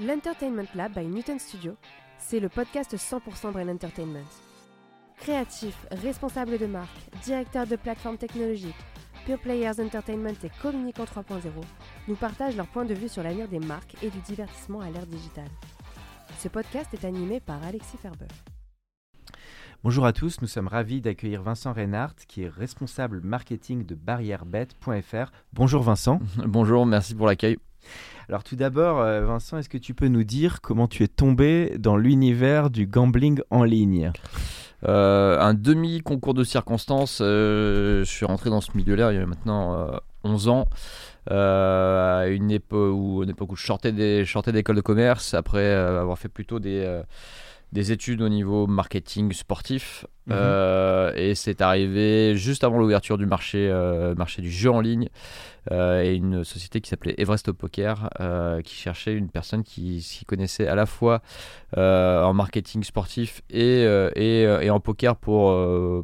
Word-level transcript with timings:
L'Entertainment 0.00 0.66
Lab 0.74 0.92
by 0.92 1.06
Newton 1.06 1.38
Studio, 1.38 1.76
c'est 2.18 2.40
le 2.40 2.48
podcast 2.48 2.96
100% 2.96 3.52
Brain 3.52 3.68
Entertainment. 3.68 4.26
Créatifs, 5.18 5.86
responsables 5.92 6.58
de 6.58 6.66
marque, 6.66 6.90
directeurs 7.22 7.68
de 7.68 7.76
plateformes 7.76 8.18
technologiques, 8.18 8.74
Pure 9.24 9.38
Players 9.38 9.80
Entertainment 9.80 10.34
et 10.42 10.50
Communicant 10.60 11.04
3.0 11.04 11.42
nous 12.08 12.16
partagent 12.16 12.56
leur 12.56 12.66
point 12.66 12.84
de 12.84 12.92
vue 12.92 13.08
sur 13.08 13.22
l'avenir 13.22 13.46
des 13.46 13.60
marques 13.60 13.94
et 14.02 14.10
du 14.10 14.18
divertissement 14.18 14.80
à 14.80 14.90
l'ère 14.90 15.06
digitale. 15.06 15.50
Ce 16.40 16.48
podcast 16.48 16.92
est 16.92 17.04
animé 17.04 17.38
par 17.38 17.62
Alexis 17.62 17.96
Ferber. 17.96 18.26
Bonjour 19.84 20.06
à 20.06 20.12
tous, 20.12 20.40
nous 20.40 20.48
sommes 20.48 20.66
ravis 20.66 21.02
d'accueillir 21.02 21.42
Vincent 21.42 21.72
Reinhardt, 21.72 22.16
qui 22.26 22.42
est 22.42 22.48
responsable 22.48 23.20
marketing 23.20 23.86
de 23.86 23.94
barrièrebet.fr. 23.94 25.30
Bonjour 25.52 25.82
Vincent. 25.84 26.18
Bonjour, 26.44 26.84
merci 26.84 27.14
pour 27.14 27.28
l'accueil. 27.28 27.58
Alors 28.28 28.42
tout 28.42 28.56
d'abord, 28.56 29.00
euh, 29.00 29.24
Vincent, 29.24 29.58
est-ce 29.58 29.68
que 29.68 29.78
tu 29.78 29.94
peux 29.94 30.08
nous 30.08 30.24
dire 30.24 30.60
comment 30.62 30.88
tu 30.88 31.02
es 31.02 31.08
tombé 31.08 31.74
dans 31.78 31.96
l'univers 31.96 32.70
du 32.70 32.86
gambling 32.86 33.40
en 33.50 33.64
ligne? 33.64 34.12
Euh, 34.86 35.38
Un 35.40 35.54
demi-concours 35.54 36.34
de 36.34 36.44
circonstances, 36.44 37.20
euh, 37.22 38.00
je 38.00 38.10
suis 38.10 38.24
rentré 38.24 38.50
dans 38.50 38.60
ce 38.60 38.70
milieu-là 38.74 39.12
il 39.12 39.18
y 39.18 39.22
a 39.22 39.26
maintenant 39.26 39.86
11 40.24 40.48
ans. 40.48 40.68
à 41.30 42.24
une 42.28 42.50
époque 42.50 42.92
où, 42.94 43.56
je 43.56 43.66
sortais 43.66 43.92
d'école 43.92 44.76
de 44.76 44.80
commerce 44.80 45.34
après 45.34 45.72
avoir 45.72 46.18
fait 46.18 46.28
plutôt 46.28 46.58
des 46.58 47.92
études 47.92 48.22
au 48.22 48.28
niveau 48.28 48.66
marketing 48.66 49.32
sportif. 49.32 50.06
Mhm. 50.26 50.34
Euh, 50.36 51.12
et 51.16 51.34
c'est 51.34 51.60
arrivé 51.60 52.34
juste 52.36 52.64
avant 52.64 52.78
l'ouverture 52.78 53.18
du 53.18 53.26
marché, 53.26 53.68
euh, 53.70 54.14
marché 54.14 54.40
du 54.42 54.50
jeu 54.50 54.70
en 54.70 54.80
ligne. 54.80 55.08
euh, 55.70 56.02
et 56.02 56.14
une 56.14 56.44
société 56.44 56.82
qui 56.82 56.90
s'appelait 56.90 57.14
Everest 57.16 57.50
Poker 57.50 58.10
qui 58.64 58.74
cherchait 58.74 59.14
une 59.14 59.30
personne 59.30 59.62
qui 59.62 60.02
s'y 60.02 60.26
connaissait 60.26 60.66
à 60.68 60.74
la 60.74 60.84
fois 60.84 61.22
en 61.76 62.32
marketing 62.34 62.84
sportif 62.84 63.40
et, 63.50 63.82
et, 64.14 64.42
et 64.42 64.70
en 64.70 64.78
poker 64.80 65.16
pour, 65.16 65.56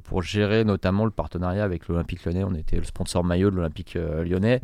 pour 0.02 0.22
gérer 0.22 0.64
notamment 0.64 1.04
le 1.04 1.10
partenariat 1.10 1.62
avec 1.62 1.88
l'Olympique 1.88 2.24
lyonnais. 2.24 2.42
On 2.44 2.54
était 2.54 2.76
le 2.76 2.84
sponsor 2.84 3.22
maillot 3.22 3.50
de 3.50 3.56
l'Olympique 3.56 3.96
lyonnais. 4.24 4.62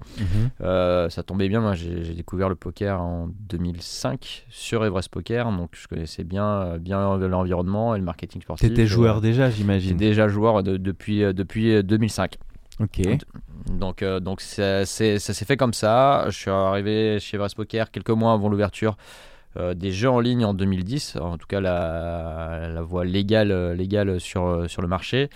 Euh, 0.63 1.11
ça 1.11 1.23
tombait 1.23 1.49
bien, 1.51 1.61
moi 1.61 1.75
j'ai 1.75 2.15
découvert 2.15 2.49
le 2.49 2.55
poker 2.57 3.01
en 3.03 3.29
2005 3.51 4.47
sur 4.49 4.85
Everest 4.85 5.11
Poker, 5.11 5.51
donc 5.53 5.71
je 5.73 5.87
connaissais 5.89 6.25
bien, 6.25 6.79
bien 6.79 7.19
l'environnement 7.19 7.95
et 7.95 7.99
le 7.99 8.05
marketing 8.05 8.41
sportif. 8.41 8.69
T'étais 8.69 8.87
joueur 8.87 9.21
Euh, 9.21 9.21
déjà, 9.47 9.57
j'imagine. 9.57 9.97
déjà 9.97 10.29
joueur 10.29 10.63
de- 10.63 10.77
depuis, 10.77 11.23
euh, 11.23 11.33
depuis 11.33 11.73
euh, 11.73 11.83
2005. 11.83 12.37
Ok. 12.81 13.01
Donc, 13.71 14.03
euh, 14.03 14.21
donc 14.21 14.41
ça, 14.41 14.85
c'est- 14.85 15.19
ça 15.19 15.33
s'est 15.35 15.45
fait 15.45 15.57
comme 15.57 15.73
ça. 15.75 16.27
Je 16.29 16.37
suis 16.37 16.51
arrivé 16.51 17.19
chez 17.21 17.37
Everest 17.37 17.57
Poker 17.57 17.91
quelques 17.91 18.11
mois 18.11 18.33
avant 18.33 18.49
l'ouverture 18.49 18.97
euh, 19.59 19.73
des 19.73 19.91
jeux 19.91 20.11
en 20.11 20.21
ligne 20.21 20.45
en 20.45 20.53
2010, 20.53 21.17
en 21.19 21.39
tout 21.39 21.47
cas 21.47 21.61
la, 21.61 22.69
la 22.69 22.83
voie 22.83 23.07
légale, 23.07 23.51
euh, 23.53 23.75
légale 23.75 24.21
sur, 24.21 24.45
euh, 24.47 24.69
sur 24.69 24.83
le 24.83 24.89
marché. 24.89 25.31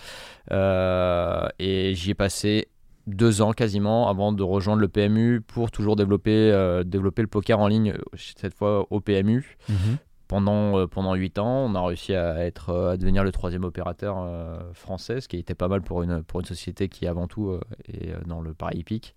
Euh, 0.52 1.48
et 1.58 1.94
j'y 1.94 2.10
ai 2.10 2.14
passé 2.14 2.68
deux 3.06 3.40
ans 3.40 3.52
quasiment 3.52 4.08
avant 4.08 4.32
de 4.32 4.42
rejoindre 4.42 4.80
le 4.82 4.88
PMU 4.88 5.40
pour 5.40 5.70
toujours 5.70 5.96
développer, 5.96 6.50
euh, 6.52 6.84
développer 6.84 7.22
le 7.22 7.28
poker 7.28 7.58
en 7.60 7.66
ligne, 7.68 7.94
cette 8.16 8.54
fois 8.54 8.86
au 8.90 9.00
PMU 9.00 9.56
Mhm. 9.68 9.96
Pendant, 10.30 10.78
euh, 10.78 10.86
pendant 10.86 11.14
8 11.14 11.40
ans. 11.40 11.66
On 11.68 11.74
a 11.74 11.84
réussi 11.84 12.14
à, 12.14 12.46
être, 12.46 12.70
euh, 12.70 12.92
à 12.92 12.96
devenir 12.96 13.24
le 13.24 13.32
troisième 13.32 13.64
opérateur 13.64 14.18
euh, 14.20 14.60
français, 14.74 15.20
ce 15.20 15.26
qui 15.26 15.36
était 15.36 15.56
pas 15.56 15.66
mal 15.66 15.82
pour 15.82 16.04
une, 16.04 16.22
pour 16.22 16.38
une 16.38 16.46
société 16.46 16.88
qui 16.88 17.08
avant 17.08 17.26
tout 17.26 17.58
est 17.92 18.12
dans 18.26 18.40
le 18.40 18.54
pari 18.54 18.78
hippique. 18.78 19.16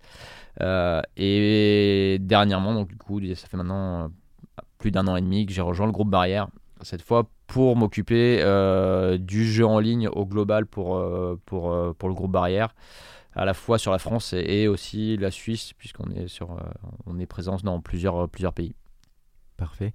Et 1.16 2.18
dernièrement, 2.20 2.74
donc 2.74 2.88
du 2.88 2.96
coup, 2.96 3.20
ça 3.36 3.46
fait 3.46 3.56
maintenant 3.56 4.10
plus 4.78 4.90
d'un 4.90 5.06
an 5.06 5.14
et 5.14 5.20
demi 5.20 5.46
que 5.46 5.52
j'ai 5.52 5.62
rejoint 5.62 5.86
le 5.86 5.92
groupe 5.92 6.10
Barrière, 6.10 6.48
cette 6.82 7.02
fois 7.02 7.28
pour 7.46 7.76
m'occuper 7.76 8.38
du 9.20 9.46
jeu 9.46 9.66
en 9.66 9.78
ligne 9.78 10.08
au 10.08 10.26
global 10.26 10.66
pour, 10.66 11.00
pour, 11.46 11.94
pour 11.94 12.08
le 12.08 12.14
groupe 12.14 12.32
Barrière 12.32 12.74
à 13.36 13.44
la 13.44 13.54
fois 13.54 13.78
sur 13.78 13.92
la 13.92 13.98
France 13.98 14.32
et, 14.36 14.68
aussi 14.68 15.16
la 15.16 15.30
Suisse 15.30 15.72
puisqu'on 15.74 16.10
est 16.10 16.28
sur 16.28 16.56
on 17.06 17.18
est 17.18 17.26
présent 17.26 17.56
dans 17.62 17.80
plusieurs 17.80 18.28
plusieurs 18.28 18.52
pays. 18.52 18.74
Parfait. 19.64 19.94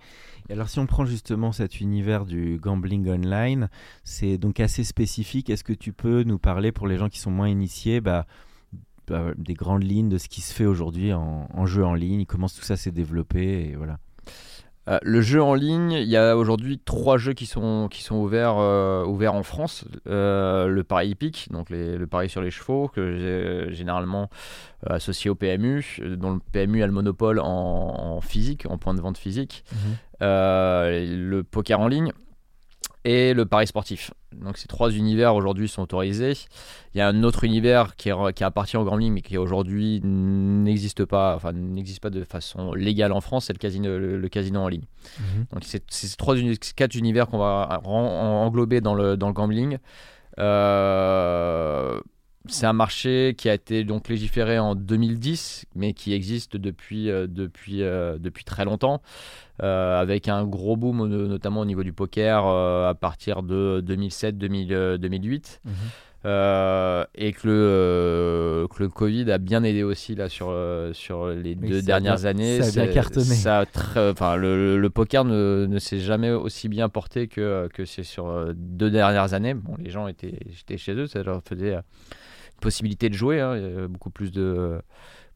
Et 0.50 0.54
alors 0.54 0.68
si 0.68 0.80
on 0.80 0.88
prend 0.88 1.06
justement 1.06 1.52
cet 1.52 1.80
univers 1.80 2.26
du 2.26 2.58
gambling 2.60 3.08
online, 3.08 3.70
c'est 4.04 4.40
donc 4.40 4.60
assez 4.60 4.84
spécifique. 4.84 5.52
Est-ce 5.52 5.64
que 5.64 5.74
tu 5.74 5.94
peux 5.94 6.24
nous 6.24 6.40
parler 6.40 6.72
pour 6.72 6.88
les 6.88 6.98
gens 6.98 7.08
qui 7.08 7.20
sont 7.20 7.30
moins 7.30 7.50
initiés 7.50 8.02
bah, 8.02 8.26
bah, 9.06 9.32
des 9.38 9.54
grandes 9.54 9.84
lignes 9.84 10.10
de 10.10 10.18
ce 10.18 10.28
qui 10.28 10.42
se 10.42 10.56
fait 10.56 10.66
aujourd'hui 10.66 11.14
en, 11.14 11.48
en 11.54 11.66
jeu 11.68 11.86
en 11.86 11.94
ligne, 11.94 12.26
comment 12.26 12.48
tout 12.48 12.64
ça 12.64 12.78
s'est 12.78 12.92
développé? 12.92 13.70
Et 13.70 13.76
voilà. 13.76 14.00
Euh, 14.90 14.98
le 15.04 15.22
jeu 15.22 15.42
en 15.44 15.54
ligne, 15.54 15.92
il 15.92 16.08
y 16.08 16.18
a 16.18 16.36
aujourd'hui 16.36 16.80
trois 16.84 17.18
jeux 17.18 17.34
qui 17.34 17.46
sont, 17.46 17.88
qui 17.92 18.02
sont 18.02 18.16
ouverts, 18.16 18.56
euh, 18.58 19.06
ouverts 19.06 19.36
en 19.36 19.44
France. 19.44 19.86
Euh, 20.08 20.68
le 20.68 20.84
pari 20.84 21.10
hippique, 21.10 21.48
donc 21.52 21.70
les- 21.70 21.96
le 21.96 22.08
pari 22.08 22.28
sur 22.28 22.42
les 22.42 22.50
chevaux, 22.50 22.88
que 22.88 23.16
j'ai 23.18 23.74
généralement 23.76 24.30
associé 24.88 25.30
au 25.30 25.36
PMU, 25.36 26.00
dont 26.18 26.32
le 26.34 26.40
PMU 26.52 26.82
a 26.82 26.88
le 26.88 26.92
monopole 26.94 27.40
en, 27.40 27.46
en 27.46 28.22
physique, 28.22 28.66
en 28.68 28.78
point 28.78 28.94
de 28.96 29.02
vente 29.02 29.18
physique. 29.18 29.64
Euh, 30.22 31.06
le 31.16 31.44
poker 31.44 31.80
en 31.80 31.88
ligne 31.88 32.12
et 33.06 33.34
le 33.34 33.46
pari 33.46 33.66
sportif. 33.66 34.12
Donc 34.36 34.58
ces 34.58 34.68
trois 34.68 34.92
univers 34.92 35.34
aujourd'hui 35.36 35.68
sont 35.70 35.82
autorisés. 35.84 36.34
Il 36.94 36.98
y 36.98 37.02
a 37.02 37.08
un 37.08 37.24
autre 37.24 37.44
univers 37.46 37.96
qui, 37.96 38.10
est- 38.10 38.34
qui 38.34 38.44
appartient 38.44 38.76
au 38.78 38.84
gambling 38.84 39.14
mais 39.14 39.22
qui 39.22 39.38
aujourd'hui 39.38 40.02
n'existe 40.04 41.06
pas, 41.06 41.36
enfin 41.36 41.52
n'existe 41.54 42.02
pas 42.02 42.10
de 42.10 42.24
façon 42.24 42.74
légale 42.74 43.12
en 43.14 43.22
France, 43.22 43.46
c'est 43.46 43.54
le 43.54 43.58
casino, 43.60 43.88
le, 43.98 44.18
le 44.18 44.30
casino 44.30 44.60
en 44.60 44.68
ligne. 44.68 44.84
Donc 45.54 45.64
c'est 45.64 45.84
ces 45.90 46.16
trois 46.18 46.36
quatre 46.76 46.96
univers 46.96 47.28
qu'on 47.28 47.38
va 47.40 47.82
englober 47.86 48.82
dans 48.82 48.96
le, 48.96 49.16
dans 49.18 49.28
le 49.28 49.34
gambling. 49.34 49.78
Euh, 50.38 52.00
c'est 52.50 52.66
un 52.66 52.74
marché 52.74 53.36
qui 53.38 53.50
a 53.50 53.54
été 53.54 53.84
donc 53.84 54.10
légiféré 54.10 54.60
en 54.60 54.76
2010, 54.76 55.66
mais 55.76 55.94
qui 55.94 56.14
existe 56.14 56.58
depuis, 56.58 57.10
euh, 57.10 57.28
depuis, 57.28 57.84
euh, 57.84 58.18
depuis 58.20 58.44
très 58.44 58.66
longtemps, 58.66 59.02
euh, 59.64 60.00
avec 60.00 60.28
un 60.28 60.46
gros 60.46 60.76
boom 60.78 61.08
no- 61.08 61.28
notamment 61.28 61.62
au 61.62 61.66
niveau 61.66 61.84
du 61.84 61.94
poker 61.94 62.46
à 62.46 62.94
partir 62.96 63.44
de 63.44 63.82
2007-2008. 63.86 65.62
Mhm. 65.66 65.72
Et 67.16 67.32
que 67.32 67.48
le, 67.48 68.68
que 68.68 68.84
le 68.84 68.90
Covid 68.90 69.32
a 69.32 69.38
bien 69.38 69.64
aidé 69.64 69.84
aussi 69.84 70.16
là 70.16 70.28
sur, 70.28 70.54
sur 70.92 71.28
les 71.28 71.56
Oui, 71.62 71.70
deux 71.70 71.82
dernières 71.82 72.16
bien- 72.18 72.26
années. 72.26 72.62
ça 72.62 72.82
a 72.82 72.86
bien 72.86 72.94
cartonné. 72.94 73.26
ça 73.26 73.64
a 74.20 74.38
le, 74.38 74.78
le 74.78 74.90
poker 74.90 75.24
ne, 75.24 75.66
ne 75.66 75.80
s'est 75.80 76.00
jamais 76.02 76.32
aussi 76.32 76.68
bien 76.68 76.90
porté 76.90 77.28
que, 77.28 77.70
que 77.74 77.86
c'est 77.86 78.04
sur 78.04 78.54
deux 78.54 78.90
dernières 78.92 79.34
années. 79.34 79.54
Bon, 79.54 79.76
les 79.82 79.90
gens 79.90 80.08
étaient, 80.10 80.38
étaient 80.62 80.78
chez 80.78 80.94
eux, 80.94 81.08
ça 81.08 81.24
leur 81.24 81.42
faisait 81.48 81.78
possibilité 82.60 83.10
de 83.10 83.14
jouer, 83.14 83.40
hein, 83.42 83.88
beaucoup 83.90 84.10
plus 84.10 84.32
de 84.32 84.82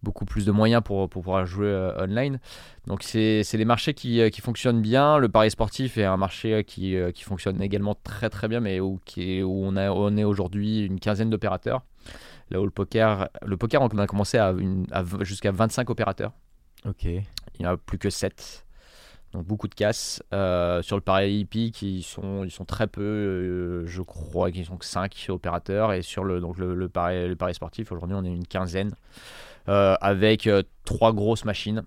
beaucoup 0.01 0.25
plus 0.25 0.45
de 0.45 0.51
moyens 0.51 0.83
pour, 0.83 1.07
pour 1.09 1.21
pouvoir 1.23 1.45
jouer 1.45 1.67
euh, 1.67 2.03
online. 2.03 2.39
Donc 2.87 3.03
c'est 3.03 3.43
des 3.53 3.63
marchés 3.63 3.93
qui, 3.93 4.19
euh, 4.19 4.29
qui 4.29 4.41
fonctionnent 4.41 4.81
bien. 4.81 5.17
Le 5.17 5.29
pari 5.29 5.49
sportif 5.49 5.97
est 5.97 6.03
un 6.03 6.17
marché 6.17 6.53
euh, 6.55 6.61
qui, 6.61 6.97
qui 7.13 7.23
fonctionne 7.23 7.61
également 7.61 7.95
très 8.03 8.29
très 8.29 8.49
bien, 8.49 8.59
mais 8.59 8.81
où, 8.81 8.99
qui 9.05 9.37
est- 9.37 9.43
où 9.43 9.63
on, 9.63 9.77
a, 9.77 9.91
on 9.91 10.17
est 10.17 10.25
aujourd'hui 10.25 10.83
une 10.85 10.99
quinzaine 10.99 11.29
d'opérateurs. 11.29 11.83
Là 12.49 12.59
où 12.59 12.65
le 12.65 12.69
poker, 12.71 13.29
le 13.45 13.55
poker 13.55 13.81
on 13.81 13.87
a 13.97 14.05
commencé 14.05 14.37
à, 14.37 14.53
à 14.91 15.03
jusqu'à 15.21 15.51
25 15.51 15.89
opérateurs. 15.89 16.33
Ok. 16.85 17.05
Il 17.05 17.23
n'y 17.61 17.65
en 17.65 17.71
a 17.73 17.77
plus 17.77 17.97
que 17.97 18.09
7. 18.09 18.65
Donc 19.33 19.45
beaucoup 19.45 19.67
de 19.67 19.73
casse. 19.75 20.21
Euh, 20.33 20.81
sur 20.83 20.95
le 20.95 21.01
pari 21.01 21.39
hippique, 21.39 21.81
ils 21.81 22.03
sont, 22.03 22.43
ils 22.43 22.51
sont 22.51 22.65
très 22.65 22.87
peu. 22.87 23.01
euh, 23.01 23.83
je 23.87 24.01
crois 24.01 24.51
qu'ils 24.51 24.65
sont 24.65 24.77
que 24.77 24.85
5 24.85 25.25
opérateurs. 25.29 25.91
Et 25.93 26.01
sur 26.03 26.23
le, 26.23 26.39
donc 26.39 26.57
le, 26.57 26.75
le, 26.75 26.87
pari, 26.89 27.27
le 27.27 27.35
pari 27.35 27.53
sportif, 27.53 27.91
aujourd'hui, 27.91 28.15
on 28.15 28.23
est 28.23 28.27
une 28.33 28.45
quinzaine. 28.47 28.91
euh, 29.69 29.95
avec 30.01 30.49
trois 30.85 31.13
grosses 31.13 31.45
machines. 31.45 31.83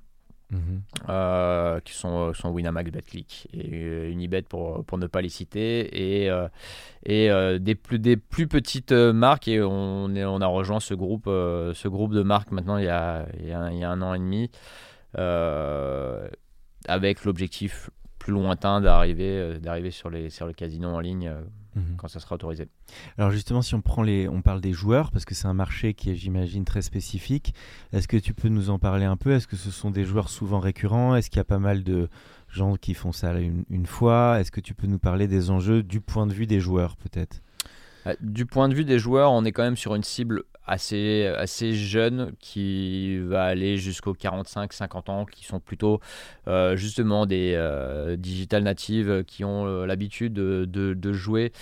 Mhm. 0.49 1.81
qui 1.85 1.93
sont, 1.93 2.33
sont 2.33 2.51
Winamax, 2.51 2.93
BetClick 2.93 3.49
et 3.53 4.09
Unibet 4.13 4.43
pour, 4.43 4.85
pour 4.85 4.97
ne 4.97 5.09
pas 5.09 5.21
les 5.21 5.29
citer, 5.29 6.25
et, 6.25 6.31
et 7.05 7.59
des, 7.59 7.75
plus, 7.75 7.99
des 7.99 8.17
plus 8.17 8.47
petites 8.47 8.93
marques. 8.93 9.49
Et 9.49 9.61
on, 9.61 10.15
est, 10.15 10.25
on 10.25 10.41
a 10.41 10.47
rejoint 10.47 10.79
ce 10.79 10.95
groupe, 10.95 11.25
ce 11.27 11.89
groupe 11.89 12.13
de 12.15 12.23
marques 12.23 12.53
maintenant 12.53 12.77
il 12.79 12.85
y 12.85 12.89
a, 12.89 13.27
il 13.41 13.49
y 13.49 13.53
a, 13.53 13.59
un- 13.59 13.71
il 13.73 13.79
y 13.79 13.83
a 13.85 13.91
un 13.91 14.01
an 14.03 14.15
et 14.15 14.19
demi, 14.21 14.49
avec 16.89 17.25
l'objectif 17.25 17.91
plus 18.19 18.33
lointain 18.33 18.81
d'arriver 18.81 19.29
euh, 19.39 19.59
d'arriver 19.59 19.91
sur 19.91 20.11
les, 20.11 20.31
sur 20.31 20.47
les 20.47 20.55
casinos 20.55 20.89
en 20.95 21.01
ligne 21.01 21.29
euh, 21.29 21.41
Mhm. 21.77 21.97
quand 21.99 22.09
ça 22.09 22.21
sera 22.21 22.37
autorisé. 22.37 22.69
Alors 23.19 23.31
justement, 23.31 23.61
si 23.61 23.75
on 23.75 23.83
prend 23.83 24.03
les, 24.03 24.29
on 24.29 24.41
parle 24.41 24.63
des 24.63 24.73
joueurs 24.73 25.11
parce 25.11 25.27
que 25.27 25.35
c'est 25.35 25.47
un 25.47 25.53
marché 25.53 25.93
qui 25.93 26.11
est, 26.11 26.15
j'imagine, 26.15 26.65
très 26.65 26.81
spécifique. 26.81 27.53
Est-ce 27.93 28.09
que 28.09 28.17
tu 28.17 28.33
peux 28.33 28.49
nous 28.49 28.71
en 28.71 28.79
parler 28.79 29.05
un 29.05 29.19
peu? 29.19 29.33
Est-ce 29.33 29.47
que 29.47 29.57
ce 29.57 29.71
sont 29.71 29.91
des 29.91 30.05
joueurs 30.05 30.31
souvent 30.31 30.59
récurrents? 30.59 31.15
Est-ce 31.17 31.29
qu'il 31.29 31.37
y 31.37 31.41
a 31.41 31.45
pas 31.45 31.59
mal 31.59 31.85
de 31.85 32.09
gens 32.49 32.77
qui 32.77 32.95
font 32.95 33.13
ça 33.13 33.39
une, 33.39 33.67
une 33.69 33.85
fois? 33.85 34.41
Est-ce 34.41 34.51
que 34.51 34.63
tu 34.63 34.73
peux 34.73 34.87
nous 34.87 34.99
parler 34.99 35.29
des 35.29 35.51
enjeux 35.51 35.83
du 35.83 36.01
point 36.01 36.27
de 36.27 36.33
vue 36.33 36.47
des 36.47 36.61
joueurs, 36.61 36.97
peut-être? 36.97 37.43
Euh, 38.07 38.15
Du 38.23 38.47
point 38.47 38.71
de 38.71 38.75
vue 38.75 38.87
des 38.87 38.99
joueurs, 38.99 39.33
on 39.33 39.45
est 39.45 39.53
quand 39.53 39.65
même 39.65 39.77
sur 39.77 39.95
une 39.95 40.03
cible 40.05 40.45
assez, 40.67 41.27
assez 41.37 41.75
jeune 41.75 42.33
qui 42.41 43.19
va 43.19 43.45
aller 43.45 43.77
jusqu'aux 43.77 44.15
45-50 44.15 45.11
ans, 45.11 45.25
qui 45.25 45.45
sont 45.45 45.61
plutôt 45.61 46.01
euh, 46.49 46.77
justement 46.77 47.27
des 47.27 47.55
euh, 47.55 48.17
digital 48.17 48.63
natives 48.63 49.25
qui 49.27 49.45
ont 49.45 49.67
euh, 49.67 49.87
l'habitude 49.87 50.33
de, 50.33 51.13
jouer. 51.13 51.53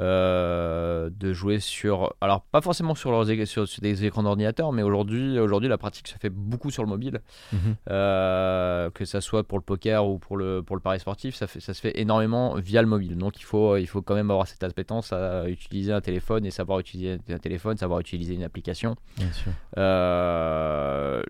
Euh, 0.00 1.10
de 1.12 1.32
jouer 1.32 1.60
sur 1.60 2.14
alors 2.20 2.40
pas 2.42 2.60
forcément 2.60 2.94
sur 2.94 3.10
leurs 3.10 3.30
é- 3.30 3.44
sur, 3.46 3.68
sur 3.68 3.82
des 3.82 4.04
écrans 4.04 4.22
d'ordinateur 4.22 4.72
mais 4.72 4.82
aujourd'hui 4.82 5.38
aujourd'hui 5.38 5.68
la 5.68 5.78
pratique 5.78 6.08
se 6.08 6.16
fait 6.18 6.30
beaucoup 6.30 6.70
sur 6.70 6.82
le 6.82 6.88
mobile 6.88 7.20
Mhm. 7.52 7.76
euh, 7.90 8.90
que 8.90 9.04
ça 9.04 9.20
soit 9.20 9.44
pour 9.44 9.58
le 9.58 9.64
poker 9.64 10.06
ou 10.06 10.18
pour 10.18 10.36
le, 10.36 10.62
pour 10.62 10.76
le 10.76 10.80
pari 10.82 10.98
sportif, 11.00 11.34
ça, 11.34 11.46
fait, 11.46 11.60
ça 11.60 11.74
se 11.74 11.80
fait 11.80 11.98
énormément 12.00 12.54
via 12.56 12.80
le 12.82 12.88
mobile. 12.88 13.16
Donc 13.16 13.38
il 13.40 13.44
faut, 13.44 13.76
il 13.76 13.86
faut 13.86 14.00
quand 14.02 14.14
même 14.14 14.30
avoir 14.30 14.46
cette 14.46 14.62
appétence 14.62 15.12
à 15.12 15.48
utiliser 15.48 15.92
un 15.92 16.00
téléphone 16.00 16.46
et 16.46 16.50
savoir 16.50 16.78
utiliser 16.78 17.18
un 17.28 17.38
téléphone, 17.38 17.76
savoir 17.76 18.00
utiliser 18.00 18.34
une 18.34 18.44
application. 18.44 18.96
Bien 19.16 19.32
sûr. 19.32 19.52
Euh, 19.78 21.22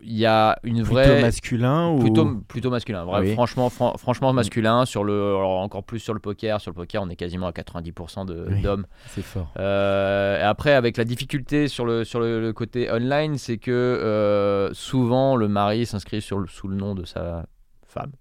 Il 0.00 0.16
y 0.16 0.26
a 0.26 0.56
une 0.62 0.76
Plutôt 0.84 0.92
vraie... 0.92 1.20
masculin 1.20 1.88
ou 1.90 1.98
Plutôt, 1.98 2.36
plutôt 2.46 2.70
masculin, 2.70 3.04
vrai, 3.04 3.20
oui. 3.20 3.32
franchement, 3.32 3.68
fran- 3.68 3.96
franchement 3.98 4.32
masculin. 4.32 4.84
Sur 4.86 5.02
le, 5.02 5.12
alors 5.36 5.58
encore 5.58 5.82
plus 5.82 5.98
sur 5.98 6.14
le 6.14 6.20
poker. 6.20 6.60
Sur 6.60 6.70
le 6.70 6.76
poker, 6.76 7.02
on 7.02 7.08
est 7.08 7.16
quasiment 7.16 7.48
à 7.48 7.52
90% 7.52 8.24
de- 8.24 8.46
Oui. 8.48 8.62
d'hommes. 8.62 8.86
c'est 9.08 9.22
fort 9.22 9.52
Euh, 9.58 10.38
et 10.38 10.42
après, 10.42 10.74
avec 10.74 10.96
la 10.98 11.04
difficulté 11.04 11.66
sur 11.66 11.84
le, 11.84 12.04
sur 12.04 12.20
le, 12.20 12.40
le 12.40 12.52
côté 12.52 12.90
online, 12.92 13.38
c'est 13.38 13.58
que 13.58 13.72
euh, 13.72 14.72
souvent 14.72 15.34
le 15.34 15.48
mari 15.48 15.84
s'inscrit 15.84 16.22
sur 16.22 16.38
le- 16.38 16.46
sous 16.46 16.68
le 16.68 16.76
nom 16.76 16.94
de 16.94 17.04
sa 17.04 17.46
femme. 17.84 18.12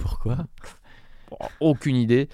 Pourquoi? 0.00 0.36
Aucune 1.60 1.96
idée. 1.96 2.28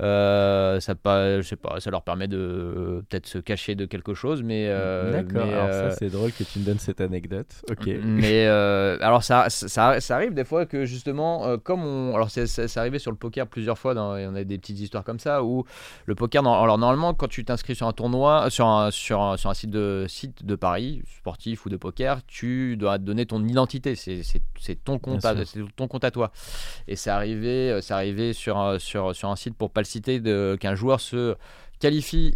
Euh, 0.00 0.80
ça, 0.80 0.94
pas, 0.94 1.40
je 1.40 1.46
sais 1.46 1.56
pas, 1.56 1.80
ça 1.80 1.90
leur 1.90 2.02
permet 2.02 2.28
de 2.28 2.36
euh, 2.38 3.02
peut-être 3.08 3.26
se 3.26 3.38
cacher 3.38 3.74
de 3.74 3.84
quelque 3.86 4.14
chose, 4.14 4.42
mais. 4.42 4.66
euh, 4.68 5.12
D'accord. 5.12 5.46
mais, 5.46 5.52
Alors 5.54 5.68
euh, 5.70 5.90
ça, 5.90 5.96
c'est 5.96 6.10
drôle 6.10 6.32
que 6.32 6.44
tu 6.44 6.58
me 6.58 6.64
donnes 6.64 6.78
cette 6.78 7.00
anecdote. 7.00 7.46
Ok. 7.70 7.88
Mais 8.04 8.46
euh, 8.46 8.98
alors 9.00 9.22
ça, 9.22 9.48
ça, 9.50 10.00
ça 10.00 10.14
arrive 10.16 10.34
des 10.34 10.44
fois 10.44 10.66
que 10.66 10.84
justement, 10.84 11.46
euh, 11.46 11.56
comme 11.56 11.84
on, 11.84 12.14
alors 12.14 12.30
c'est, 12.30 12.46
c'est- 12.46 12.68
c'est 12.68 12.80
arrivé 12.80 12.98
sur 12.98 13.10
le 13.10 13.16
poker 13.16 13.46
plusieurs 13.46 13.78
fois, 13.78 13.94
dans, 13.94 14.12
on 14.16 14.34
a 14.34 14.44
des 14.44 14.58
petites 14.58 14.78
histoires 14.80 15.04
comme 15.04 15.18
ça 15.18 15.42
où 15.42 15.64
le 16.06 16.14
poker, 16.14 16.42
dans- 16.42 16.62
alors 16.62 16.78
normalement 16.78 17.14
quand 17.14 17.28
tu 17.28 17.44
t'inscris 17.44 17.74
sur 17.74 17.86
un 17.86 17.92
tournoi, 17.92 18.50
sur 18.50 18.66
un, 18.66 18.90
sur 18.90 19.22
un, 19.22 19.36
sur 19.36 19.50
un 19.50 19.54
site 19.54 19.70
de 19.70 20.04
site 20.08 20.44
de 20.44 20.54
paris 20.54 21.02
sportif 21.18 21.64
ou 21.66 21.68
de 21.70 21.76
poker, 21.76 22.20
tu 22.26 22.76
dois 22.76 22.98
donner 22.98 23.26
ton 23.26 23.42
identité, 23.44 23.94
c'est, 23.94 24.22
ton 24.84 24.98
compte, 24.98 25.24
à, 25.24 25.44
c'est 25.44 25.60
ton 25.76 25.88
compte 25.88 26.04
à 26.04 26.10
toi. 26.10 26.30
Et 26.88 26.96
c'est 26.96 27.10
arrivé, 27.10 27.70
euh, 27.70 27.80
c'est 27.80 27.94
arrivé 27.94 28.32
sur 28.34 28.80
sur, 28.80 29.14
un 29.30 29.36
site 29.36 29.56
pour 29.56 29.70
pas 29.70 29.80
le 29.80 29.86
citer, 29.86 30.20
qu'un 30.60 30.74
joueur 30.74 31.00
se 31.00 31.36
qualifie 31.80 32.34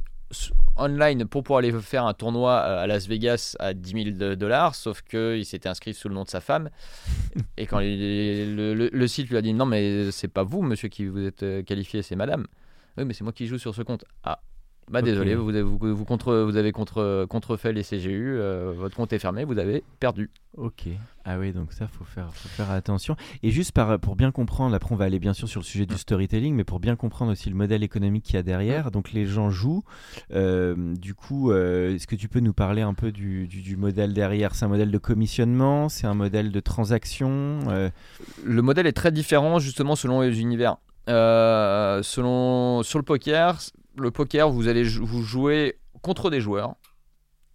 online 0.76 1.24
pour 1.24 1.42
pouvoir 1.42 1.58
aller 1.58 1.72
faire 1.72 2.04
un 2.04 2.14
tournoi 2.14 2.52
euh, 2.52 2.82
à 2.82 2.86
Las 2.86 3.06
Vegas 3.08 3.56
à 3.58 3.74
10 3.74 3.90
000 3.90 4.16
de- 4.16 4.34
dollars, 4.34 4.74
sauf 4.74 5.02
qu'il 5.02 5.44
s'était 5.44 5.68
inscrit 5.68 5.94
sous 5.94 6.08
le 6.08 6.14
nom 6.14 6.24
de 6.24 6.28
sa 6.28 6.40
femme. 6.40 6.70
Et 7.56 7.66
quand 7.66 7.80
le 7.80 9.06
site 9.06 9.30
lui 9.30 9.36
a 9.36 9.42
dit 9.42 9.54
non, 9.54 9.66
mais 9.66 10.10
c'est 10.12 10.28
pas 10.28 10.42
vous, 10.44 10.62
monsieur, 10.62 10.88
qui 10.88 11.06
vous 11.06 11.24
êtes 11.24 11.42
euh, 11.42 11.62
qualifié, 11.62 12.02
c'est 12.02 12.16
madame. 12.16 12.46
Oui, 12.96 13.04
mais 13.04 13.14
c'est 13.14 13.24
moi 13.24 13.32
qui 13.32 13.46
joue 13.46 13.58
sur 13.58 13.74
ce 13.74 13.82
compte. 13.82 14.04
Ah. 14.24 14.40
Bah 14.90 15.02
désolé, 15.02 15.34
vous 15.34 15.50
avez, 15.50 15.62
vous, 15.62 15.78
vous 15.78 16.04
contre, 16.04 16.34
vous 16.34 16.56
avez 16.56 16.72
contre, 16.72 17.26
contrefait 17.28 17.72
les 17.72 17.82
CGU, 17.82 18.36
euh, 18.38 18.72
votre 18.76 18.96
compte 18.96 19.12
est 19.12 19.18
fermé, 19.18 19.44
vous 19.44 19.58
avez 19.58 19.84
perdu. 20.00 20.30
Ok. 20.56 20.84
Ah 21.26 21.38
oui, 21.38 21.52
donc 21.52 21.72
ça, 21.74 21.86
faut 21.86 22.04
faire, 22.04 22.32
faut 22.32 22.48
faire 22.48 22.70
attention. 22.70 23.14
Et 23.42 23.50
juste 23.50 23.72
par, 23.72 23.98
pour 24.00 24.16
bien 24.16 24.30
comprendre, 24.32 24.74
après 24.74 24.92
on 24.92 24.96
va 24.96 25.04
aller 25.04 25.18
bien 25.18 25.34
sûr 25.34 25.46
sur 25.46 25.60
le 25.60 25.64
sujet 25.66 25.84
du 25.84 25.96
storytelling, 25.98 26.54
mais 26.54 26.64
pour 26.64 26.80
bien 26.80 26.96
comprendre 26.96 27.32
aussi 27.32 27.50
le 27.50 27.54
modèle 27.54 27.82
économique 27.82 28.24
qu'il 28.24 28.34
y 28.36 28.38
a 28.38 28.42
derrière. 28.42 28.90
Donc 28.90 29.12
les 29.12 29.26
gens 29.26 29.50
jouent. 29.50 29.84
Euh, 30.32 30.94
du 30.96 31.14
coup, 31.14 31.52
euh, 31.52 31.94
est-ce 31.94 32.06
que 32.06 32.16
tu 32.16 32.28
peux 32.28 32.40
nous 32.40 32.54
parler 32.54 32.80
un 32.82 32.94
peu 32.94 33.12
du, 33.12 33.46
du- 33.46 33.60
du 33.60 33.76
modèle 33.76 34.14
derrière? 34.14 34.54
C'est 34.54 34.64
un 34.64 34.68
modèle 34.68 34.90
de 34.90 34.98
commissionnement? 34.98 35.88
C'est 35.90 36.06
un 36.06 36.14
modèle 36.14 36.50
de 36.50 36.60
transaction? 36.60 37.58
Le 38.42 38.62
modèle 38.62 38.86
est 38.86 38.92
très 38.92 39.12
différent 39.12 39.58
justement 39.58 39.96
selon 39.96 40.22
les 40.22 40.40
univers. 40.40 40.76
Selon, 42.02 42.82
sur 42.82 42.98
le 42.98 43.04
poker, 43.04 43.58
le 43.98 44.10
poker, 44.10 44.50
vous 44.50 44.68
allez 44.68 44.84
vous 44.84 45.22
jouer 45.22 45.78
contre 46.02 46.30
des 46.30 46.40
joueurs. 46.40 46.74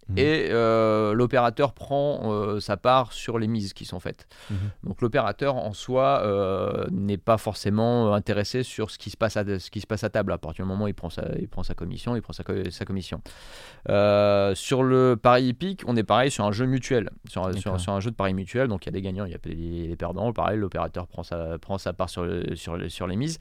Mhm. 0.08 0.18
et 0.18 0.48
euh, 0.50 1.14
l'opérateur 1.14 1.72
prend 1.72 2.20
euh, 2.32 2.60
sa 2.60 2.76
part 2.76 3.12
sur 3.12 3.38
les 3.38 3.46
mises 3.46 3.72
qui 3.72 3.84
sont 3.84 4.00
faites. 4.00 4.26
Mhm. 4.50 4.56
Donc 4.84 5.00
l'opérateur 5.02 5.56
en 5.56 5.72
soi 5.72 6.20
euh, 6.24 6.84
n'est 6.90 7.16
pas 7.16 7.38
forcément 7.38 8.12
intéressé 8.14 8.62
sur 8.62 8.90
ce 8.90 8.98
qui 8.98 9.10
se 9.10 9.16
passe 9.16 9.36
à 9.36 9.44
ce 9.58 9.70
qui 9.70 9.80
se 9.80 9.86
passe 9.86 10.04
à 10.04 10.10
table. 10.10 10.32
À 10.32 10.38
partir 10.38 10.64
du 10.64 10.68
moment 10.68 10.84
où 10.84 10.88
il 10.88 10.94
prend 10.94 11.10
sa, 11.10 11.24
il 11.38 11.48
prend 11.48 11.62
sa 11.62 11.74
commission, 11.74 12.16
il 12.16 12.22
prend 12.22 12.32
sa, 12.34 12.44
co- 12.44 12.70
sa 12.70 12.84
commission. 12.84 13.20
Sur 14.54 14.82
le 14.82 15.16
pari 15.20 15.46
hippique, 15.48 15.82
on 15.86 15.96
est 15.96 16.04
pareil 16.04 16.30
sur 16.30 16.44
un 16.44 16.52
jeu 16.52 16.66
mutuel, 16.66 17.10
sur, 17.28 17.46
un- 17.46 17.52
sur, 17.78 17.92
un 17.92 18.00
jeu 18.00 18.10
de 18.10 18.16
pari 18.16 18.34
mutuel. 18.34 18.68
Donc 18.68 18.84
il 18.84 18.88
y 18.88 18.90
a 18.90 18.92
des 18.92 19.02
gagnants, 19.02 19.24
il 19.24 19.32
y 19.32 19.34
a 19.34 19.38
des, 19.38 19.88
des 19.88 19.96
perdants. 19.96 20.32
Pareil, 20.32 20.58
l'opérateur 20.58 21.06
prend 21.06 21.22
sa, 21.22 21.58
prend 21.58 21.78
sa 21.78 21.92
part 21.92 22.10
sur, 22.10 22.24
le- 22.24 22.54
sur, 22.56 22.76
le- 22.76 22.88
sur 22.88 23.06
les 23.06 23.16
mises. 23.16 23.38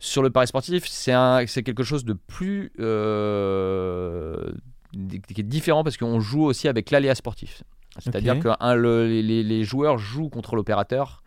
Sur 0.00 0.22
le 0.22 0.28
pari 0.30 0.46
sportif, 0.46 0.86
c'est 0.86 1.62
quelque 1.62 1.82
chose 1.82 2.04
de 2.04 2.12
plus 2.12 2.72
qui 5.32 5.40
est 5.40 5.44
différent 5.44 5.82
parce 5.84 5.96
qu'on 5.96 6.20
joue 6.20 6.44
aussi 6.44 6.68
avec 6.68 6.90
l'aléa 6.90 7.14
sportif. 7.14 7.62
C'est-à-dire 7.98 8.34
que 8.40 8.48
un, 8.60 8.74
le- 8.74 9.06
les, 9.06 9.22
les- 9.22 9.42
les 9.42 9.64
joueurs 9.64 9.98
jouent 9.98 10.28
contre 10.28 10.56
l'opérateur. 10.56 11.22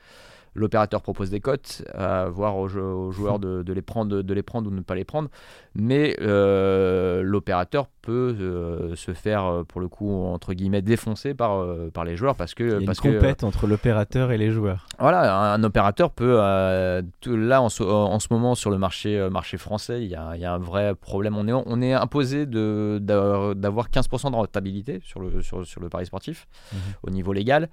L'opérateur 0.57 1.01
propose 1.04 1.30
des 1.30 1.39
cotes, 1.39 1.83
à 1.94 2.25
voir 2.30 2.57
aux, 2.57 2.68
jou- 2.68 2.81
aux 2.81 3.12
joueurs 3.12 3.38
de, 3.39 3.62
de 3.63 3.74
les 3.74 3.81
prendre, 3.83 4.21
de 4.24 4.33
les 4.33 4.42
prendre 4.44 4.68
ou 4.68 4.71
de 4.71 4.75
ne 4.75 4.81
pas 4.81 4.95
les 4.95 5.06
prendre. 5.06 5.30
Mais 5.75 6.15
euh, 6.21 7.21
l'opérateur 7.21 7.88
peut 8.01 8.36
euh, 8.39 8.95
se 8.95 9.13
faire, 9.13 9.45
euh, 9.45 9.63
pour 9.63 9.80
le 9.80 9.88
coup, 9.88 10.12
entre 10.25 10.54
guillemets, 10.54 10.81
défoncer 10.81 11.36
par, 11.36 11.59
euh, 11.59 11.92
par 11.94 12.04
les 12.06 12.15
joueurs 12.18 12.36
parce 12.36 12.56
que. 12.56 12.63
Il 12.63 12.69
y 12.69 12.74
a 12.74 12.80
une 12.80 12.88
que, 12.88 13.13
compète 13.19 13.44
entre 13.44 13.68
l'opérateur 13.68 14.31
et 14.31 14.38
les 14.39 14.50
joueurs. 14.50 14.88
voilà, 15.00 15.54
un, 15.54 15.54
un 15.54 15.64
opérateur 15.64 16.09
peut, 16.09 16.37
euh, 16.42 17.02
tout- 17.21 17.37
là 17.37 17.61
en 17.61 17.69
ce, 17.69 17.83
en 17.83 18.19
ce 18.19 18.28
moment 18.31 18.56
sur 18.56 18.71
le 18.71 18.78
marché, 18.80 19.18
euh, 19.19 19.30
marché 19.30 19.57
français, 19.57 20.02
il 20.04 20.09
y, 20.09 20.16
a, 20.16 20.31
il 20.35 20.42
y 20.42 20.45
a 20.45 20.54
un 20.54 20.57
vrai 20.57 20.95
problème. 20.95 21.37
On 21.37 21.47
est, 21.47 21.54
on 21.54 21.81
est 21.81 21.94
imposé 21.94 22.45
d'avoir 22.47 23.56
d'avoir 23.56 23.90
15% 23.90 24.31
de 24.31 24.35
rentabilité 24.35 24.99
sur 25.04 25.19
le, 25.19 25.42
sur, 25.42 25.66
sur 25.68 25.81
le 25.81 25.90
pari 25.90 26.06
sportif 26.07 26.47
Mhm. 26.73 26.80
au 27.04 27.09
niveau 27.11 27.31
légal. 27.33 27.69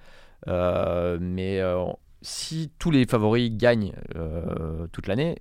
Euh, 0.46 1.16
mais 1.20 1.60
euh, 1.60 1.84
si 2.24 2.72
tous 2.78 2.90
les 2.90 3.06
favoris 3.06 3.50
gagnent 3.52 3.92
euh, 4.16 4.86
toute 4.92 5.06
l'année, 5.06 5.36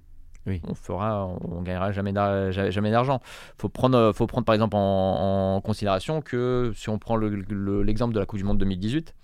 Oui. 0.46 0.62
on 0.68 0.76
fera, 0.76 1.26
on 1.28 1.62
gagnera 1.62 1.92
jamais 1.94 2.12
d'ar- 2.14 2.52
ja- 2.52 2.70
jamais 2.70 2.92
d'argent. 2.92 3.22
Faut 3.58 3.70
prendre, 3.70 4.12
faut 4.14 4.28
prendre 4.28 4.46
par 4.46 4.54
exemple 4.54 4.76
en, 4.76 5.56
en 5.56 5.62
considération 5.62 6.22
que 6.22 6.72
si 6.76 6.90
on 6.90 7.00
prend 7.00 7.16
le- 7.16 7.30
le- 7.30 7.84
l'exemple 7.84 8.14
de 8.14 8.20
la 8.20 8.26
Coupe 8.26 8.38
du 8.40 8.44
Monde 8.44 8.58
2018, 8.58 9.16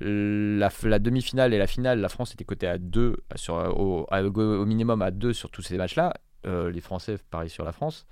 la, 0.00 0.70
la 0.82 0.98
demi-finale 0.98 1.54
et 1.54 1.58
la 1.58 1.66
finale, 1.66 2.00
la 2.00 2.08
France 2.08 2.32
était 2.34 2.44
cotée 2.44 2.68
à 2.68 2.78
2 2.78 3.16
sur, 3.36 3.54
au, 3.54 4.06
minimum 4.66 5.02
à 5.02 5.10
2 5.10 5.32
sur 5.32 5.50
tous 5.50 5.62
ces 5.62 5.76
matchs-là. 5.76 6.14
Euh, 6.46 6.70
les 6.70 6.80
Français 6.80 7.16
parient 7.30 7.48
sur 7.48 7.64
la 7.64 7.72
France. 7.72 8.06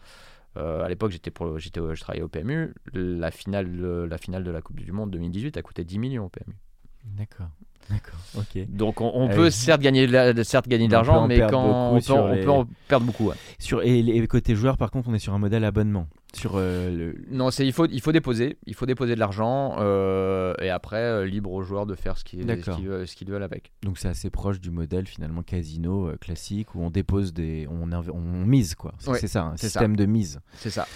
Euh, 0.57 0.83
à 0.83 0.89
l'époque, 0.89 1.11
j'étais 1.13 1.31
pour, 1.31 1.59
j'étais, 1.59 1.81
je 1.95 2.01
travaillais 2.01 2.25
au 2.25 2.29
PMU. 2.29 2.75
La 2.95 3.31
finale, 3.31 3.69
la 4.07 4.19
finale 4.19 4.43
de 4.43 4.51
la 4.51 4.63
Coupe 4.63 4.81
du 4.81 4.91
Monde 4.91 5.11
2018 5.11 5.57
a 5.57 5.63
coûté 5.63 5.85
10 5.85 5.99
millions 5.99 6.25
au 6.25 6.29
PMU. 6.29 6.57
D'accord. 7.05 7.49
D'accord. 7.91 8.19
Ok. 8.37 8.67
Donc 8.69 9.01
on, 9.01 9.11
on 9.15 9.29
Ah 9.31 9.35
peut 9.35 9.51
certes 9.51 9.81
gagner, 9.81 10.07
la- 10.07 10.45
certes 10.45 10.69
gagner 10.69 10.89
de 10.89 10.93
l'argent, 10.93 11.23
en 11.25 11.27
mais 11.29 11.39
quand 11.41 11.93
on 11.93 12.01
peut, 12.01 12.13
on 12.13 12.33
les- 12.35 12.43
peut 12.45 12.51
en 12.51 12.67
perdre 12.89 13.07
beaucoup. 13.07 13.27
ouais. 13.29 13.37
Sur, 13.59 13.83
et, 13.83 14.03
les 14.03 14.27
côté 14.27 14.55
joueurs, 14.55 14.77
par 14.77 14.91
contre, 14.91 15.09
on 15.09 15.15
est 15.15 15.19
sur 15.19 15.33
un 15.35 15.39
modèle 15.39 15.65
abonnement. 15.65 16.07
Sur 16.37 16.53
euh, 16.57 16.91
le... 16.91 17.25
Non, 17.31 17.51
c'est 17.51 17.67
il 17.67 17.73
faut 17.73 17.87
il 17.87 18.01
faut 18.01 18.13
déposer, 18.13 18.59
il 18.67 18.75
faut 18.75 18.87
déposer 18.87 19.15
de 19.15 19.21
l'argent 19.21 19.77
euh, 19.79 20.55
et 20.61 20.71
après 20.71 21.03
euh, 21.03 21.25
libre 21.25 21.53
aux 21.53 21.63
joueurs 21.63 21.87
de 21.87 21.95
faire 21.95 22.19
ce 22.19 22.25
qu'ils 22.25 22.47
ce 22.47 23.17
qu'ils 23.17 23.29
veulent, 23.29 23.43
avec. 23.43 23.73
Donc 23.83 23.99
c'est 23.99 24.09
assez 24.09 24.31
proche 24.31 24.61
du 24.61 24.71
modèle 24.71 25.07
finalement 25.07 25.43
casino 25.43 26.13
classique 26.21 26.75
où 26.75 26.83
on 26.83 26.91
dépose 26.91 27.33
des, 27.33 27.67
on, 27.69 27.87
mise 28.47 28.75
quoi. 28.75 28.95
C'est 28.99 29.11
Ouais, 29.11 29.27
ça, 29.27 29.45
un 29.45 29.57
ça. 29.57 29.69
système 29.69 29.97
de 29.97 30.05
mise. 30.07 30.41
C'est 30.55 30.71
ça. 30.71 30.87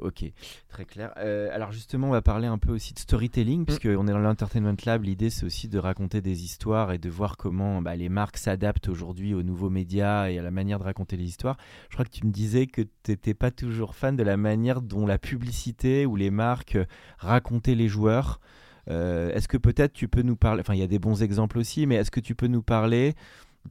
Ok, 0.00 0.24
très 0.68 0.84
clair. 0.84 1.12
Alors 1.52 1.72
justement, 1.72 2.08
on 2.08 2.12
va 2.12 2.22
parler 2.22 2.46
un 2.46 2.58
peu 2.58 2.72
aussi 2.72 2.92
de 2.94 2.98
storytelling, 2.98 3.64
puisque 3.64 3.86
on 3.86 4.06
est 4.06 4.12
dans 4.12 4.18
l'Entertainment 4.18 4.76
Lab. 4.84 5.04
L'idée, 5.04 5.30
c'est 5.30 5.46
aussi 5.46 5.68
de 5.68 5.78
raconter 5.78 6.20
des 6.20 6.44
histoires 6.44 6.92
et 6.92 6.98
de 6.98 7.08
voir 7.08 7.36
comment 7.36 7.80
bah, 7.82 7.96
les 7.96 8.08
marques 8.08 8.36
s'adaptent 8.36 8.88
aujourd'hui 8.88 9.34
aux 9.34 9.42
nouveaux 9.42 9.70
médias 9.70 10.28
et 10.28 10.38
à 10.38 10.42
la 10.42 10.50
manière 10.50 10.78
de 10.78 10.84
raconter 10.84 11.16
les 11.16 11.24
histoires. 11.24 11.56
Je 11.88 11.94
crois 11.94 12.04
que 12.04 12.10
tu 12.10 12.26
me 12.26 12.32
disais 12.32 12.66
que 12.66 12.82
tu 12.82 13.10
n'étais 13.10 13.34
pas 13.34 13.50
toujours 13.50 13.94
fan 13.94 14.16
de 14.16 14.22
la 14.22 14.36
manière 14.36 14.55
dont 14.56 15.06
la 15.06 15.18
publicité 15.18 16.06
ou 16.06 16.16
les 16.16 16.30
marques 16.30 16.76
euh, 16.76 16.84
racontaient 17.18 17.74
les 17.74 17.88
joueurs. 17.88 18.40
Euh, 18.88 19.32
est-ce 19.32 19.48
que 19.48 19.56
peut-être 19.56 19.92
tu 19.92 20.08
peux 20.08 20.22
nous 20.22 20.36
parler, 20.36 20.60
enfin 20.60 20.74
il 20.74 20.80
y 20.80 20.84
a 20.84 20.86
des 20.86 20.98
bons 20.98 21.22
exemples 21.22 21.58
aussi, 21.58 21.86
mais 21.86 21.96
est-ce 21.96 22.10
que 22.10 22.20
tu 22.20 22.34
peux 22.34 22.46
nous 22.46 22.62
parler 22.62 23.14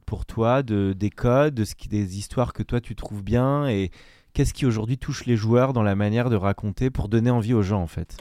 pour 0.04 0.26
toi 0.26 0.62
de, 0.62 0.92
des 0.92 1.10
codes, 1.10 1.54
de 1.54 1.64
ce 1.64 1.74
qui, 1.74 1.88
des 1.88 2.18
histoires 2.18 2.52
que 2.52 2.62
toi 2.62 2.80
tu 2.80 2.94
trouves 2.94 3.22
bien 3.22 3.66
et 3.66 3.90
qu'est-ce 4.34 4.52
qui 4.52 4.66
aujourd'hui 4.66 4.98
touche 4.98 5.24
les 5.24 5.36
joueurs 5.36 5.72
dans 5.72 5.82
la 5.82 5.96
manière 5.96 6.28
de 6.28 6.36
raconter 6.36 6.90
pour 6.90 7.08
donner 7.08 7.30
envie 7.30 7.54
aux 7.54 7.62
gens 7.62 7.80
en 7.80 7.86
fait? 7.86 8.18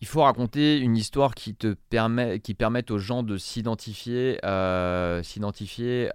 Il 0.00 0.06
faut 0.06 0.22
raconter 0.22 0.78
une 0.78 0.96
histoire 0.96 1.34
qui 1.34 1.54
te 1.54 1.74
permet, 1.90 2.40
qui 2.40 2.54
permette 2.54 2.90
aux 2.90 2.98
gens 2.98 3.22
de 3.22 3.36
s'identifier, 3.36 4.38
euh, 4.46 5.22
s'identifier 5.22 6.10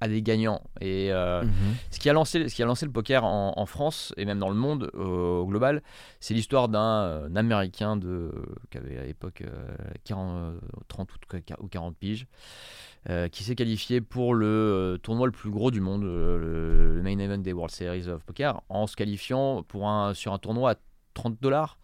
à 0.00 0.08
des 0.08 0.22
gagnants. 0.22 0.62
Et 0.80 1.12
euh, 1.12 1.42
ce 1.90 1.98
qui 1.98 2.08
a 2.08 2.12
lancé, 2.12 2.48
ce 2.48 2.54
qui 2.54 2.62
a 2.62 2.66
lancé 2.66 2.86
le 2.86 2.92
poker 2.92 3.24
en, 3.24 3.52
en 3.56 3.66
France 3.66 4.12
et 4.16 4.24
même 4.24 4.38
dans 4.38 4.48
le 4.48 4.54
monde 4.54 4.90
euh, 4.94 5.38
au 5.40 5.46
global, 5.46 5.82
c'est 6.20 6.34
l'histoire 6.34 6.68
d'un 6.68 7.02
euh, 7.02 7.34
Américain 7.34 7.96
de, 7.96 8.30
qui 8.70 8.78
avait 8.78 8.98
à 8.98 9.04
l'époque 9.04 9.42
euh, 9.42 9.66
40, 10.04 10.36
euh, 10.36 10.58
30 10.88 11.08
ou 11.14 11.16
qu- 11.28 11.54
ou 11.60 11.66
40 11.68 11.96
piges, 11.96 12.26
euh, 13.10 13.28
qui 13.28 13.42
s'est 13.44 13.54
qualifié 13.54 14.00
pour 14.00 14.34
le 14.34 14.98
tournoi 15.02 15.26
le 15.26 15.32
plus 15.32 15.50
gros 15.50 15.70
du 15.70 15.80
monde, 15.80 16.02
le, 16.02 16.94
le 16.96 17.02
main 17.02 17.18
event 17.18 17.38
des 17.38 17.52
World 17.52 17.72
Series 17.74 18.08
of 18.08 18.22
Poker, 18.24 18.60
en 18.68 18.86
se 18.86 18.96
qualifiant 18.96 19.62
pour 19.62 19.88
un, 19.88 20.14
sur 20.14 20.32
un 20.32 20.38
tournoi 20.38 20.72
à 20.72 20.74
30 21.14 21.38
dollars. 21.40 21.78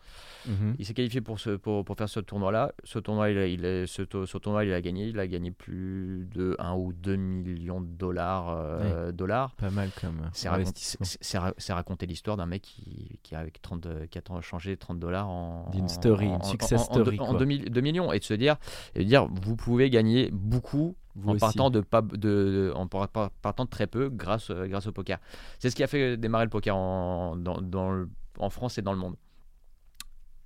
Mhm. 0.47 0.77
Il 0.79 0.85
s'est 0.85 0.93
qualifié 0.93 1.23
pour, 1.23 1.41
ce, 1.41 1.51
pour, 1.57 1.87
pour 1.87 1.97
faire 1.97 2.09
ce 2.09 2.21
tournoi-là. 2.21 2.73
Ce 2.85 2.99
tournoi, 2.99 3.31
il 3.31 3.39
a, 3.39 3.47
il 3.47 3.65
a- 3.65 3.87
ce, 3.87 4.03
ce 4.27 4.39
tournoi, 4.39 4.67
il 4.67 4.75
a 4.75 4.81
gagné. 4.83 5.07
Il 5.07 5.19
a 5.19 5.27
gagné 5.27 5.51
plus 5.51 6.29
de 6.35 6.55
1 6.59 6.75
ou 6.75 6.93
2 6.93 7.17
millions 7.17 7.81
de 7.81 7.87
dollars. 7.87 8.51
euh, 8.51 9.11
dollars. 9.11 9.55
Pas 9.57 9.71
mal 9.71 9.89
comme 10.01 10.21
C'est 10.35 10.49
investissement. 10.49 11.07
c'est- 11.07 11.19
c'est 11.23 11.39
ra- 11.39 11.55
c'est 11.57 11.73
raconter 11.73 12.05
l'histoire 12.05 12.37
d'un 12.37 12.45
mec 12.45 12.61
qui, 12.61 13.19
qui 13.23 13.35
a 13.35 13.39
avec 13.39 13.63
30, 13.63 13.89
qui 14.11 14.19
a 14.19 14.23
changé 14.43 14.77
30 14.77 14.99
dollars 14.99 15.29
en. 15.31 15.71
D'une 15.73 15.85
en- 15.85 15.89
story, 15.89 16.27
en- 16.27 16.35
une 16.37 16.43
en- 16.43 16.45
success 16.45 16.81
en- 16.81 16.91
en 16.91 16.95
story, 17.03 17.19
En, 17.21 17.27
quoi. 17.31 17.39
2 17.39 17.81
millions. 17.81 18.13
Et 18.13 18.19
de 18.19 18.25
se 18.25 18.35
dire, 18.35 18.57
et 18.95 18.99
de 18.99 19.05
dire 19.05 19.27
vous 19.27 19.57
pouvez 19.57 19.89
gagner 19.89 20.29
beaucoup 20.31 20.95
Vous 21.17 21.31
en 21.31 21.33
aussi. 21.33 21.41
partant 21.41 21.71
de, 21.71 21.81
pas, 21.81 22.03
de, 22.03 22.17
de- 22.19 22.73
en 22.77 22.87
par- 22.87 23.09
par- 23.09 23.31
partant 23.31 23.65
de 23.65 23.71
très 23.71 23.87
peu 23.87 24.11
grâce, 24.11 24.51
euh, 24.51 24.67
grâce 24.67 24.87
au 24.89 24.93
poker. 24.93 25.19
C'est 25.59 25.71
ce 25.71 25.77
qui 25.77 25.83
a 25.83 25.87
fait 25.87 26.19
démarrer 26.19 26.45
le 26.45 26.51
poker 26.51 26.77
en, 26.77 27.35
dans, 27.37 27.63
dans 27.63 27.91
le- 27.93 28.11
en 28.39 28.51
France 28.51 28.79
et 28.79 28.83
dans 28.83 28.93
le 28.93 28.99
monde. 28.99 29.17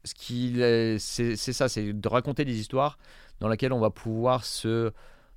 Ce 0.04 0.14
qui, 0.14 0.60
est- 0.60 0.98
c'est 0.98 1.36
c'est 1.36 1.52
ça, 1.52 1.68
c'est 1.68 1.92
de 1.92 2.08
raconter 2.08 2.44
des 2.44 2.58
histoires 2.58 2.98
dans 3.40 3.48
lesquelles 3.48 3.72
on 3.72 3.80
va 3.80 3.90
pouvoir 3.90 4.44
se 4.44 4.92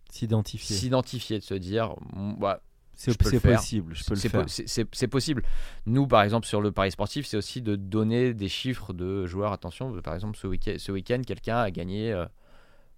S'identifier. 0.10 0.76
s'identifier, 0.76 1.40
de 1.40 1.44
se 1.44 1.54
dire, 1.54 1.96
bah, 2.40 2.62
C'est 2.94 3.12
je 3.12 3.18
possible, 3.58 3.96
je 3.96 4.04
peux 4.04 4.14
le 4.14 4.20
c'est 4.20 4.30
faire. 4.30 4.42
po- 4.44 4.48
c'est- 4.48 4.68
c'est- 4.68 4.88
c'est 4.94 5.08
possible. 5.08 5.44
Nous, 5.86 6.06
par 6.08 6.22
exemple, 6.22 6.46
sur 6.46 6.62
le 6.62 6.72
pari 6.72 6.92
sportif, 6.92 7.26
c'est 7.26 7.38
aussi 7.38 7.62
de 7.62 7.76
donner 7.76 8.34
des 8.34 8.50
chiffres 8.50 8.94
de 8.94 9.26
joueurs. 9.26 9.52
Attention, 9.54 10.00
par 10.02 10.14
exemple, 10.14 10.38
ce 10.38 10.48
week-end, 10.48 10.76
ce 10.78 10.92
week-end, 10.92 11.22
quelqu'un 11.26 11.58
a 11.58 11.72
gagné, 11.72 12.12
euh, 12.14 12.26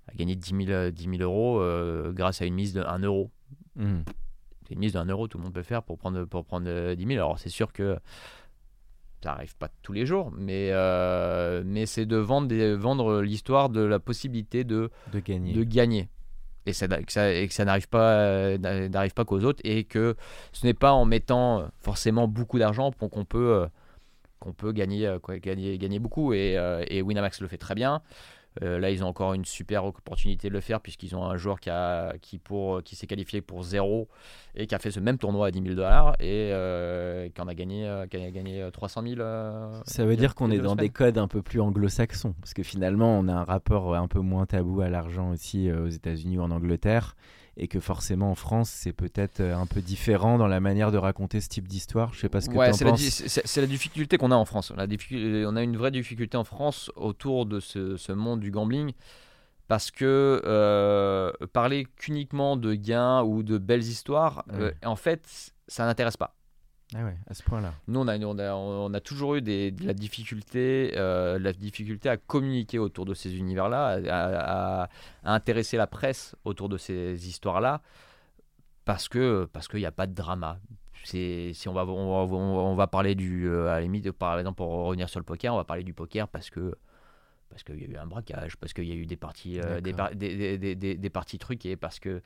a 0.07 0.13
gagné 0.15 0.35
10 0.35 0.49
000, 0.65 0.69
euh, 0.71 0.91
10 0.91 1.03
000 1.09 1.21
euros 1.21 1.61
euh, 1.61 2.11
grâce 2.11 2.41
à 2.41 2.45
une 2.45 2.55
mise 2.55 2.73
de 2.73 2.81
1 2.81 2.99
euro. 2.99 3.31
C'est 3.77 4.73
une 4.75 4.79
mise 4.79 4.93
de 4.93 4.99
1 4.99 5.05
euro, 5.05 5.27
tout 5.27 5.37
le 5.37 5.43
monde 5.43 5.53
peut 5.53 5.59
le 5.59 5.65
faire 5.65 5.83
pour 5.83 5.97
prendre, 5.97 6.25
pour 6.25 6.43
prendre 6.45 6.67
euh, 6.67 6.95
10 6.95 7.05
000. 7.05 7.13
Alors, 7.15 7.37
c'est 7.39 7.49
sûr 7.49 7.71
que 7.73 7.97
ça 9.23 9.33
arrive 9.33 9.55
pas 9.57 9.69
tous 9.81 9.93
les 9.93 10.05
jours, 10.05 10.31
mais, 10.37 10.69
euh, 10.71 11.63
mais 11.65 11.85
c'est 11.85 12.05
de 12.05 12.17
vendre, 12.17 12.47
des- 12.47 12.75
vendre 12.75 13.21
l'histoire 13.21 13.69
de 13.69 13.81
la 13.81 13.99
possibilité 13.99 14.63
de 14.63 14.89
De 15.13 15.19
gagner. 15.19 15.53
de 15.53 15.63
gagner. 15.63 16.09
Et, 16.65 16.73
ça, 16.73 16.87
que 16.87 17.11
ça, 17.11 17.31
et 17.33 17.47
que 17.47 17.53
ça 17.53 17.65
n'arrive 17.65 17.89
pas, 17.89 18.11
euh, 18.19 18.57
n'a- 18.57 18.87
n'arrive 18.89 19.13
pas 19.13 19.25
qu'aux 19.25 19.41
autres. 19.43 19.59
Et 19.65 19.83
que 19.83 20.15
ce 20.53 20.65
n'est 20.65 20.73
pas 20.73 20.93
en 20.93 21.03
mettant 21.05 21.59
euh, 21.61 21.65
forcément 21.79 22.27
beaucoup 22.27 22.57
d'argent 22.59 22.91
pour 22.91 23.09
qu'on 23.09 23.25
peut, 23.25 23.53
euh, 23.63 23.67
qu'on 24.39 24.53
peut 24.53 24.71
gagner, 24.71 25.17
quoi, 25.21 25.39
gagner, 25.39 25.77
gagner 25.77 25.99
beaucoup. 25.99 26.33
Et, 26.33 26.57
et 26.89 27.01
Winamax 27.01 27.41
le 27.41 27.47
fait 27.47 27.57
très 27.57 27.75
bien. 27.75 28.01
Euh, 28.61 28.77
là, 28.79 28.91
ils 28.91 29.03
ont 29.03 29.07
encore 29.07 29.33
une 29.33 29.45
super 29.45 29.83
opportunité 29.85 30.47
de 30.49 30.53
le 30.53 30.59
faire 30.59 30.79
puisqu'ils 30.79 31.15
ont 31.15 31.25
un 31.25 31.37
joueur 31.37 31.59
qui, 31.59 31.69
a, 31.71 32.13
qui, 32.21 32.37
pour, 32.37 32.83
qui 32.83 32.95
s'est 32.95 33.07
qualifié 33.07 33.41
pour 33.41 33.63
zéro 33.63 34.07
et 34.55 34.67
qui 34.67 34.75
a 34.75 34.79
fait 34.79 34.91
ce 34.91 34.99
même 34.99 35.17
tournoi 35.17 35.47
à 35.47 35.51
10 35.51 35.61
000 35.63 35.73
dollars 35.75 36.15
et 36.19 36.51
euh, 36.53 37.29
qui 37.29 37.41
en 37.41 37.47
a 37.47 37.55
gagné, 37.55 37.87
euh, 37.87 38.05
qui 38.05 38.17
a 38.17 38.29
gagné 38.29 38.61
euh, 38.61 38.69
300 38.69 39.01
000. 39.07 39.19
euh, 39.21 39.71
Ça 39.85 40.05
veut 40.05 40.15
dire 40.15 40.35
qu'on 40.35 40.51
est 40.51 40.59
dans 40.59 40.75
des 40.75 40.89
codes 40.89 41.17
un 41.17 41.27
peu 41.27 41.41
plus 41.41 41.59
anglo-saxons, 41.61 42.33
parce 42.41 42.53
que 42.53 42.61
finalement, 42.63 43.17
on 43.17 43.27
a 43.27 43.33
un 43.33 43.43
rapport 43.43 43.95
un 43.95 44.07
peu 44.07 44.19
moins 44.19 44.45
tabou 44.45 44.81
à 44.81 44.89
l'argent 44.89 45.31
aussi 45.31 45.69
euh, 45.69 45.85
aux 45.85 45.89
États-Unis 45.89 46.37
ou 46.37 46.41
en 46.41 46.51
Angleterre, 46.51 47.15
et 47.57 47.67
que 47.67 47.79
forcément 47.79 48.31
en 48.31 48.35
France, 48.35 48.69
c'est 48.69 48.93
peut-être 48.93 49.39
euh, 49.39 49.55
un 49.55 49.65
peu 49.67 49.81
différent 49.81 50.37
dans 50.37 50.47
la 50.47 50.59
manière 50.59 50.91
de 50.91 50.97
raconter 50.97 51.39
ce 51.39 51.49
type 51.49 51.67
d'histoire. 51.67 52.13
Je 52.13 52.19
sais 52.21 52.29
pas 52.29 52.41
ce 52.41 52.49
que 52.49 52.55
Ouais, 52.55 52.71
tu 52.71 52.83
en 52.85 52.89
penses. 52.89 53.01
c'est- 53.01 53.61
la 53.61 53.67
difficulté 53.67 54.17
qu'on 54.17 54.31
a 54.31 54.35
en 54.35 54.45
France. 54.45 54.71
On 54.75 54.77
a, 54.79 54.87
difficu- 54.87 55.45
on 55.47 55.55
a 55.55 55.61
une 55.63 55.77
vraie 55.77 55.91
difficulté 55.91 56.35
en 56.37 56.43
France 56.43 56.91
autour 56.95 57.45
de 57.45 57.59
ce, 57.59 57.95
ce 57.97 58.11
monde 58.11 58.39
du 58.39 58.49
gambling 58.51 58.93
parce 59.67 59.91
que 59.91 60.41
euh, 60.45 61.31
parler 61.53 61.87
qu'uniquement 61.95 62.57
de 62.57 62.73
gains 62.73 63.21
ou 63.23 63.43
de 63.43 63.57
belles 63.57 63.83
histoires, 63.83 64.43
euh, 64.53 64.71
en 64.83 64.95
fait, 64.95 65.53
ça 65.67 65.85
n'intéresse 65.85 66.17
pas. 66.17 66.35
Ah 66.95 67.03
ouais, 67.03 67.17
à 67.27 67.33
ce 67.33 67.43
point-là. 67.43 67.73
Nous, 67.87 67.99
on 67.99 68.93
a, 68.93 68.99
toujours 68.99 69.35
eu 69.35 69.41
de 69.41 69.73
la 69.83 69.93
difficulté, 69.93 70.93
euh, 70.95 71.39
la 71.39 71.53
difficulté 71.53 72.09
à 72.09 72.17
communiquer 72.17 72.79
autour 72.79 73.05
de 73.05 73.13
ces 73.13 73.35
univers-là, 73.37 73.99
à, 74.09 74.89
intéresser 75.23 75.77
la 75.77 75.87
presse 75.87 76.35
autour 76.45 76.69
de 76.69 76.77
ces 76.77 77.27
histoires-là, 77.27 77.81
parce 78.85 79.09
que 79.09 79.49
parce 79.51 79.67
qu'il 79.67 79.79
n'y 79.79 79.85
a 79.85 79.91
pas 79.91 80.07
de 80.07 80.13
drama. 80.13 80.59
Si 81.03 81.53
on 81.67 81.73
va 81.73 81.85
on 81.85 82.27
va, 82.27 82.35
on 82.35 82.75
va 82.75 82.87
parler 82.87 83.15
du 83.15 83.47
euh, 83.47 83.67
à 83.67 83.75
la 83.75 83.81
limite 83.81 84.11
par 84.11 84.37
exemple 84.39 84.57
pour 84.57 84.69
revenir 84.69 85.09
sur 85.09 85.19
le 85.19 85.25
poker, 85.25 85.53
on 85.53 85.57
va 85.57 85.65
parler 85.65 85.83
du 85.83 85.93
poker 85.93 86.27
parce 86.27 86.49
que 86.49 86.75
parce 87.53 87.63
qu'il 87.63 87.79
y 87.79 87.85
a 87.85 87.87
eu 87.87 87.97
un 87.97 88.07
braquage, 88.07 88.57
parce 88.57 88.73
qu'il 88.73 88.85
y 88.85 88.91
a 88.91 88.95
eu 88.95 89.05
des 89.05 89.15
parties, 89.15 89.59
euh, 89.61 89.79
des, 89.79 91.09
parties 91.09 91.37
truquées, 91.37 91.75
parce 91.75 91.99
que. 91.99 92.21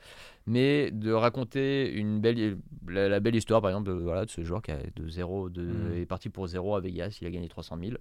Mais 0.46 0.90
de 0.90 1.12
raconter 1.12 1.92
une 1.92 2.20
belle, 2.20 2.58
la, 2.88 3.08
la 3.08 3.20
belle 3.20 3.36
histoire, 3.36 3.60
par 3.60 3.70
exemple, 3.70 3.88
de, 3.88 3.92
voilà, 3.94 4.24
de 4.24 4.30
ce 4.30 4.42
joueur 4.42 4.62
qui 4.62 4.70
a 4.72 4.78
de 4.78 5.08
zéro, 5.08 5.48
de, 5.50 5.62
Mhm. 5.62 5.92
est 6.02 6.06
parti 6.06 6.30
pour 6.30 6.46
zéro 6.46 6.74
à 6.74 6.80
Vegas, 6.80 7.18
il 7.20 7.26
a 7.26 7.30
gagné 7.30 7.48
300 7.48 7.78
000. 7.78 7.96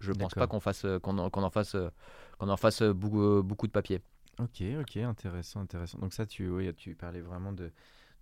Je 0.00 0.12
pense 0.12 0.18
D'accord. 0.18 0.40
pas 0.40 0.46
qu'on 0.46 0.60
fasse, 0.60 0.86
qu'on 1.02 1.18
en, 1.18 1.30
qu'on 1.30 1.42
en 1.42 1.50
fasse, 1.50 1.76
qu'on 2.38 2.48
en 2.48 2.56
fasse 2.56 2.82
beaucoup, 2.82 3.42
beaucoup 3.42 3.66
de 3.66 3.72
papier. 3.72 4.00
Ok, 4.38 4.62
ok, 4.80 4.96
intéressant, 4.98 5.60
intéressant. 5.60 5.98
Donc 5.98 6.12
ça, 6.12 6.26
tu, 6.26 6.48
oui, 6.48 6.72
tu 6.74 6.94
parlais 6.94 7.20
vraiment 7.20 7.52
de, 7.52 7.70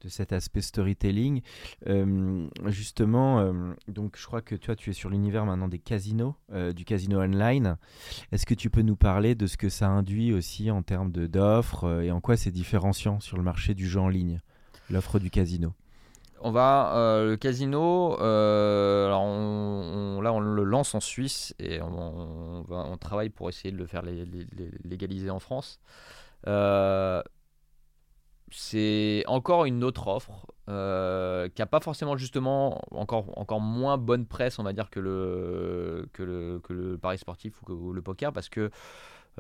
de 0.05 0.11
cet 0.11 0.33
aspect 0.33 0.61
storytelling. 0.61 1.41
Euh, 1.87 2.47
justement, 2.67 3.41
euh, 3.41 3.53
donc 3.89 4.17
je 4.19 4.27
crois 4.27 4.43
que 4.43 4.55
toi, 4.55 4.77
tu 4.77 4.91
es 4.91 4.93
sur 4.93 5.09
l'univers 5.09 5.47
maintenant 5.47 5.69
des 5.69 5.79
casinos, 5.79 6.35
euh, 6.53 6.73
du 6.73 6.85
casino 6.85 7.21
online. 7.21 7.77
Est-ce 8.31 8.45
que 8.47 8.55
tu 8.55 8.69
peux 8.71 8.83
nous 8.83 8.97
parler 8.97 9.35
de 9.35 9.47
ce 9.47 9.57
que 9.57 9.71
ça 9.71 9.89
induit 9.89 10.33
aussi 10.33 10.71
en 10.71 10.83
termes 10.83 11.11
d'offres 11.11 12.03
et 12.03 12.11
en 12.11 12.21
quoi 12.21 12.37
c'est 12.37 12.51
différenciant 12.51 13.19
sur 13.21 13.37
le 13.39 13.43
marché 13.43 13.75
du 13.75 13.89
jeu 13.89 14.01
en 14.01 14.09
ligne, 14.09 14.41
l'offre 14.91 15.19
du 15.19 15.31
casino? 15.31 15.73
On 16.41 16.51
va 16.51 16.93
le 17.25 17.37
casino. 17.37 18.19
alors 18.21 19.23
on, 19.23 20.21
là, 20.21 20.35
on 20.35 20.41
le 20.41 20.65
lance 20.65 20.95
en 20.95 21.01
Suisse 21.01 21.55
et 21.59 21.81
on, 21.81 21.87
on 21.87 22.63
va- 22.69 22.85
on 22.87 22.99
travaille 22.99 23.31
pour 23.31 23.49
essayer 23.49 23.73
de 23.73 23.79
le 23.79 23.87
faire 23.87 24.03
lé- 24.03 24.27
lé- 24.27 24.47
lé- 24.55 24.71
légaliser 24.85 25.31
en 25.31 25.39
France. 25.39 25.81
C'est 28.57 29.25
encore 29.27 29.65
une 29.65 29.83
autre 29.85 30.07
offre 30.09 30.47
euh, 30.69 31.49
qui 31.49 31.61
n'a 31.61 31.67
pas 31.67 31.81
forcément 31.81 32.17
justement 32.17 32.81
encore, 32.93 33.27
encore 33.39 33.61
moins 33.61 33.99
bonne 33.99 34.27
presse, 34.27 34.59
on 34.59 34.63
va 34.63 34.73
dire, 34.73 34.91
que 34.91 35.01
le, 35.01 36.09
que 36.13 36.23
le, 36.23 36.61
que 36.63 36.73
le 36.73 36.97
pari 36.97 37.19
sportif 37.19 37.61
ou, 37.61 37.65
que- 37.67 37.73
ou 37.73 37.93
le 37.93 38.01
poker 38.01 38.33
parce 38.33 38.49
que, 38.49 38.71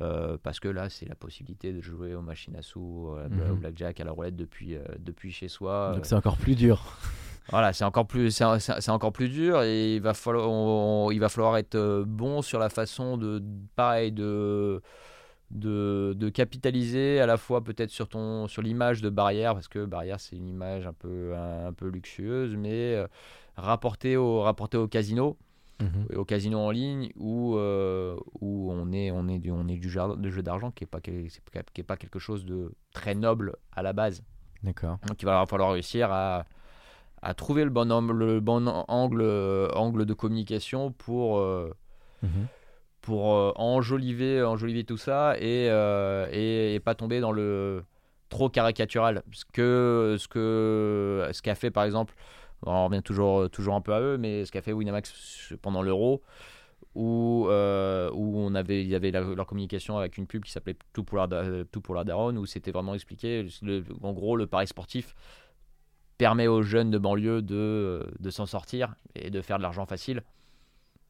euh, 0.00 0.36
parce 0.42 0.58
que 0.60 0.68
là, 0.68 0.90
c'est 0.90 1.08
la 1.08 1.14
possibilité 1.14 1.72
de 1.72 1.80
jouer 1.80 2.14
aux 2.14 2.20
machines 2.22 2.56
à 2.56 2.62
sous, 2.62 3.14
la- 3.16 3.28
Mhm. 3.28 3.52
au 3.52 3.56
blackjack, 3.56 4.00
à 4.00 4.04
la 4.04 4.10
roulette 4.10 4.36
depuis, 4.36 4.74
euh, 4.76 4.82
depuis 4.98 5.30
chez 5.32 5.48
soi. 5.48 5.92
Donc 5.94 6.06
c'est 6.06 6.16
encore 6.16 6.36
plus 6.36 6.56
dur. 6.56 6.82
Voilà, 7.50 7.74
c'est 7.74 7.84
encore 7.84 8.06
plus, 8.06 8.30
c'est 8.30 8.88
encore 8.90 9.12
plus 9.12 9.28
dur 9.28 9.60
et 9.62 9.96
il 9.96 10.00
va 10.00 10.14
falloir, 10.14 10.48
on- 10.50 11.10
il 11.10 11.18
va 11.20 11.28
falloir 11.28 11.58
être 11.58 12.02
bon 12.06 12.40
sur 12.40 12.58
la 12.58 12.70
façon 12.70 13.18
de, 13.18 13.42
pareil, 13.76 14.12
de, 14.12 14.80
de, 15.54 16.14
de 16.16 16.28
capitaliser 16.28 17.20
à 17.20 17.26
la 17.26 17.36
fois 17.36 17.62
peut-être 17.62 17.90
sur 17.90 18.08
ton, 18.08 18.48
sur 18.48 18.60
l'image 18.60 19.00
de 19.02 19.08
Barrière 19.08 19.54
parce 19.54 19.68
que 19.68 19.84
Barrière 19.84 20.18
c'est 20.20 20.36
une 20.36 20.48
image 20.48 20.86
un 20.86 20.92
peu, 20.92 21.34
un, 21.36 21.72
peu 21.72 21.88
luxueuse, 21.88 22.56
mais 22.56 22.94
euh, 22.94 23.06
rapporté 23.56 24.16
au, 24.16 24.40
rapporté 24.42 24.76
au 24.76 24.88
casino, 24.88 25.36
Mhm. 25.80 26.16
au 26.16 26.24
casino 26.24 26.58
en 26.60 26.70
ligne 26.70 27.10
où, 27.16 27.56
euh, 27.56 28.16
où 28.40 28.70
on 28.70 28.92
est, 28.92 29.10
on 29.10 29.26
est, 29.26 29.38
du, 29.40 29.50
on 29.50 29.66
est 29.66 29.76
du 29.76 29.90
jeu, 29.90 30.00
de 30.16 30.30
jeu 30.30 30.40
d'argent 30.42 30.70
qui 30.70 30.84
n'est 30.84 30.88
pas, 30.88 31.00
qui 31.00 31.10
est 31.80 31.82
pas 31.82 31.96
quelque 31.96 32.20
chose 32.20 32.44
de 32.44 32.72
très 32.92 33.14
noble 33.16 33.56
à 33.72 33.82
la 33.82 33.92
base. 33.92 34.22
D'accord. 34.62 34.98
Donc 35.06 35.20
il 35.20 35.24
va 35.26 35.44
falloir 35.46 35.72
réussir 35.72 36.12
à, 36.12 36.46
à 37.22 37.34
trouver 37.34 37.64
le 37.64 37.70
bon, 37.70 37.90
homme- 37.90 38.12
le 38.12 38.38
bon 38.40 38.68
angle, 38.88 39.20
euh, 39.22 39.68
angle 39.74 40.04
de 40.06 40.14
communication 40.14 40.92
pour, 40.92 41.38
euh, 41.38 41.72
Mhm. 42.22 42.46
Pour 43.04 43.34
euh, 43.34 43.52
enjoliver, 43.56 44.42
enjoliver 44.42 44.84
tout 44.84 44.96
ça 44.96 45.36
et, 45.38 45.68
euh, 45.70 46.26
et, 46.32 46.74
et 46.74 46.80
pas 46.80 46.94
tomber 46.94 47.20
dans 47.20 47.32
le 47.32 47.84
trop 48.30 48.48
caricatural. 48.48 49.22
Ce 49.32 49.44
que 49.52 50.16
ce 50.18 50.26
que 50.26 51.28
ce 51.32 51.42
qu'a 51.42 51.54
fait 51.54 51.70
par 51.70 51.84
exemple, 51.84 52.14
on 52.64 52.86
revient 52.86 53.02
toujours 53.02 53.50
toujours 53.50 53.74
un 53.74 53.82
peu 53.82 53.92
à 53.92 54.00
eux, 54.00 54.16
mais 54.16 54.46
ce 54.46 54.50
qu'a 54.52 54.62
fait 54.62 54.72
Winamax 54.72 55.52
pendant 55.60 55.82
l'Euro, 55.82 56.22
où 56.94 57.46
euh, 57.50 58.10
où 58.14 58.38
on 58.38 58.54
avait 58.54 58.80
il 58.80 58.88
y 58.88 58.94
avait 58.94 59.10
la- 59.10 59.20
leur 59.20 59.46
communication 59.46 59.98
avec 59.98 60.16
une 60.16 60.26
pub 60.26 60.42
qui 60.44 60.50
s'appelait 60.50 60.76
tout 60.94 61.04
pour 61.04 61.18
la 61.18 61.26
Da- 61.26 61.64
tout 61.70 61.82
pour 61.82 61.94
la 61.94 62.04
daronne 62.04 62.38
où 62.38 62.46
c'était 62.46 62.70
vraiment 62.72 62.94
expliqué 62.94 63.46
le- 63.62 63.84
en 64.02 64.12
gros 64.14 64.36
le 64.36 64.46
pari 64.46 64.66
sportif 64.66 65.14
permet 66.16 66.46
aux 66.46 66.62
jeunes 66.62 66.90
de 66.90 66.98
banlieue 66.98 67.42
de, 67.42 68.06
de 68.18 68.30
s'en 68.30 68.46
sortir 68.46 68.94
et 69.14 69.30
de 69.30 69.40
faire 69.42 69.58
de 69.58 69.62
l'argent 69.62 69.84
facile. 69.84 70.22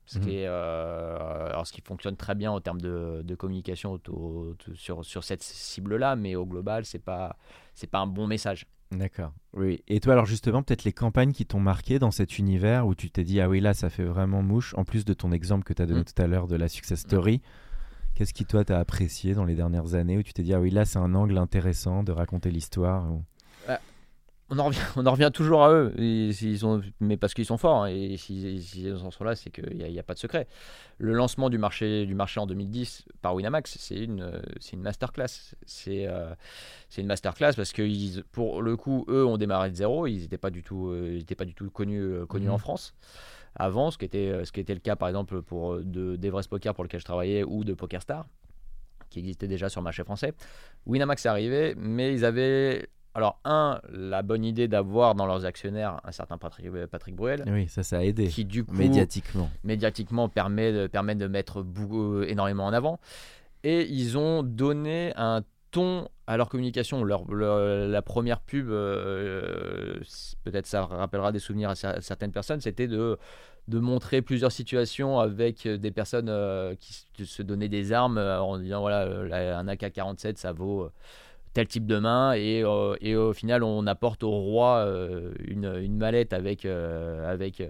Ce, 0.07 0.19
Mhm. 0.19 0.29
est, 0.29 0.45
euh, 0.47 1.44
alors 1.65 1.67
ce 1.67 1.73
qui 1.73 1.81
fonctionne 1.81 2.17
très 2.17 2.35
bien 2.35 2.51
en 2.53 2.61
termes 2.61 2.81
de, 2.81 3.23
de 3.25 3.35
communication 3.35 3.93
autour- 3.93 4.49
autour- 4.51 4.77
sur, 4.77 5.05
sur 5.05 5.25
cette 5.25 5.43
cible-là, 5.43 6.17
mais 6.17 6.35
au 6.37 6.45
global, 6.47 6.85
c'est 6.85 6.99
pas 6.99 7.37
c'est 7.75 7.87
pas 7.91 7.99
un 8.01 8.07
bon 8.07 8.27
message. 8.27 8.67
D'accord. 8.93 9.33
Oui. 9.55 9.83
Et 9.89 9.99
toi, 9.99 10.13
alors 10.13 10.27
justement, 10.27 10.63
peut-être 10.63 10.85
les 10.85 10.93
campagnes 10.93 11.33
qui 11.33 11.47
t'ont 11.47 11.59
marqué 11.61 11.99
dans 11.99 12.11
cet 12.11 12.39
univers 12.39 12.87
où 12.87 12.95
tu 12.95 13.11
t'es 13.11 13.25
dit, 13.25 13.41
ah 13.41 13.49
oui, 13.49 13.61
là, 13.61 13.75
ça 13.75 13.89
fait 13.91 14.05
vraiment 14.05 14.43
mouche, 14.43 14.75
en 14.77 14.85
plus 14.85 15.05
de 15.05 15.15
ton 15.15 15.33
exemple 15.33 15.65
que 15.65 15.73
tu 15.73 15.83
as 15.83 15.87
donné 15.87 16.01
Mm. 16.01 16.05
tout 16.05 16.23
à 16.23 16.27
l'heure 16.27 16.47
de 16.47 16.55
la 16.57 16.69
success 16.69 17.01
story. 17.01 17.41
Qu'est-ce 18.15 18.33
qui, 18.35 18.45
toi, 18.45 18.65
t'as 18.65 18.79
apprécié 18.79 19.35
dans 19.35 19.45
les 19.45 19.57
dernières 19.57 19.95
années 19.95 20.17
où 20.19 20.23
tu 20.23 20.33
t'es 20.33 20.43
dit, 20.45 20.55
ah 20.55 20.61
oui, 20.61 20.71
là, 20.71 20.85
c'est 20.85 20.99
un 21.01 21.15
angle 21.17 21.37
intéressant 21.39 22.05
de 22.05 22.13
raconter 22.13 22.51
l'histoire 22.53 23.11
ou- 23.11 23.25
On 24.51 24.59
en 24.59 24.65
revient, 24.67 24.79
on 24.97 25.07
en 25.07 25.13
revient 25.13 25.31
toujours 25.33 25.65
à 25.65 25.73
eux, 25.73 25.93
Ils- 25.97 26.31
ils 26.43 26.59
sont, 26.59 26.83
mais 27.01 27.17
parce 27.17 27.33
qu'ils 27.35 27.47
sont 27.47 27.57
forts. 27.57 27.85
hein, 27.85 27.89
et 27.89 28.17
s'ils 28.19 28.63
s'ils 28.63 28.93
en 28.95 29.11
sont 29.11 29.25
là, 29.25 29.35
c'est 29.35 29.51
qu'il 29.51 29.75
n'y 29.77 29.99
a, 29.99 30.03
pas 30.03 30.15
de 30.15 30.19
secret. 30.19 30.47
Le 30.99 31.13
lancement 31.15 31.49
du 31.51 31.57
marché, 31.59 32.05
du 32.07 32.15
marché 32.15 32.41
en 32.41 32.47
2010 32.47 33.07
par 33.23 33.35
Winamax, 33.35 33.77
c'est 33.79 33.97
une, 33.97 34.31
masterclass. 34.77 35.55
C'est 35.67 36.07
euh, 36.07 36.35
c'est 36.91 37.01
une 37.01 37.07
masterclass 37.09 37.53
parce 37.57 37.73
que 37.73 37.83
ils, 37.83 38.23
pour 38.33 38.61
le 38.63 38.77
coup, 38.77 39.05
eux 39.09 39.25
ont 39.25 39.39
démarré 39.39 39.71
de 39.71 39.77
zéro. 39.77 40.07
Ils 40.07 40.21
n'étaient 40.21 40.39
pas 40.39 40.51
du 40.51 40.63
tout, 40.63 40.89
euh, 40.89 41.13
ils 41.15 41.23
étaient 41.23 41.35
pas 41.35 41.47
du 41.47 41.55
tout 41.55 41.71
connus, 41.71 42.03
euh, 42.03 42.27
connus 42.27 42.47
Mhm. 42.49 42.53
en 42.55 42.59
France. 42.59 42.95
Avant, 43.57 43.91
ce 43.91 43.99
qui, 43.99 44.05
était, 44.05 44.45
ce 44.45 44.53
qui 44.53 44.61
était 44.61 44.75
le 44.75 44.81
cas 44.81 44.97
par 44.97 45.09
exemple 45.09 45.41
pour 45.41 45.79
de, 45.79 46.17
d'Everest 46.17 46.51
Poker 46.51 46.75
pour 46.75 46.83
lequel 46.85 46.99
je 47.01 47.05
travaillais 47.05 47.45
ou 47.45 47.63
de 47.65 47.73
PokerStar, 47.73 48.27
qui 49.11 49.21
existait 49.21 49.47
déjà 49.49 49.69
sur 49.69 49.81
le 49.81 49.85
marché 49.85 50.03
français. 50.05 50.35
Winamax 50.87 51.25
est 51.25 51.29
arrivé, 51.29 51.75
mais 51.77 52.13
ils 52.13 52.25
avaient 52.25 52.89
alors, 53.15 53.39
un, 53.45 53.81
la 53.93 54.23
bonne 54.23 54.45
idée 54.45 54.67
d'avoir 54.69 55.15
dans 55.15 55.27
leurs 55.27 55.45
actionnaires 55.45 56.01
un 56.05 56.13
certain 56.13 56.37
Patrick, 56.39 56.69
Patrick 56.91 57.15
Bruel, 57.15 57.45
Oui, 57.47 57.69
ça, 57.69 57.83
ça 57.83 57.99
a 57.99 58.03
aidé 58.03 58.29
qui 58.29 58.45
du 58.45 58.65
coup, 58.65 58.75
médiatiquement. 58.75 59.51
médiatiquement, 59.63 60.29
permet 60.29 60.73
de, 60.73 60.87
permet 60.87 61.15
de 61.15 61.27
mettre 61.29 61.63
beaucoup, 61.63 62.23
énormément 62.23 62.65
en 62.67 62.73
avant. 62.73 62.99
Et 63.63 63.87
ils 63.87 64.19
ont 64.19 64.43
donné 64.43 65.13
un 65.17 65.43
ton 65.71 66.09
à 66.27 66.37
leur 66.37 66.49
communication. 66.49 67.03
Leur, 67.05 67.25
leur- 67.33 67.89
la 67.89 68.03
première 68.03 68.41
pub, 68.41 68.69
euh, 68.71 69.99
peut-être 70.45 70.67
ça 70.67 70.85
rappellera 70.85 71.33
des 71.33 71.39
souvenirs 71.39 71.71
à 71.71 71.75
cer- 71.75 72.01
certaines 72.01 72.33
personnes, 72.33 72.61
c'était 72.61 72.87
de, 72.89 73.19
de 73.69 73.79
montrer 73.79 74.23
plusieurs 74.23 74.53
situations 74.53 75.19
avec 75.19 75.67
des 75.67 75.91
personnes 75.91 76.29
euh, 76.29 76.75
qui 76.79 77.25
se- 77.27 77.43
donnaient 77.43 77.69
des 77.69 77.93
armes 77.93 78.19
euh, 78.19 78.41
en 78.41 78.59
disant 78.59 78.81
voilà, 78.81 79.03
euh, 79.03 79.57
un 79.57 79.67
AK-47 79.69 80.37
ça 80.37 80.53
vaut 80.53 80.83
euh, 80.85 80.93
tel 81.55 81.67
type 81.67 81.87
de 81.87 81.99
main 81.99 82.35
et, 82.35 82.63
euh, 82.65 82.97
et 83.01 83.17
au 83.17 83.33
final 83.33 83.63
on 83.63 83.87
apporte 83.87 84.23
au 84.23 84.31
roi 84.31 84.79
euh, 84.79 85.33
une, 85.47 85.73
une 85.81 85.97
mallette 85.97 86.33
avec, 86.33 86.67
euh, 86.67 87.33
avec, 87.33 87.63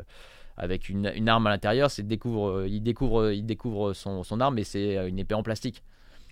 avec 0.57 0.89
une, 0.89 1.13
une 1.15 1.29
arme 1.29 1.47
à 1.47 1.51
l'intérieur. 1.51 1.91
C'est 1.91 2.03
découvre, 2.03 2.65
il 2.67 2.81
découvre, 2.81 3.31
il 3.31 3.45
découvre 3.47 3.93
son, 3.93 4.25
son 4.25 4.41
arme 4.41 4.59
et 4.59 4.65
c'est 4.65 5.07
une 5.09 5.19
épée 5.19 5.35
en 5.35 5.43
plastique. 5.43 5.83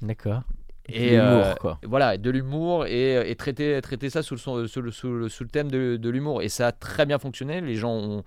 D'accord. 0.01 0.43
Et 0.89 1.17
quoi. 1.61 1.79
voilà, 1.85 2.19
de 2.19 2.29
l'humour 2.29 2.87
et, 2.87 3.31
et 3.31 3.37
traiter, 3.37 3.81
traiter 3.81 4.11
ça 4.11 4.23
sous 4.23 4.35
le, 4.35 4.67
sous 4.67 4.81
le, 4.83 4.91
sous 4.91 5.13
le- 5.13 5.29
sous 5.29 5.45
le 5.45 5.49
thème 5.49 5.71
de, 5.71 5.97
de 5.97 6.11
l'humour. 6.11 6.43
Et 6.43 6.49
ça 6.49 6.67
a 6.67 6.73
très 6.73 7.07
bien 7.07 7.21
fonctionné. 7.21 7.61
Les 7.61 7.77
gens 7.77 7.93
ont, 7.95 8.25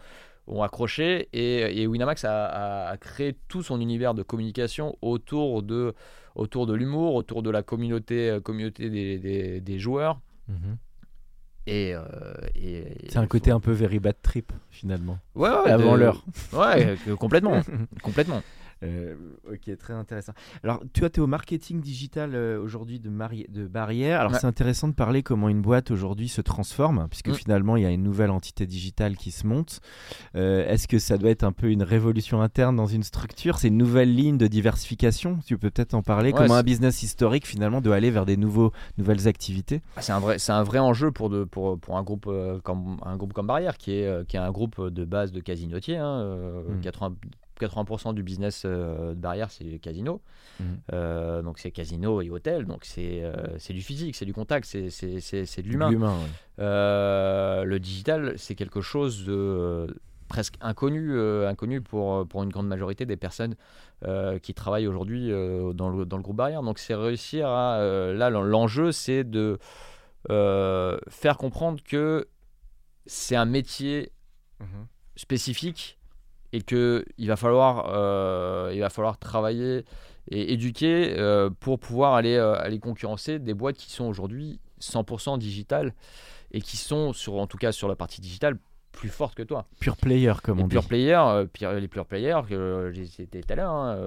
ont 0.48 0.62
accroché 0.64 1.28
et, 1.34 1.82
et 1.82 1.88
Winamax 1.88 2.24
a, 2.26 2.46
a- 2.46 2.90
a 2.92 2.98
créé 2.98 3.36
tout 3.48 3.64
son 3.64 3.82
univers 3.82 4.14
de 4.14 4.22
communication 4.24 4.96
autour 5.02 5.64
de, 5.64 5.94
autour 6.36 6.68
de 6.68 6.74
l'humour, 6.74 7.16
autour 7.16 7.42
de 7.44 7.50
la 7.50 7.64
communauté, 7.64 8.30
euh, 8.30 8.40
communauté 8.40 8.90
des, 8.90 9.18
des- 9.18 9.62
des 9.62 9.80
joueurs. 9.80 10.20
Mhm. 10.48 10.78
Et, 11.68 11.96
euh, 11.96 12.04
et- 12.54 13.10
C'est 13.10 13.18
un 13.18 13.26
côté 13.26 13.50
un 13.50 13.60
peu 13.60 13.72
very 13.72 13.98
bad 14.00 14.16
trip, 14.22 14.52
finalement. 14.70 15.18
Ouais, 15.34 15.50
ouais, 15.50 15.72
Avant 15.72 15.96
l'heure. 15.96 16.24
Ouais, 16.54 16.96
complètement. 17.18 17.60
complètement. 18.04 18.44
Euh, 18.86 19.16
ok, 19.52 19.78
très 19.78 19.94
intéressant. 19.94 20.34
Alors, 20.64 20.82
tu 20.94 21.00
vois, 21.02 21.10
tu 21.10 21.20
es 21.20 21.24
au 21.24 21.28
marketing 21.28 21.82
digital 21.82 22.36
euh, 22.36 22.62
aujourd'hui 22.62 23.00
de, 23.00 23.10
Mari- 23.10 23.48
de 23.50 23.66
Barrière. 23.68 24.20
Alors, 24.20 24.32
Ouais. 24.34 24.40
c'est 24.40 24.48
intéressant 24.48 24.88
de 24.88 24.94
parler 24.94 25.24
comment 25.24 25.50
une 25.50 25.62
boîte 25.62 25.92
aujourd'hui 25.92 26.28
se 26.30 26.42
transforme, 26.42 27.08
puisque 27.10 27.30
Mm. 27.30 27.34
finalement, 27.34 27.78
il 27.78 27.84
y 27.84 27.86
a 27.86 27.92
une 27.92 28.04
nouvelle 28.04 28.30
entité 28.32 28.66
digitale 28.68 29.16
qui 29.18 29.32
se 29.32 29.46
monte. 29.48 29.80
Euh, 30.36 30.68
Est-ce 30.68 30.88
que 30.88 31.00
ça 31.00 31.18
doit 31.18 31.30
être 31.30 31.44
un 31.44 31.52
peu 31.52 31.70
une 31.72 31.84
révolution 31.84 32.42
interne 32.42 32.76
dans 32.76 32.86
une 32.86 33.04
structure? 33.04 33.58
C'est 33.58 33.68
une 33.70 33.78
nouvelle 33.78 34.14
ligne 34.14 34.38
de 34.38 34.48
diversification? 34.48 35.40
Tu 35.46 35.58
peux 35.58 35.70
peut-être 35.70 35.94
en 35.94 36.02
parler 36.02 36.32
Ouais, 36.32 36.38
Comment 36.38 36.56
un 36.56 36.64
business 36.64 37.04
historique, 37.04 37.46
finalement, 37.48 37.82
doit 37.82 37.96
aller 37.96 38.12
vers 38.12 38.26
des 38.26 38.38
nouveaux, 38.38 38.72
nouvelles 38.98 39.28
activités? 39.28 39.82
Ah, 39.96 40.02
C'est 40.02 40.12
un 40.12 40.20
vrai, 40.20 40.38
un 40.48 40.64
vrai 40.64 40.80
enjeu 40.80 41.12
pour, 41.12 41.30
de, 41.30 41.44
pour, 41.44 41.80
pour 41.80 41.98
un, 41.98 42.04
groupe, 42.04 42.26
euh, 42.28 42.60
comme, 42.62 42.98
un 43.04 43.16
groupe 43.18 43.34
comme 43.34 43.48
Barrière, 43.48 43.78
qui 43.78 43.92
est, 43.94 44.28
qui 44.28 44.36
est 44.38 44.40
un 44.40 44.52
groupe 44.52 44.82
de 44.90 45.06
base 45.06 45.32
de 45.32 45.40
casinotiers. 45.40 45.98
hein, 45.98 46.20
euh, 46.20 46.76
Mm. 46.76 46.82
80, 46.82 47.16
80% 47.60 48.14
du 48.14 48.24
business 48.24 48.64
euh, 48.66 49.10
de 49.10 49.20
Barrière, 49.20 49.52
c'est 49.52 49.80
casino. 49.80 50.22
Mm. 50.60 50.64
Euh, 50.94 51.42
donc 51.42 51.60
c'est 51.60 51.72
casino 51.72 52.22
et 52.22 52.30
hôtel. 52.30 52.66
Donc 52.66 52.86
c'est 52.86 53.24
euh, 53.24 53.34
c'est 53.58 53.74
du 53.74 53.82
physique, 53.82 54.16
c'est 54.16 54.26
du 54.26 54.34
contact, 54.34 54.66
c'est 54.66 54.82
de 54.88 55.68
l'humain. 55.68 55.92
Ouais. 55.92 56.26
Le 56.58 57.78
digital, 57.78 58.34
c'est 58.38 58.56
quelque 58.56 58.82
chose 58.82 59.26
de 59.26 59.88
presque 60.28 60.56
inconnu, 60.60 61.20
inconnu 61.46 61.82
pour, 61.82 62.28
pour 62.28 62.42
une 62.42 62.50
grande 62.50 62.68
majorité 62.68 63.06
des 63.06 63.18
personnes 63.18 63.56
qui 64.42 64.54
travaillent 64.54 64.88
aujourd'hui 64.88 65.30
dans, 65.30 65.90
le, 65.90 66.06
dans 66.06 66.18
le 66.18 66.24
groupe 66.24 66.38
Barrière. 66.38 66.64
Donc 66.64 66.80
c'est 66.80 66.96
réussir 66.96 67.48
à... 67.48 67.80
là, 68.14 68.30
l'enjeu, 68.30 68.92
c'est 68.92 69.24
de 69.24 69.60
faire 70.28 71.38
comprendre 71.38 71.82
que 71.84 72.28
c'est 73.06 73.36
un 73.36 73.46
métier 73.46 74.12
Mhm. 74.60 74.88
spécifique 75.16 75.98
et 76.54 76.62
que 76.62 77.06
il 77.18 77.28
va 77.28 77.36
falloir 77.36 77.90
euh, 77.94 78.72
il 78.74 78.80
va 78.80 78.90
falloir 78.90 79.18
travailler 79.18 79.84
et 80.30 80.54
éduquer 80.54 81.16
euh, 81.18 81.50
pour 81.60 81.80
pouvoir 81.80 82.14
aller 82.16 82.36
euh, 82.36 82.56
aller 82.56 82.80
concurrencer 82.80 83.40
des 83.40 83.54
boîtes 83.54 83.78
qui 83.78 83.92
sont 83.92 84.06
aujourd'hui 84.06 84.60
100% 84.82 85.38
digitales 85.38 85.94
et 86.52 86.62
qui 86.62 86.78
sont 86.78 87.14
sur 87.14 87.36
en 87.36 87.48
tout 87.48 87.58
cas 87.58 87.72
sur 87.72 87.88
la 87.88 87.96
partie 87.96 88.22
digitale 88.22 88.58
plus 88.92 89.10
fortes 89.10 89.36
que 89.36 89.44
toi. 89.44 89.68
Pure 89.82 89.98
player, 89.98 90.32
comme 90.42 90.58
Les 90.60 90.64
on 90.64 90.68
dit. 90.68 90.76
pure 90.76 90.86
players, 90.88 91.16
euh, 91.28 91.46
pire- 91.46 91.74
les 91.74 91.88
pure 91.90 92.06
players, 92.06 92.42
que 92.48 92.92
j'ai 92.94 93.06
cité 93.06 93.42
tout 93.42 93.52
à 93.52 93.56
l'heure, 93.58 93.72
hein, 93.74 93.98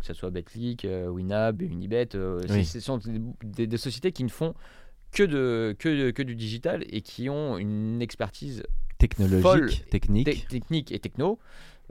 que 0.00 0.04
ce 0.04 0.14
soit 0.14 0.30
Betclic, 0.30 0.84
Winab, 1.08 1.62
Unibet, 1.62 2.08
Oui. 2.50 2.64
ce 2.64 2.80
sont 2.80 2.98
des, 2.98 3.20
des- 3.44 3.66
des 3.68 3.76
sociétés 3.76 4.10
qui 4.10 4.24
ne 4.24 4.28
font 4.30 4.54
que, 5.12 5.22
de, 5.22 5.76
que, 5.78 6.10
que 6.10 6.22
du 6.24 6.34
digital 6.34 6.82
et 6.90 7.02
qui 7.02 7.30
ont 7.30 7.56
une 7.56 8.02
expertise 8.02 8.64
Technologique, 8.98 9.42
folle. 9.42 9.70
technique. 9.90 10.26
te- 10.46 10.48
technique 10.50 10.90
et 10.90 10.98
techno. 10.98 11.38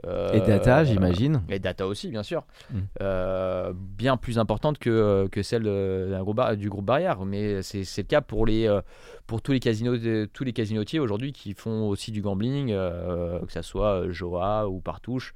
Et 0.04 0.40
data, 0.40 0.80
Euh, 0.80 0.84
j'imagine. 0.84 1.42
Et 1.48 1.58
data 1.58 1.86
aussi, 1.86 2.08
bien 2.08 2.22
sûr. 2.22 2.44
Mm. 2.70 2.78
Euh, 3.02 3.72
bien 3.74 4.16
plus 4.16 4.38
importante 4.38 4.78
que, 4.78 5.28
que 5.30 5.42
celle 5.42 5.62
de- 5.62 6.08
d'un 6.10 6.22
groupe 6.22 6.36
bar- 6.36 6.56
du 6.56 6.68
groupe 6.68 6.84
Barrière. 6.84 7.24
Mais 7.24 7.62
c'est 7.62 7.84
le 7.98 8.02
cas 8.02 8.20
pour, 8.20 8.46
les, 8.46 8.66
euh, 8.66 8.80
pour 9.26 9.42
tous, 9.42 9.52
les 9.52 9.60
casinos, 9.60 9.96
tous 10.32 10.44
les 10.44 10.52
casinotiers 10.52 10.98
aujourd'hui 11.00 11.32
qui 11.32 11.54
font 11.54 11.88
aussi 11.88 12.10
du 12.12 12.20
gambling, 12.22 12.70
euh, 12.72 13.38
que 13.46 13.52
ce 13.52 13.62
soit 13.62 14.10
Joa 14.10 14.68
ou 14.68 14.80
Partouche, 14.80 15.34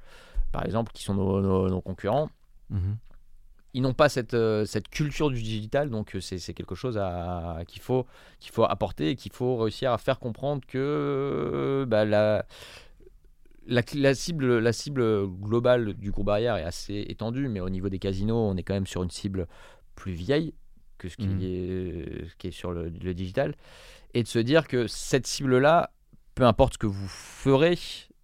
par 0.51 0.65
exemple, 0.65 0.91
qui 0.93 1.03
sont 1.03 1.13
nos, 1.13 1.41
nos- 1.41 1.69
nos 1.69 1.81
concurrents. 1.81 2.29
Mhm. 2.69 2.97
Ils 3.73 3.81
n'ont 3.81 3.93
pas 3.93 4.09
cette, 4.09 4.33
euh, 4.33 4.65
cette 4.65 4.87
culture 4.89 5.29
du 5.29 5.35
digital, 5.41 5.89
donc 5.91 6.15
euh, 6.15 6.19
c'est 6.19 6.53
quelque 6.53 6.73
chose 6.73 6.97
à- 6.97 7.59
qu'il 7.67 7.81
faut, 7.81 8.07
qu'il 8.39 8.51
faut 8.51 8.63
apporter 8.63 9.11
et 9.11 9.15
qu'il 9.15 9.31
faut 9.31 9.55
réussir 9.57 9.91
à 9.91 9.97
faire 9.99 10.19
comprendre 10.19 10.61
que 10.67 10.77
euh, 10.79 11.85
bah, 11.85 12.03
la, 12.03 12.45
la, 13.67 13.81
la 13.95 14.13
cible, 14.15 14.59
la 14.59 14.73
cible 14.73 15.27
globale 15.27 15.93
du 15.93 16.11
groupe 16.11 16.25
barrière 16.27 16.55
est 16.57 16.63
assez 16.63 17.05
étendue, 17.09 17.47
mais 17.47 17.59
au 17.59 17.69
niveau 17.69 17.89
des 17.89 17.99
casinos, 17.99 18.35
on 18.37 18.55
est 18.57 18.63
quand 18.63 18.73
même 18.73 18.87
sur 18.87 19.03
une 19.03 19.11
cible 19.11 19.47
plus 19.95 20.13
vieille 20.13 20.53
que 20.97 21.09
ce 21.09 21.17
qui, 21.17 21.27
Mhm. 21.27 21.41
est, 21.41 22.25
ce 22.29 22.35
qui 22.37 22.47
est 22.47 22.51
sur 22.51 22.71
le, 22.71 22.89
le 22.89 23.13
digital. 23.13 23.55
Et 24.13 24.23
de 24.23 24.27
se 24.27 24.39
dire 24.39 24.67
que 24.67 24.87
cette 24.87 25.27
cible-là, 25.27 25.91
peu 26.33 26.43
importe 26.45 26.73
ce 26.73 26.77
que 26.79 26.87
vous 26.87 27.07
ferez, 27.07 27.77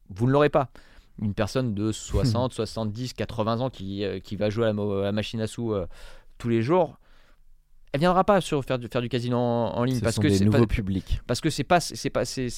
vous 0.10 0.26
ne 0.28 0.32
l'aurez 0.32 0.50
pas. 0.50 0.70
Une 1.22 1.34
personne 1.36 1.76
de 1.76 1.92
60, 1.92 2.54
70, 2.54 3.14
80 3.14 3.60
ans 3.62 3.70
qui, 3.70 4.04
euh, 4.04 4.20
qui 4.20 4.36
va 4.36 4.50
jouer 4.50 4.64
à 4.64 4.68
la, 4.68 4.74
mo- 4.74 4.94
à 5.00 5.04
la 5.04 5.12
machine 5.12 5.42
à 5.42 5.48
sous 5.48 5.74
euh, 5.74 5.86
tous 6.40 6.50
les 6.50 6.62
jours, 6.64 6.98
elle 7.94 8.00
viendra 8.00 8.24
pas 8.24 8.42
sur 8.42 8.64
faire 8.66 8.78
du, 8.80 8.88
faire 8.88 9.02
du 9.02 9.08
casino 9.10 9.38
en, 9.38 9.76
en 9.78 9.84
ligne 9.84 9.96
Ce 9.98 10.02
parce 10.02 10.16
sont 10.16 10.22
que 10.24 10.28
des 10.28 10.46
pas, 10.50 10.66
publics. 10.68 11.22
parce 11.28 11.40
que 11.42 11.50
c'est 11.50 11.64
pas 11.64 11.80
c'est 11.80 12.10
pas 12.10 12.26
c'est 12.26 12.50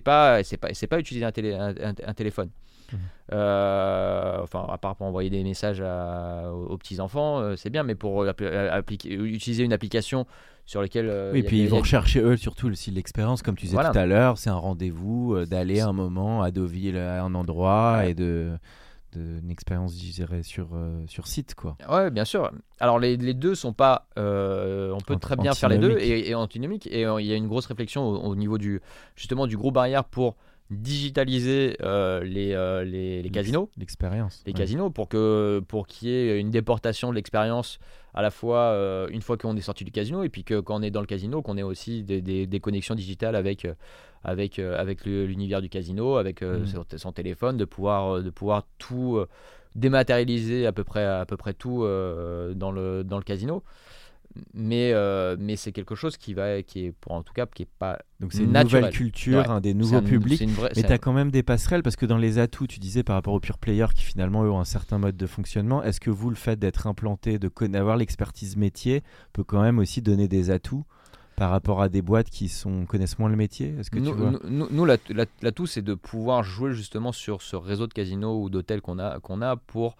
pas 0.00 0.42
c'est 0.42 0.56
pas 0.58 0.68
c'est 0.74 0.86
pas 0.86 0.98
utiliser 0.98 1.24
un 1.24 1.32
télé 1.32 1.54
un, 1.54 2.14
téléphone 2.14 2.50
Mhm. 2.92 2.98
Euh, 3.32 4.38
enfin 4.42 4.66
à 4.70 4.76
part 4.76 4.94
pour 4.96 5.06
envoyer 5.06 5.30
des 5.30 5.42
messages 5.42 5.80
à- 5.80 6.52
aux, 6.52 6.76
petits 6.76 7.00
enfants 7.00 7.56
c'est 7.56 7.70
bien 7.70 7.82
mais 7.82 7.94
pour 7.94 8.26
appliquer 8.26 9.14
utiliser 9.14 9.64
une 9.64 9.72
application 9.72 10.26
sur 10.66 10.82
laquelle 10.82 11.08
euh, 11.08 11.32
Oui, 11.32 11.40
a- 11.40 11.44
puis 11.44 11.60
ils 11.62 11.66
a- 11.66 11.70
vont 11.70 11.78
rechercher 11.80 12.20
eux 12.20 12.36
surtout 12.36 12.68
aussi 12.68 12.90
l'expérience, 12.90 13.42
comme 13.42 13.56
tu 13.56 13.64
disais 13.66 13.74
Voilà. 13.76 13.90
tout 13.90 13.98
à 13.98 14.04
l'heure, 14.06 14.36
c'est 14.38 14.50
un 14.50 14.54
rendez-vous 14.56 15.34
euh, 15.34 15.46
d'aller 15.46 15.80
un 15.80 15.92
moment 15.94 16.42
à 16.42 16.50
Deauville 16.50 16.96
à 16.98 17.22
un 17.24 17.34
endroit 17.34 17.96
Ouais. 17.98 18.10
et 18.10 18.14
de, 18.14 18.52
de 19.16 19.40
une 19.42 19.50
expérience, 19.50 19.94
je 19.98 20.12
dirais, 20.12 20.42
sur 20.42 20.68
euh, 20.74 21.04
sur 21.06 21.26
site 21.26 21.54
quoi. 21.54 21.76
Ouais, 21.90 22.10
bien 22.10 22.24
sûr. 22.24 22.50
Alors 22.80 22.98
les, 22.98 23.16
les 23.16 23.34
deux 23.34 23.54
sont 23.54 23.72
pas. 23.72 24.06
euh, 24.18 24.92
on 24.92 25.00
peut 25.00 25.14
Ant- 25.14 25.18
très 25.18 25.36
bien 25.36 25.54
faire 25.54 25.68
les 25.68 25.78
deux 25.78 25.98
et, 25.98 26.28
et 26.30 26.34
antinomiques. 26.34 26.86
Et 26.90 27.06
euh, 27.06 27.20
il 27.20 27.26
y 27.26 27.32
a 27.32 27.36
une 27.36 27.48
grosse 27.48 27.66
réflexion 27.66 28.02
au, 28.06 28.16
au 28.18 28.36
niveau 28.36 28.58
du 28.58 28.80
justement 29.16 29.46
du 29.46 29.56
groupe 29.56 29.74
barrière 29.74 30.04
pour 30.04 30.36
digitaliser 30.70 31.76
euh, 31.82 32.22
les, 32.24 32.52
euh, 32.54 32.84
les, 32.84 33.22
les 33.22 33.30
casinos. 33.30 33.70
L'expérience. 33.76 34.42
Les 34.46 34.52
ouais. 34.52 34.58
casinos 34.58 34.90
pour 34.90 35.08
que 35.08 35.62
pour 35.68 35.86
qu'il 35.86 36.08
y 36.08 36.12
ait 36.12 36.40
une 36.40 36.50
déportation 36.50 37.10
de 37.10 37.14
l'expérience 37.14 37.78
à 38.14 38.22
la 38.22 38.30
fois 38.30 38.58
euh, 38.58 39.08
une 39.10 39.20
fois 39.22 39.36
qu'on 39.36 39.56
est 39.56 39.60
sorti 39.60 39.84
du 39.84 39.90
casino 39.90 40.22
et 40.22 40.28
puis 40.28 40.44
que 40.44 40.60
quand 40.60 40.76
on 40.78 40.82
est 40.82 40.90
dans 40.90 41.00
le 41.00 41.06
casino 41.06 41.42
qu'on 41.42 41.56
ait 41.58 41.62
aussi 41.62 42.02
des, 42.02 42.22
des- 42.22 42.46
des 42.46 42.60
connexions 42.60 42.94
digitales 42.94 43.36
avec 43.36 43.66
avec 44.22 44.58
avec 44.58 45.04
l'univers 45.04 45.60
du 45.60 45.68
casino 45.68 46.16
avec 46.16 46.40
Mhm. 46.42 46.66
son, 46.66 46.84
son 46.96 47.12
téléphone 47.12 47.56
de 47.56 47.64
pouvoir 47.66 48.22
de 48.22 48.30
pouvoir 48.30 48.66
tout 48.78 49.22
dématérialiser 49.74 50.66
à 50.66 50.72
peu 50.72 50.84
près 50.84 51.04
à 51.04 51.26
peu 51.26 51.36
près 51.36 51.52
tout 51.54 51.80
dans 52.54 52.72
le 52.72 53.02
dans 53.04 53.18
le 53.18 53.24
casino 53.24 53.62
mais 54.52 54.92
euh, 54.92 55.36
mais 55.38 55.56
c'est 55.56 55.70
quelque 55.72 55.94
chose 55.94 56.16
qui 56.16 56.34
va 56.34 56.62
qui 56.62 56.86
est 56.86 56.92
pour 56.92 57.12
en 57.12 57.22
tout 57.22 57.32
cas 57.32 57.46
qui 57.46 57.62
est 57.62 57.68
pas 57.78 57.98
Donc 58.20 58.32
c'est 58.32 58.42
une 58.42 58.52
naturel. 58.52 58.82
nouvelle 58.84 58.94
culture, 58.96 59.38
Ouais. 59.38 59.48
un 59.48 59.60
des 59.60 59.74
nouveaux 59.74 59.96
un- 59.96 60.02
publics. 60.02 60.42
vraie- 60.50 60.72
Mais 60.76 60.82
tu 60.82 60.88
un- 60.90 60.94
as 60.94 60.98
quand 60.98 61.12
même 61.12 61.30
des 61.30 61.42
passerelles 61.42 61.82
parce 61.82 61.96
que 61.96 62.06
dans 62.06 62.18
les 62.18 62.38
atouts, 62.38 62.66
tu 62.66 62.80
disais 62.80 63.02
par 63.02 63.14
rapport 63.16 63.34
aux 63.34 63.40
pure 63.40 63.58
players 63.58 63.86
qui 63.94 64.02
finalement 64.04 64.44
eux, 64.44 64.50
ont 64.50 64.58
un 64.60 64.64
certain 64.64 64.98
mode 64.98 65.16
de 65.16 65.26
fonctionnement, 65.26 65.82
est-ce 65.82 66.00
que 66.00 66.10
vous, 66.10 66.30
le 66.30 66.36
fait 66.36 66.58
d'être 66.58 66.86
implanté, 66.86 67.38
de 67.38 67.50
d'avoir 67.68 67.96
l'expertise 67.96 68.56
métier, 68.56 69.02
peut 69.32 69.44
quand 69.44 69.62
même 69.62 69.78
aussi 69.78 70.02
donner 70.02 70.26
des 70.28 70.50
atouts 70.50 70.84
par 71.36 71.50
rapport 71.50 71.80
à 71.82 71.88
des 71.88 72.02
boîtes 72.02 72.30
qui 72.30 72.48
sont, 72.48 72.86
connaissent 72.86 73.18
moins 73.18 73.28
le 73.28 73.36
métier? 73.36 73.74
Est-ce 73.78 73.90
que 73.90 73.98
nous, 73.98 74.10
tu 74.10 74.16
vois? 74.16 74.30
nous- 74.32 74.40
nous, 74.50 74.66
nous, 74.70 74.84
la- 74.84 74.96
la- 75.10 75.26
l'atout, 75.42 75.66
c'est 75.66 75.82
de 75.82 75.94
pouvoir 75.94 76.42
jouer 76.44 76.72
justement 76.74 77.12
sur 77.12 77.42
ce 77.42 77.54
réseau 77.56 77.86
de 77.86 77.92
casinos 77.92 78.40
ou 78.42 78.50
d'hôtels 78.50 78.80
qu'on 78.80 78.98
a, 78.98 79.20
qu'on 79.20 79.42
a 79.42 79.56
pour 79.56 79.96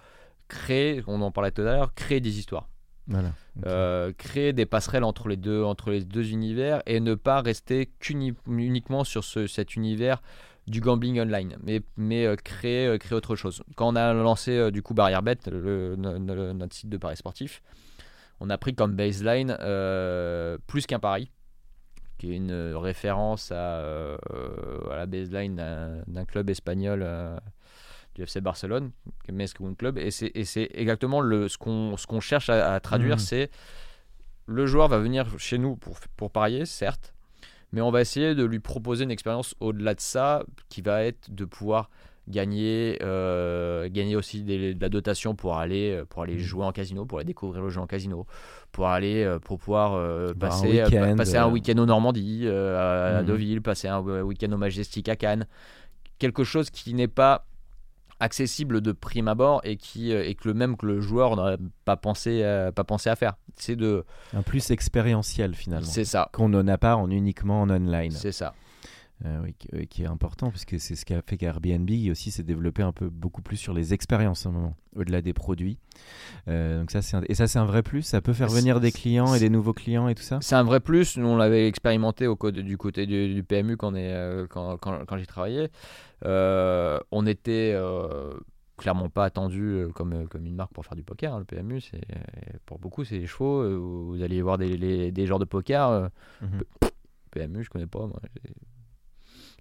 créer, 0.48 1.02
on 1.06 1.20
en 1.22 1.30
parlait 1.30 1.50
tout 1.50 1.62
à 1.62 1.64
l'heure, 1.64 1.94
créer 1.94 2.20
des 2.20 2.38
histoires. 2.38 2.68
Euh, 3.66 4.12
créer 4.16 4.52
des 4.52 4.66
passerelles 4.66 5.04
entre 5.04 5.28
les 5.28 5.36
deux, 5.36 5.62
entre 5.62 5.90
les 5.90 6.02
deux 6.04 6.30
univers 6.30 6.82
et 6.86 7.00
ne 7.00 7.14
pas 7.14 7.40
rester 7.42 7.86
qu'uni- 8.00 8.34
uniquement 8.46 9.04
sur 9.04 9.24
ce- 9.24 9.46
cet 9.46 9.76
univers 9.76 10.22
du 10.66 10.80
gambling 10.80 11.20
online, 11.20 11.56
mais, 11.62 11.82
mais 11.98 12.24
euh, 12.24 12.36
créer, 12.36 12.86
euh, 12.86 12.96
créer 12.96 13.14
autre 13.14 13.36
chose. 13.36 13.62
Quand 13.76 13.92
on 13.92 13.96
a 13.96 14.14
lancé 14.14 14.70
du 14.72 14.82
coup 14.82 14.94
Barrière 14.94 15.22
Bet, 15.22 15.36
notre 15.46 16.74
site 16.74 16.88
de 16.88 16.96
paris 16.96 17.16
sportif, 17.18 17.62
on 18.40 18.48
a 18.48 18.56
pris 18.56 18.74
comme 18.74 18.94
baseline 18.96 19.56
plus 20.66 20.86
qu'un 20.86 20.98
pari, 20.98 21.30
qui 22.18 22.32
est 22.32 22.36
une 22.36 22.72
référence 22.74 23.52
à, 23.52 24.14
à 24.90 24.96
la 24.96 25.06
baseline 25.06 25.56
d'un 26.06 26.24
club 26.24 26.48
espagnol 26.48 27.06
du 28.14 28.22
FC 28.22 28.40
Barcelone, 28.40 28.90
Mesque 29.32 29.58
Club. 29.78 29.98
Et 29.98 30.10
c'est 30.10 30.32
exactement 30.74 31.20
le, 31.20 31.48
ce 31.48 31.58
qu'on 31.58 31.96
qu'on 32.08 32.20
cherche 32.20 32.48
à, 32.50 32.74
à 32.74 32.80
traduire, 32.80 33.16
Mhm. 33.16 33.20
c'est 33.20 33.50
le 34.46 34.66
joueur 34.66 34.88
va 34.88 34.98
venir 34.98 35.26
chez 35.38 35.58
nous 35.58 35.76
pour, 35.76 35.98
pour 36.16 36.30
parier, 36.30 36.66
certes, 36.66 37.14
mais 37.72 37.80
on 37.80 37.90
va 37.90 38.00
essayer 38.02 38.34
de 38.34 38.44
lui 38.44 38.60
proposer 38.60 39.04
une 39.04 39.10
expérience 39.10 39.54
au-delà 39.60 39.94
de 39.94 40.00
ça, 40.00 40.44
qui 40.68 40.82
va 40.82 41.02
être 41.04 41.34
de 41.34 41.44
pouvoir 41.44 41.90
gagner, 42.28 42.98
euh, 43.02 43.88
gagner 43.90 44.16
aussi 44.16 44.42
des- 44.44 44.74
de 44.74 44.80
la 44.80 44.88
dotation 44.88 45.34
pour 45.34 45.56
aller, 45.58 46.02
pour 46.08 46.22
aller 46.22 46.34
Mhm. 46.34 46.38
jouer 46.40 46.64
en 46.64 46.72
casino, 46.72 47.04
pour 47.04 47.18
aller 47.18 47.26
découvrir 47.26 47.62
le 47.62 47.68
jeu 47.68 47.80
en 47.80 47.86
casino, 47.86 48.26
pour 48.72 48.86
aller, 48.88 49.24
euh, 49.24 49.38
pour 49.38 49.58
pouvoir 49.58 49.92
euh, 49.94 50.32
Voir 50.38 50.52
un 50.52 50.62
passer, 50.62 50.80
euh, 50.80 50.84
week-end, 50.86 51.16
passer 51.16 51.36
un 51.36 51.48
euh. 51.48 51.50
week-end 51.50 51.76
au 51.78 51.84
Normandie, 51.86 52.42
euh, 52.44 52.78
à, 53.14 53.18
à 53.18 53.20
Mhm. 53.22 53.26
Deauville, 53.28 53.60
passer 53.62 53.88
un 53.88 54.06
euh, 54.06 54.22
week-end 54.22 54.50
au 54.52 54.56
Majestic 54.56 55.08
à 55.10 55.16
Cannes, 55.16 55.46
quelque 56.18 56.44
chose 56.44 56.70
qui 56.70 56.94
n'est 56.94 57.08
pas 57.08 57.46
accessible 58.20 58.80
de 58.80 58.92
prime 58.92 59.28
abord 59.28 59.60
et 59.64 59.76
qui 59.76 60.12
euh, 60.12 60.24
et 60.24 60.34
que 60.34 60.48
le 60.48 60.54
même 60.54 60.76
que 60.76 60.86
le 60.86 61.00
joueur 61.00 61.36
n'aurait 61.36 61.58
pas 61.84 61.96
pensé 61.96 62.42
euh, 62.42 62.70
pas 62.72 62.84
pensé 62.84 63.10
à 63.10 63.16
faire 63.16 63.34
c'est 63.56 63.76
de 63.76 64.04
Un 64.32 64.42
plus 64.42 64.70
expérientiel 64.70 65.54
finalement. 65.54 65.86
c'est 65.86 66.04
ça 66.04 66.28
Qu'on 66.32 66.48
n'en 66.48 66.66
a 66.68 66.78
pas 66.78 66.96
en 66.96 67.10
uniquement 67.10 67.62
en 67.62 67.70
online. 67.70 68.10
c'est 68.12 68.32
ça 68.32 68.54
Euh, 69.24 69.40
oui, 69.42 69.54
qui- 69.58 69.68
oui, 69.72 69.86
qui 69.86 70.02
est 70.02 70.06
important 70.06 70.50
puisque 70.50 70.78
c'est 70.78 70.94
ce 70.96 71.06
qui 71.06 71.14
a 71.14 71.22
fait 71.22 71.38
qu'Airbnb 71.38 71.88
aussi 72.10 72.30
s'est 72.30 72.42
développé 72.42 72.82
un 72.82 72.92
peu 72.92 73.08
beaucoup 73.08 73.40
plus 73.40 73.56
sur 73.56 73.72
les 73.72 73.94
expériences 73.94 74.44
à 74.44 74.50
un 74.50 74.52
moment, 74.52 74.76
au-delà 74.96 75.22
des 75.22 75.32
produits. 75.32 75.78
Euh, 76.48 76.80
donc 76.80 76.90
ça, 76.90 77.00
c'est 77.00 77.16
un- 77.16 77.22
Et 77.30 77.34
ça, 77.34 77.46
c'est 77.48 77.58
un 77.58 77.64
vrai 77.64 77.82
plus. 77.82 78.02
Ça 78.02 78.20
peut 78.20 78.34
faire 78.34 78.48
venir 78.50 78.80
des 78.80 78.92
clients 78.92 79.34
et 79.34 79.38
des 79.40 79.48
nouveaux 79.48 79.72
clients 79.72 80.08
et 80.08 80.14
tout 80.14 80.22
ça? 80.22 80.38
c'est 80.42 80.56
un 80.56 80.62
vrai 80.62 80.80
plus 80.80 81.16
nous 81.16 81.26
on 81.26 81.36
l'avait 81.38 81.66
expérimenté 81.68 82.26
au 82.26 82.36
côté, 82.36 82.62
du 82.62 82.76
côté 82.76 83.06
du, 83.06 83.32
du 83.34 83.42
PMU 83.42 83.76
quand, 83.78 83.94
est, 83.94 84.12
euh, 84.12 84.46
quand, 84.46 84.76
quand, 84.76 85.04
quand 85.06 85.16
j'y 85.16 85.26
travaillais 85.26 85.70
Euh, 86.26 86.98
on 87.10 87.26
était 87.26 87.74
clairement 88.76 89.08
pas 89.08 89.24
attendu 89.24 89.86
comme, 89.94 90.26
comme 90.28 90.44
une 90.46 90.54
marque 90.56 90.72
pour 90.72 90.84
faire 90.84 90.96
du 90.96 91.02
poker 91.02 91.32
hein, 91.34 91.38
le 91.38 91.44
PMU 91.44 91.80
c'est 91.80 92.00
pour 92.66 92.78
beaucoup 92.78 93.04
c'est 93.04 93.18
les 93.18 93.26
chevaux 93.26 93.62
vous 94.10 94.22
allez 94.22 94.42
voir 94.42 94.58
des, 94.58 94.76
les- 94.76 95.12
des 95.12 95.26
genres 95.26 95.38
de 95.38 95.44
poker 95.44 96.10
Mhm. 96.42 96.62
PMU, 97.30 97.64
je 97.64 97.70
connais 97.70 97.86
pas. 97.88 98.06
Moi. 98.06 98.20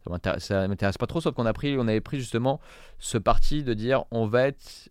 Ça 0.06 0.68
m'intéresse- 0.68 0.98
pas 0.98 1.08
trop, 1.08 1.22
sauf 1.22 1.34
qu'on 1.34 1.46
a 1.46 1.54
pris, 1.54 1.78
on 1.78 1.88
avait 1.88 2.02
pris 2.02 2.20
justement 2.20 2.60
ce 3.00 3.18
parti 3.18 3.64
de 3.64 3.74
dire 3.74 4.04
on 4.12 4.26
va 4.28 4.48
être 4.48 4.90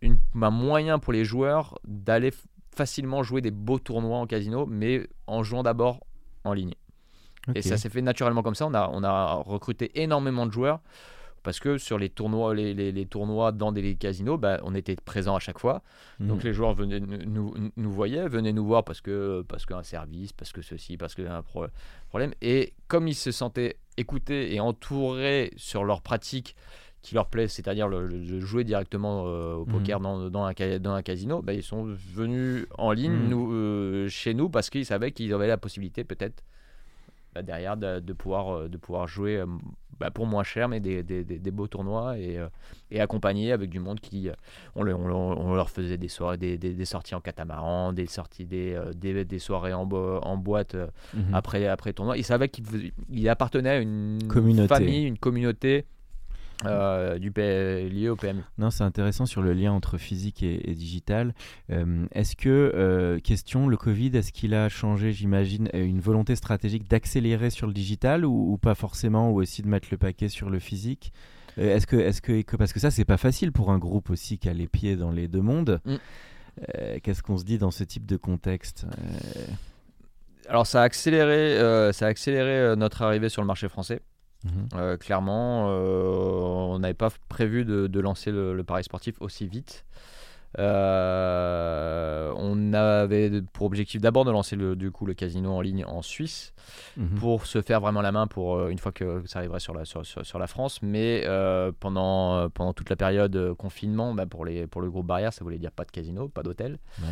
une, 0.00 0.18
un 0.40 0.50
moyen 0.50 0.98
pour 0.98 1.12
les 1.12 1.24
joueurs 1.24 1.78
d'aller 1.84 2.32
facilement 2.74 3.22
jouer 3.22 3.40
des 3.40 3.50
beaux 3.50 3.78
tournois 3.78 4.18
en 4.18 4.26
casino, 4.26 4.66
mais 4.66 5.06
en 5.26 5.42
jouant 5.42 5.62
d'abord 5.62 6.00
en 6.44 6.52
ligne. 6.52 6.74
Et 7.54 7.62
ça 7.62 7.76
s'est 7.76 7.88
fait 7.90 8.02
naturellement 8.02 8.42
comme 8.42 8.54
ça. 8.54 8.66
On 8.66 8.74
a, 8.74 8.88
on 8.92 9.02
a 9.04 9.34
recruté 9.34 10.00
énormément 10.02 10.46
de 10.46 10.52
joueurs 10.52 10.80
parce 11.42 11.60
que 11.60 11.76
sur 11.76 11.98
les 11.98 12.08
tournois, 12.08 12.54
les, 12.54 12.72
les- 12.72 12.90
les 12.90 13.04
tournois 13.06 13.52
dans 13.52 13.70
des 13.70 13.96
casinos, 13.96 14.38
bah, 14.38 14.58
on 14.62 14.74
était 14.74 14.96
présent 14.96 15.36
à 15.36 15.40
chaque 15.40 15.58
fois. 15.58 15.82
Donc 16.20 16.42
les 16.42 16.54
joueurs 16.54 16.72
venaient 16.74 17.00
nous, 17.00 17.18
nous, 17.26 17.70
nous 17.76 17.92
voyaient, 17.92 18.28
venaient 18.28 18.54
nous 18.54 18.64
voir 18.64 18.82
parce 18.82 19.02
que 19.02 19.42
parce 19.46 19.66
qu'un 19.66 19.82
service, 19.82 20.32
parce 20.32 20.52
que 20.52 20.62
ceci, 20.62 20.96
parce 20.96 21.14
qu'un 21.14 21.42
pro- 21.42 21.66
problème. 22.08 22.32
Et 22.40 22.72
comme 22.88 23.08
ils 23.08 23.14
se 23.14 23.30
sentaient 23.30 23.76
écoutés 23.96 24.54
et 24.54 24.60
entourés 24.60 25.52
sur 25.56 25.84
leur 25.84 26.02
pratique 26.02 26.56
qui 27.02 27.14
leur 27.14 27.26
plaît, 27.28 27.48
c'est-à-dire 27.48 27.86
le, 27.86 28.06
le- 28.06 28.18
de 28.18 28.40
jouer 28.40 28.64
directement 28.64 29.24
euh, 29.26 29.54
au 29.54 29.66
Mhm. 29.66 29.72
poker 29.72 30.00
dans, 30.00 30.30
dans, 30.30 30.44
un, 30.44 30.52
ca- 30.56 30.78
dans 30.78 30.94
un 30.94 31.02
casino, 31.02 31.42
bah, 31.42 31.52
ils 31.52 31.62
sont 31.62 31.84
venus 31.84 32.66
en 32.78 32.92
ligne 32.92 33.12
Mhm. 33.12 33.28
nous, 33.28 33.52
euh, 33.52 34.08
chez 34.08 34.32
nous 34.32 34.48
parce 34.48 34.70
qu'ils 34.70 34.86
savaient 34.86 35.12
qu'ils 35.12 35.32
avaient 35.34 35.46
la 35.48 35.58
possibilité 35.58 36.02
peut-être 36.02 36.42
bah, 37.34 37.42
derrière 37.42 37.76
de, 37.76 38.00
de 38.00 38.12
pouvoir, 38.14 38.56
euh, 38.56 38.68
de 38.68 38.76
pouvoir 38.78 39.06
jouer 39.06 39.42
bah, 40.00 40.10
pour 40.10 40.26
moins 40.26 40.42
cher 40.44 40.68
mais 40.68 40.80
des, 40.80 41.02
des, 41.02 41.24
des- 41.24 41.38
des 41.38 41.50
beaux 41.50 41.66
tournois 41.68 42.18
et, 42.18 42.38
euh, 42.38 42.48
et 42.90 43.00
accompagner 43.00 43.52
avec 43.52 43.70
du 43.70 43.80
monde 43.80 44.00
qui 44.00 44.28
euh, 44.28 44.32
on, 44.74 44.82
le- 44.82 44.94
on 44.94 45.04
on 45.50 45.54
leur 45.54 45.70
faisait 45.70 45.98
des 45.98 46.08
soirées 46.08 46.36
des, 46.36 46.58
sorties 46.84 47.14
en 47.14 47.20
catamaran 47.20 47.92
des 47.92 48.06
sorties 48.06 48.46
des, 48.46 48.74
euh, 48.74 48.92
des, 48.94 49.24
des 49.24 49.38
soirées 49.38 49.72
en, 49.72 49.86
bo- 49.86 50.18
en 50.22 50.36
boîte 50.36 50.74
euh, 50.74 50.86
Mhm. 51.14 51.34
après 51.34 51.66
après 51.66 51.92
tournoi 51.92 52.16
ils 52.18 52.24
savaient 52.24 52.48
qu'il 52.48 52.64
faisait- 52.66 52.92
il 53.10 53.28
appartenait 53.28 53.70
à 53.70 53.78
une 53.78 54.18
Communauté. 54.28 54.68
famille 54.68 55.04
une 55.04 55.18
communauté 55.18 55.84
euh, 56.66 57.18
du 57.18 57.30
P- 57.30 57.88
liée 57.88 58.08
au 58.08 58.16
PMU 58.16 58.42
Non, 58.58 58.70
c'est 58.70 58.84
intéressant 58.84 59.26
sur 59.26 59.42
le 59.42 59.52
lien 59.52 59.72
entre 59.72 59.98
physique 59.98 60.42
et, 60.42 60.70
et 60.70 60.74
digital. 60.74 61.34
Euh, 61.70 62.06
est-ce 62.12 62.36
que, 62.36 62.48
euh, 62.74 63.18
question, 63.20 63.66
le 63.68 63.76
Covid, 63.76 64.10
est-ce 64.16 64.32
qu'il 64.32 64.54
a 64.54 64.68
changé, 64.68 65.12
j'imagine, 65.12 65.68
une 65.72 66.00
volonté 66.00 66.36
stratégique 66.36 66.88
d'accélérer 66.88 67.50
sur 67.50 67.66
le 67.66 67.72
digital 67.72 68.24
ou, 68.24 68.52
ou 68.52 68.58
pas 68.58 68.74
forcément, 68.74 69.30
ou 69.30 69.40
aussi 69.40 69.62
de 69.62 69.68
mettre 69.68 69.88
le 69.90 69.98
paquet 69.98 70.28
sur 70.28 70.50
le 70.50 70.58
physique? 70.58 71.12
Est-ce 71.56 71.86
que, 71.86 71.96
est-ce 71.96 72.20
que, 72.20 72.56
parce 72.56 72.72
que 72.72 72.80
ça, 72.80 72.90
c'est 72.90 73.04
pas 73.04 73.16
facile 73.16 73.52
pour 73.52 73.70
un 73.70 73.78
groupe 73.78 74.10
aussi 74.10 74.38
qui 74.38 74.48
a 74.48 74.52
les 74.52 74.66
pieds 74.66 74.96
dans 74.96 75.10
les 75.12 75.28
deux 75.28 75.40
mondes. 75.42 75.80
Mm. 75.84 75.94
Qu'est-ce 77.02 77.22
qu'on 77.22 77.36
se 77.36 77.44
dit 77.44 77.58
dans 77.58 77.70
ce 77.72 77.82
type 77.84 78.06
de 78.06 78.16
contexte 78.16 78.86
alors 80.48 80.66
ça 80.66 80.82
a 80.82 80.84
accéléré 80.84 81.56
ça 81.92 82.06
a 82.06 82.08
accéléré 82.08 82.76
notre 82.76 83.02
arrivée 83.02 83.28
sur 83.28 83.42
le 83.42 83.46
marché 83.46 83.68
français 83.68 84.00
mhm. 84.44 84.68
Euh, 84.76 84.96
clairement, 84.96 85.66
euh, 85.70 86.72
on 86.74 86.78
n'avait 86.78 86.94
pas 86.94 87.10
prévu 87.28 87.64
de, 87.64 87.86
de 87.86 88.00
lancer 88.00 88.30
le, 88.30 88.54
le 88.54 88.64
pari 88.64 88.84
sportif 88.84 89.16
aussi 89.20 89.46
vite. 89.48 89.84
Euh, 90.58 92.32
on 92.36 92.72
avait 92.72 93.42
pour 93.52 93.66
objectif 93.66 94.00
d'abord 94.00 94.24
de 94.24 94.30
lancer 94.30 94.54
le, 94.56 94.76
du 94.76 94.90
coup 94.92 95.04
le 95.06 95.14
casino 95.14 95.52
en 95.52 95.60
ligne 95.60 95.84
en 95.84 96.00
Suisse 96.02 96.52
Mhm. 96.96 97.18
pour 97.18 97.46
se 97.46 97.60
faire 97.60 97.80
vraiment 97.80 98.00
la 98.02 98.12
main 98.12 98.26
pour 98.28 98.68
une 98.68 98.78
fois 98.78 98.92
que 98.92 99.22
ça 99.26 99.40
arriverait 99.40 99.58
sur 99.60 99.74
la, 99.74 99.84
sur, 99.84 100.06
sur- 100.06 100.24
sur 100.24 100.38
la 100.38 100.46
France. 100.46 100.80
Mais 100.82 101.22
euh, 101.26 101.72
pendant, 101.78 102.48
pendant 102.50 102.72
toute 102.72 102.88
la 102.88 102.96
période 102.96 103.52
confinement, 103.58 104.14
bah, 104.14 104.26
pour, 104.26 104.44
les, 104.44 104.66
pour 104.68 104.80
le 104.80 104.90
groupe 104.90 105.06
Barrière, 105.06 105.32
ça 105.32 105.42
voulait 105.44 105.58
dire 105.58 105.72
pas 105.72 105.84
de 105.84 105.90
casino, 105.90 106.28
pas 106.28 106.42
d'hôtel. 106.42 106.78
Ouais. 107.00 107.06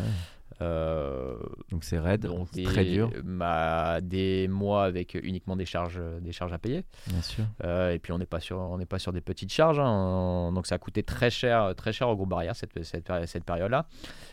Euh, 0.60 1.34
Donc 1.70 1.84
c'est 1.84 1.98
raide, 1.98 2.22
donc 2.26 2.48
c'est 2.52 2.60
des, 2.60 2.64
très 2.64 2.84
dur, 2.84 3.10
bah, 3.24 4.00
des 4.00 4.48
mois 4.48 4.84
avec 4.84 5.14
uniquement 5.22 5.56
des 5.56 5.64
charges, 5.64 6.00
des 6.20 6.32
charges 6.32 6.52
à 6.52 6.58
payer. 6.58 6.84
bien 7.06 7.22
sûr. 7.22 7.44
Euh, 7.64 7.92
et 7.92 7.98
puis 7.98 8.12
on 8.12 8.18
n'est 8.18 8.26
pas 8.26 8.40
sur, 8.40 8.58
on 8.58 8.78
n'est 8.78 8.86
pas 8.86 8.98
sur 8.98 9.12
des 9.12 9.20
petites 9.20 9.52
charges, 9.52 9.78
hein. 9.80 9.88
On- 9.88 10.52
donc 10.52 10.66
ça 10.66 10.74
a 10.74 10.78
coûté 10.78 11.02
très 11.02 11.30
cher, 11.30 11.74
très 11.76 11.92
cher 11.92 12.08
au 12.08 12.16
groupe 12.16 12.28
Barrière 12.28 12.54
cette, 12.56 12.82
cette, 12.84 13.04
péri- 13.06 13.26
cette 13.26 13.44
période-là. 13.44 13.86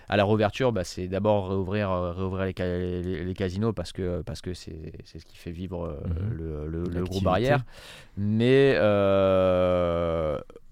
À 0.10 0.18
la 0.18 0.26
réouverture, 0.26 0.72
bah, 0.72 0.84
c'est 0.84 1.08
d'abord 1.08 1.50
réouvrir, 1.50 1.92
euh, 1.92 2.12
réouvrir 2.12 2.46
les, 2.46 2.54
ca- 2.58 2.66
les- 2.78 3.24
les 3.24 3.34
casinos 3.34 3.74
parce 3.74 3.92
que 3.92 4.22
parce 4.24 4.42
que 4.42 4.54
c'est, 4.54 4.92
c'est 5.06 5.20
ce 5.20 5.26
qui 5.26 5.38
fait 5.38 5.52
vivre 5.52 6.00
Mhm. 6.06 6.38
le, 6.38 6.68
le- 6.68 7.04
groupe 7.04 7.24
Barrière. 7.24 7.64
Mais 8.18 8.76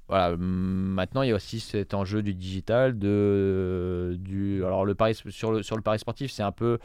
voilà, 0.09 0.35
maintenant 0.37 1.21
il 1.21 1.29
y 1.29 1.31
a 1.31 1.35
aussi 1.35 1.59
cet 1.59 1.93
enjeu 1.93 2.21
du 2.23 2.33
digital, 2.33 2.97
de 2.97 4.15
du 4.19 4.63
alors 4.63 4.85
le 4.85 4.95
pari 4.95 5.13
sur 5.15 5.51
le 5.51 5.63
sur 5.63 5.75
le 5.75 5.81
pari 5.81 5.99
sportif, 5.99 6.31
c'est 6.31 6.43
un 6.43 6.51
peu 6.53 6.79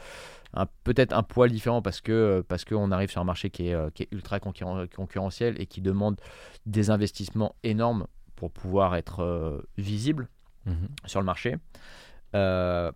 un- 0.53 0.67
peut-être 0.83 1.13
un 1.13 1.23
poil 1.23 1.49
différent 1.51 1.81
parce 1.81 2.01
que 2.01 2.43
parce 2.47 2.65
qu'on 2.65 2.91
arrive 2.91 3.09
sur 3.09 3.21
un 3.21 3.23
marché 3.23 3.49
qui 3.49 3.69
est, 3.69 3.73
euh, 3.73 3.89
qui 3.91 4.03
est 4.03 4.09
ultra 4.11 4.39
concurren- 4.39 4.87
concurrentiel 4.93 5.55
et 5.59 5.65
qui 5.65 5.81
demande 5.81 6.19
des 6.65 6.89
investissements 6.89 7.55
énormes 7.63 8.07
pour 8.35 8.51
pouvoir 8.51 8.95
être 8.95 9.21
euh, 9.21 9.61
visible 9.77 10.27
Mhm. 10.65 10.87
sur 11.05 11.19
le 11.19 11.25
marché. 11.25 11.55
Euh, 12.35 12.91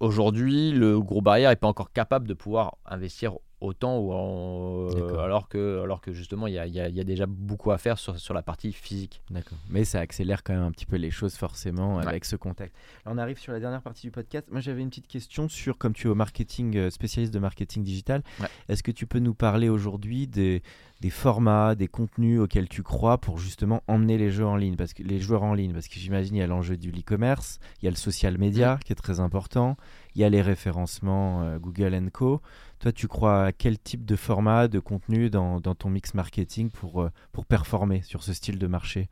Aujourd'hui, 0.00 0.72
le 0.72 1.00
gros 1.00 1.22
barrière 1.22 1.50
n'est 1.50 1.56
pas 1.56 1.68
encore 1.68 1.92
capable 1.92 2.26
de 2.28 2.34
pouvoir 2.34 2.76
investir 2.84 3.34
autant 3.64 3.98
ou 3.98 4.12
en- 4.12 4.88
euh, 4.94 5.18
alors, 5.18 5.48
que, 5.48 5.80
alors 5.82 6.00
que 6.00 6.12
justement 6.12 6.46
il 6.46 6.54
y 6.54 6.58
a, 6.58 6.66
il 6.66 6.74
y 6.74 6.80
a- 6.80 6.88
il 6.88 6.94
y 6.94 7.00
a 7.00 7.04
déjà 7.04 7.26
beaucoup 7.26 7.70
à 7.70 7.78
faire 7.78 7.98
sur, 7.98 8.18
sur 8.18 8.34
la 8.34 8.42
partie 8.42 8.72
physique. 8.72 9.22
D'accord. 9.30 9.58
Mais 9.70 9.84
ça 9.84 10.00
accélère 10.00 10.42
quand 10.42 10.52
même 10.54 10.62
un 10.62 10.70
petit 10.70 10.86
peu 10.86 10.96
les 10.96 11.10
choses 11.10 11.34
forcément 11.36 11.96
Ouais. 11.96 12.06
avec 12.06 12.24
ce 12.24 12.36
contact. 12.36 12.74
Là, 13.04 13.12
on 13.14 13.18
arrive 13.18 13.38
sur 13.38 13.52
la 13.52 13.60
dernière 13.60 13.82
partie 13.82 14.06
du 14.06 14.10
podcast. 14.10 14.46
Moi, 14.50 14.60
j'avais 14.60 14.82
une 14.82 14.88
petite 14.90 15.06
question 15.08 15.48
sur, 15.48 15.78
comme 15.78 15.92
tu 15.94 16.06
es 16.06 16.10
au 16.10 16.14
marketing, 16.14 16.76
euh, 16.76 16.90
spécialiste 16.90 17.32
de 17.34 17.38
marketing 17.38 17.82
digital, 17.82 18.22
Ouais. 18.40 18.48
est-ce 18.68 18.82
que 18.82 18.90
tu 18.92 19.06
peux 19.06 19.18
nous 19.18 19.34
parler 19.34 19.68
aujourd'hui 19.68 20.26
des, 20.26 20.62
des 21.00 21.10
formats, 21.10 21.74
des 21.74 21.88
contenus 21.88 22.40
auxquels 22.40 22.68
tu 22.68 22.82
crois 22.82 23.18
pour 23.18 23.38
justement 23.38 23.82
emmener 23.88 24.16
les 24.18 24.30
jeux 24.30 24.46
en 24.46 24.56
ligne, 24.56 24.76
parce 24.76 24.92
que 24.94 25.02
les 25.02 25.18
joueurs 25.20 25.42
en 25.42 25.54
ligne, 25.54 25.72
parce 25.72 25.88
que 25.88 25.98
j'imagine 25.98 26.36
il 26.36 26.38
y 26.38 26.42
a 26.42 26.46
l'enjeu 26.46 26.76
du 26.76 26.90
e-commerce, 26.90 27.58
il 27.82 27.84
y 27.86 27.88
a 27.88 27.90
le 27.90 27.96
social 27.96 28.38
media 28.38 28.78
qui 28.84 28.92
est 28.92 28.96
très 28.96 29.20
important, 29.20 29.76
il 30.14 30.20
y 30.20 30.24
a 30.24 30.28
les 30.28 30.42
référencements 30.42 31.42
euh, 31.42 31.58
Google 31.58 31.98
Co. 32.12 32.40
Toi, 32.80 32.92
tu 32.92 33.08
crois 33.08 33.46
à 33.46 33.52
quel 33.52 33.78
type 33.78 34.04
de 34.04 34.16
format, 34.16 34.68
de 34.68 34.78
contenu 34.78 35.30
dans, 35.30 35.60
dans 35.60 35.74
ton 35.74 35.88
mix 35.88 36.14
marketing 36.14 36.70
pour, 36.70 37.02
euh, 37.02 37.10
pour 37.32 37.46
performer 37.46 38.02
sur 38.02 38.22
ce 38.22 38.32
style 38.32 38.58
de 38.58 38.66
marché? 38.66 39.08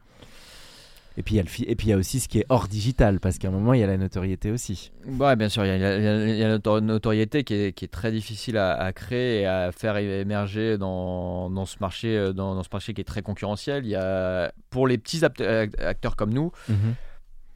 Et 1.18 1.22
puis, 1.22 1.34
il 1.34 1.36
y 1.36 1.40
a 1.40 1.42
le 1.42 1.70
et 1.70 1.76
puis 1.76 1.88
il 1.88 1.90
y 1.90 1.92
a 1.92 1.98
aussi 1.98 2.20
ce 2.20 2.26
qui 2.26 2.38
est 2.38 2.46
hors 2.48 2.68
digital, 2.68 3.20
parce 3.20 3.36
qu'à 3.36 3.48
un 3.48 3.50
moment, 3.50 3.74
il 3.74 3.80
y 3.80 3.82
a 3.82 3.86
la 3.86 3.98
notoriété 3.98 4.50
aussi. 4.50 4.92
Ouais, 5.06 5.36
bien 5.36 5.50
sûr, 5.50 5.62
il 5.66 5.68
y 5.68 5.84
a, 5.84 5.98
il 5.98 6.36
y 6.36 6.40
la 6.40 6.56
notor- 6.56 6.80
notoriété 6.80 7.44
qui 7.44 7.52
est, 7.52 7.72
qui 7.74 7.84
est 7.84 7.88
très 7.88 8.10
difficile 8.10 8.56
à, 8.56 8.72
à 8.72 8.92
créer 8.94 9.42
et 9.42 9.46
à 9.46 9.72
faire 9.72 9.98
émerger 9.98 10.78
dans, 10.78 11.50
dans 11.50 11.66
ce 11.66 11.76
marché, 11.80 12.16
euh, 12.16 12.32
dans, 12.32 12.54
dans 12.54 12.62
ce 12.62 12.70
marché 12.72 12.94
qui 12.94 13.02
est 13.02 13.04
très 13.04 13.20
concurrentiel. 13.20 13.84
Il 13.84 13.90
y 13.90 13.94
a, 13.94 14.52
pour 14.70 14.86
les 14.86 14.96
petits 14.96 15.22
acteurs 15.22 16.16
comme 16.16 16.32
nous, 16.32 16.50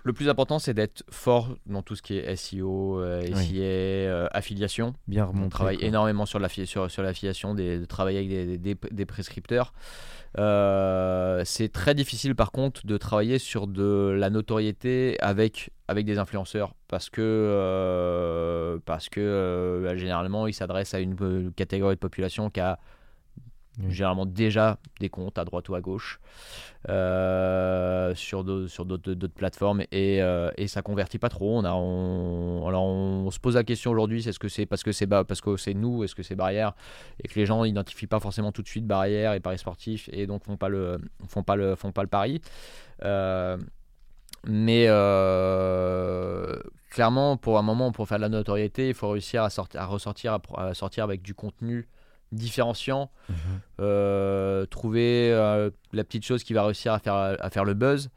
le 0.06 0.12
plus 0.12 0.28
important 0.28 0.58
c'est 0.58 0.72
d'être 0.74 1.02
fort 1.10 1.56
dans 1.66 1.82
tout 1.82 1.96
ce 1.96 2.02
qui 2.02 2.16
est 2.16 2.34
SEO, 2.36 3.00
euh, 3.00 3.22
Oui. 3.24 3.34
SIA, 3.44 3.62
euh, 3.64 4.28
affiliation. 4.32 4.94
Bien 5.08 5.24
remonté. 5.24 5.46
On 5.46 5.48
travaille 5.50 5.78
quoi. 5.78 5.86
énormément 5.88 6.24
sur 6.26 6.38
l'affi- 6.38 6.64
sur, 6.66 6.90
sur 6.90 7.02
l'affiliation, 7.02 7.54
de 7.54 7.84
travailler 7.84 8.18
avec 8.18 8.28
des, 8.30 8.46
des- 8.58 8.74
des- 8.74 8.88
des 8.90 9.06
prescripteurs. 9.06 9.72
Euh, 10.38 11.42
c'est 11.44 11.70
très 11.72 11.94
difficile 11.94 12.34
par 12.34 12.52
contre 12.52 12.86
de 12.86 12.96
travailler 12.98 13.38
sur 13.38 13.66
de 13.66 14.14
la 14.18 14.28
notoriété 14.30 15.16
avec, 15.20 15.70
avec 15.88 16.04
des 16.04 16.18
influenceurs 16.18 16.74
parce 16.88 17.08
que, 17.08 17.22
euh, 17.22 18.78
parce 18.84 19.08
que 19.08 19.20
euh, 19.20 19.82
bah, 19.84 19.96
généralement 19.96 20.46
ils 20.46 20.52
s'adressent 20.52 20.94
à 20.94 21.00
une 21.00 21.52
catégorie 21.56 21.94
de 21.94 22.00
population 22.00 22.50
qui 22.50 22.60
a 22.60 22.78
Généralement 23.88 24.24
déjà 24.24 24.78
des 25.00 25.10
comptes 25.10 25.36
à 25.36 25.44
droite 25.44 25.68
ou 25.68 25.74
à 25.74 25.82
gauche 25.82 26.18
euh, 26.88 28.14
sur 28.14 28.42
d'autres 28.42 29.26
plateformes 29.26 29.82
et, 29.92 30.22
euh, 30.22 30.50
et 30.56 30.66
ça 30.66 30.80
convertit 30.80 31.18
pas 31.18 31.28
trop. 31.28 31.58
On 31.58 31.64
a 31.64 31.74
on, 31.74 32.66
alors 32.66 32.84
on, 32.84 33.30
se 33.30 33.38
pose 33.38 33.54
la 33.54 33.64
question 33.64 33.90
aujourd'hui 33.90 34.22
c'est 34.22 34.32
ce 34.32 34.38
que 34.38 34.48
c'est 34.48 34.64
parce 34.64 34.82
que 34.82 34.92
c'est 34.92 35.06
parce 35.06 35.42
que 35.42 35.58
c'est 35.58 35.74
nous 35.74 36.04
est-ce 36.04 36.14
que 36.14 36.22
c'est 36.22 36.36
barrière? 36.36 36.72
Et 37.22 37.28
que 37.28 37.38
les 37.38 37.44
gens 37.44 37.66
n'identifient 37.66 38.06
pas 38.06 38.20
forcément 38.20 38.50
tout 38.50 38.62
de 38.62 38.68
suite 38.68 38.86
barrière 38.86 39.34
et 39.34 39.40
paris 39.40 39.58
sportif 39.58 40.08
et 40.10 40.26
donc 40.26 40.44
font 40.44 40.56
pas 40.56 40.70
le 40.70 40.98
font 41.28 41.42
pas 41.42 41.56
le 41.56 41.74
font 41.74 41.92
pas 41.92 42.02
le 42.02 42.08
pari. 42.08 42.40
Euh, 43.04 43.58
mais 44.46 44.86
clairement 46.88 47.36
pour 47.36 47.58
un 47.58 47.62
moment 47.62 47.92
pour 47.92 48.08
faire 48.08 48.16
de 48.16 48.22
la 48.22 48.30
notoriété 48.30 48.88
il 48.88 48.94
faut 48.94 49.10
réussir 49.10 49.42
à 49.42 49.50
sortir 49.50 49.82
à 49.82 49.86
ressortir 49.86 50.38
à 50.56 50.72
sortir 50.72 51.04
avec 51.04 51.20
du 51.20 51.34
contenu 51.34 51.88
différenciant 52.32 53.10
Mhm. 53.28 53.36
euh, 53.80 54.66
trouver 54.66 55.32
euh, 55.32 55.70
la 55.92 56.04
petite 56.04 56.24
chose 56.24 56.42
qui 56.44 56.52
va 56.54 56.64
réussir 56.64 56.92
à 56.92 56.98
faire, 56.98 57.14
à 57.14 57.50
faire 57.50 57.64
le 57.64 57.74
buzz, 57.74 58.10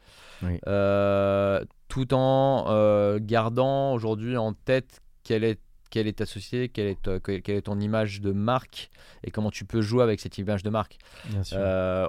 Oui. 0.43 0.59
Euh, 0.67 1.63
tout 1.89 2.13
en 2.13 3.17
gardant 3.19 3.93
aujourd'hui 3.93 4.37
en 4.37 4.53
tête 4.53 5.01
quelle 5.23 5.43
est, 5.43 5.59
quelle 5.89 6.07
est 6.07 6.19
ta 6.19 6.25
société, 6.25 6.69
quelle 6.69 6.87
est, 6.87 7.21
quelle 7.41 7.55
est 7.57 7.61
ton 7.63 7.79
image 7.79 8.21
de 8.21 8.31
marque 8.31 8.89
et 9.23 9.31
comment 9.31 9.49
tu 9.51 9.65
peux 9.65 9.81
jouer 9.81 10.03
avec 10.03 10.19
cette 10.19 10.37
image 10.37 10.63
de 10.63 10.69
marque. 10.69 10.97
Bien 11.25 11.43
sûr. 11.43 11.57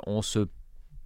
On 0.06 0.20
se, 0.22 0.46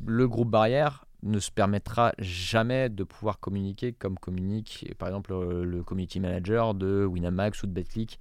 le 0.04 0.28
groupe 0.28 0.50
barrière 0.50 1.03
ne 1.24 1.38
se 1.40 1.50
permettra 1.50 2.12
jamais 2.18 2.88
de 2.88 3.02
pouvoir 3.04 3.40
communiquer 3.40 3.92
comme 3.92 4.18
communique 4.18 4.92
par 4.98 5.08
exemple 5.08 5.32
euh, 5.32 5.64
le 5.64 5.82
community 5.82 6.20
manager 6.20 6.74
de 6.74 7.04
Winamax 7.04 7.62
ou 7.62 7.66
de 7.66 7.72
Betclic 7.72 8.18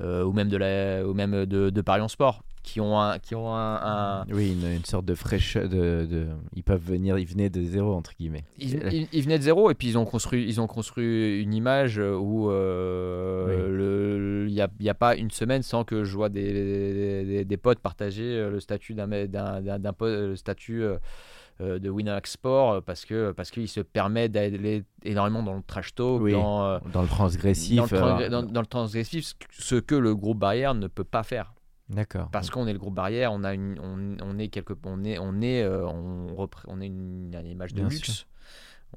euh, 0.00 0.24
ou 0.24 0.32
même 0.32 0.48
de 0.48 0.56
la 0.56 1.06
ou 1.06 1.12
même 1.14 1.44
de, 1.46 1.70
de 1.70 1.80
Paris 1.82 2.00
en 2.00 2.08
Sport 2.08 2.42
qui 2.64 2.80
ont 2.80 3.00
un 3.00 3.18
qui 3.18 3.34
ont 3.34 3.54
un, 3.54 3.76
un- 3.82 4.24
Oui, 4.30 4.52
une, 4.52 4.70
une 4.70 4.84
sorte 4.84 5.06
de 5.06 5.14
fraîcheur. 5.14 5.68
De, 5.70 6.06
de- 6.10 6.26
Ils 6.54 6.62
peuvent 6.62 6.82
venir, 6.84 7.18
ils 7.18 7.26
venaient 7.26 7.48
de 7.48 7.62
zéro, 7.62 7.94
entre 7.94 8.12
guillemets. 8.18 8.44
ils, 8.58 8.74
ils- 8.92 9.08
ils 9.12 9.22
venaient 9.22 9.38
de 9.38 9.44
zéro 9.44 9.70
et 9.70 9.74
puis 9.74 9.88
ils 9.88 9.96
ont 9.96 10.04
construit 10.04 10.44
ils 10.46 10.60
ont 10.60 10.66
construit 10.66 11.40
une 11.40 11.54
image 11.54 11.98
où 11.98 12.50
euh, 12.50 14.46
il 14.48 14.54
n'y 14.54 14.60
a, 14.60 14.68
a 14.90 14.94
pas 14.94 15.16
une 15.16 15.30
semaine 15.30 15.62
sans 15.62 15.84
que 15.84 16.04
je 16.04 16.14
vois 16.14 16.28
des, 16.28 17.24
des, 17.24 17.44
des 17.44 17.56
potes 17.56 17.78
partager 17.80 18.24
euh, 18.24 18.50
le 18.50 18.60
statut 18.60 18.94
d'un 18.94 19.06
d'un 19.26 20.36
statut 20.36 20.82
euh, 21.60 21.78
de 21.78 21.90
Winamax 21.90 22.32
Sport 22.32 22.72
euh, 22.72 22.80
parce 22.80 23.04
que 23.04 23.32
parce 23.32 23.50
qu'il 23.50 23.68
se 23.68 23.80
permet 23.80 24.28
d'aller 24.28 24.84
énormément 25.04 25.42
dans 25.42 25.54
le 25.54 25.62
trash 25.62 25.94
talk 25.94 26.20
Oui, 26.20 26.32
dans 26.32 26.64
euh, 26.64 26.78
Dans 26.92 27.02
le 27.02 27.08
transgressif. 27.08 27.76
dans, 27.78 27.86
le 27.86 28.22
euh, 28.24 28.28
dans- 28.28 28.42
dans 28.42 28.60
le 28.60 28.66
transgressif 28.66 29.24
ce 29.26 29.34
que- 29.34 29.46
ce 29.50 29.74
que 29.76 29.94
le 29.94 30.14
groupe 30.14 30.38
barrière 30.38 30.74
ne 30.74 30.86
peut 30.86 31.04
pas 31.04 31.22
faire 31.22 31.54
D'accord. 31.88 32.28
parce 32.30 32.50
qu'on 32.50 32.66
est 32.66 32.72
le 32.72 32.78
groupe 32.78 32.94
barrière 32.94 33.32
on 33.32 33.42
a 33.44 33.54
une 33.54 33.78
on, 33.82 34.16
on 34.22 34.38
est 34.38 34.48
quelque 34.48 34.74
on 34.84 35.04
est 35.04 35.18
on 35.18 35.40
est 35.40 35.62
euh, 35.62 35.86
on, 35.86 36.26
repré- 36.36 36.64
on 36.68 36.80
est 36.80 36.86
une, 36.86 37.32
une 37.34 37.46
image 37.46 37.72
de 37.72 37.80
Bien 37.80 37.88
luxe 37.88 38.10
sûr. 38.10 38.26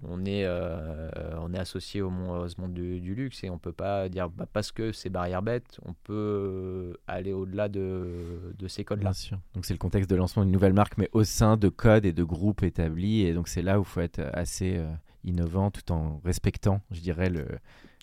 On 0.04 0.26
est 0.26 0.46
euh, 0.46 1.10
on 1.40 1.54
est 1.54 1.60
associé 1.60 2.02
au 2.02 2.10
monde, 2.10 2.74
du, 2.74 3.00
du 3.00 3.14
luxe 3.14 3.44
et 3.44 3.50
on 3.50 3.58
peut 3.58 3.72
pas 3.72 4.10
dire 4.10 4.30
bah, 4.30 4.48
parce 4.52 4.72
que 4.72 4.92
c'est 4.92 5.10
barrière 5.10 5.42
bête 5.42 5.80
on 5.86 5.94
peut 5.94 6.14
euh, 6.14 6.94
aller 7.08 7.34
au-delà 7.34 7.70
de, 7.70 8.54
de 8.58 8.68
ces 8.68 8.84
codes 8.84 9.04
là 9.04 9.12
Bien 9.12 9.14
sûr. 9.14 9.40
Donc 9.54 9.66
c'est 9.66 9.74
le 9.74 9.80
contexte 9.80 10.10
de 10.10 10.16
lancement 10.16 10.44
d'une 10.44 10.52
nouvelle 10.52 10.74
marque, 10.74 10.98
mais 10.98 11.10
au 11.12 11.24
sein 11.24 11.58
de 11.58 11.70
codes 11.70 12.06
et 12.06 12.14
de 12.14 12.24
groupes 12.24 12.64
établis. 12.64 13.22
Et 13.22 13.34
donc 13.34 13.48
c'est 13.48 13.62
là 13.62 13.80
où 13.80 13.84
il 13.84 13.88
faut 13.88 14.02
être 14.02 14.22
assez 14.34 14.78
euh, 14.78 14.90
innovant 15.24 15.72
tout 15.72 15.92
en 15.92 16.22
respectant, 16.24 16.82
je 16.92 17.02
dirais, 17.02 17.32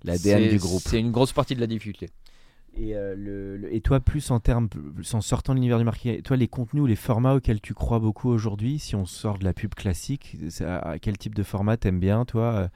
l'ADN 0.04 0.48
du 0.48 0.58
groupe. 0.58 0.82
c'est 0.84 1.00
une 1.00 1.10
grosse 1.10 1.32
partie 1.32 1.54
de 1.54 1.60
la 1.60 1.66
difficulté 1.66 2.10
Et, 2.80 2.94
euh, 2.94 3.14
le, 3.16 3.56
le- 3.56 3.74
et 3.74 3.80
toi, 3.80 3.98
plus 3.98 4.30
en 4.30 4.38
termes, 4.38 4.68
en 5.12 5.20
sortant 5.20 5.52
de 5.52 5.56
l'univers 5.58 5.78
du 5.78 5.84
marketing, 5.84 6.22
toi, 6.22 6.36
les 6.36 6.46
contenus 6.48 6.84
ou 6.84 6.86
les 6.86 6.94
formats 6.96 7.34
auxquels 7.34 7.60
tu 7.60 7.74
crois 7.74 7.98
beaucoup 7.98 8.28
aujourd'hui, 8.28 8.78
si 8.78 8.94
on 8.94 9.04
sort 9.04 9.38
de 9.38 9.44
la 9.44 9.52
pub 9.52 9.74
classique, 9.74 10.36
à, 10.64 10.98
quel 11.00 11.18
type 11.18 11.34
de 11.34 11.42
format 11.42 11.76
t'aimes 11.76 11.98
bien, 12.00 12.24
toi 12.24 12.44
euh, 12.54 12.68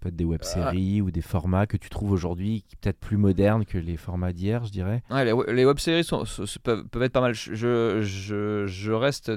Peut-être 0.00 0.16
des 0.16 0.24
web-séries 0.24 1.00
ou 1.00 1.10
des 1.10 1.22
formats 1.22 1.66
que 1.66 1.76
tu 1.76 1.88
trouves 1.88 2.10
aujourd'hui 2.12 2.64
peut-être 2.80 2.98
plus 2.98 3.16
modernes 3.16 3.64
que 3.64 3.78
les 3.78 3.96
formats 3.96 4.32
d'hier, 4.32 4.64
je 4.64 4.70
dirais? 4.72 5.02
Ouais, 5.10 5.24
les, 5.24 5.32
les 5.54 5.64
web-séries 5.64 6.04
sont- 6.04 6.24
sont- 6.24 6.44
sont- 6.46 6.60
peuvent, 6.62 6.84
peuvent 6.88 7.02
être 7.02 7.12
pas 7.12 7.20
mal. 7.20 7.34
Je, 7.34 8.02
je, 8.02 8.66
je 8.66 8.92
reste 8.92 9.32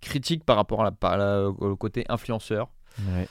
critique 0.00 0.44
par 0.44 0.56
rapport 0.56 0.80
à 0.80 0.84
la, 0.84 0.92
par 0.92 1.18
la- 1.18 1.48
au 1.48 1.76
côté 1.76 2.04
influenceur. 2.08 2.70
Ouais. 3.14 3.28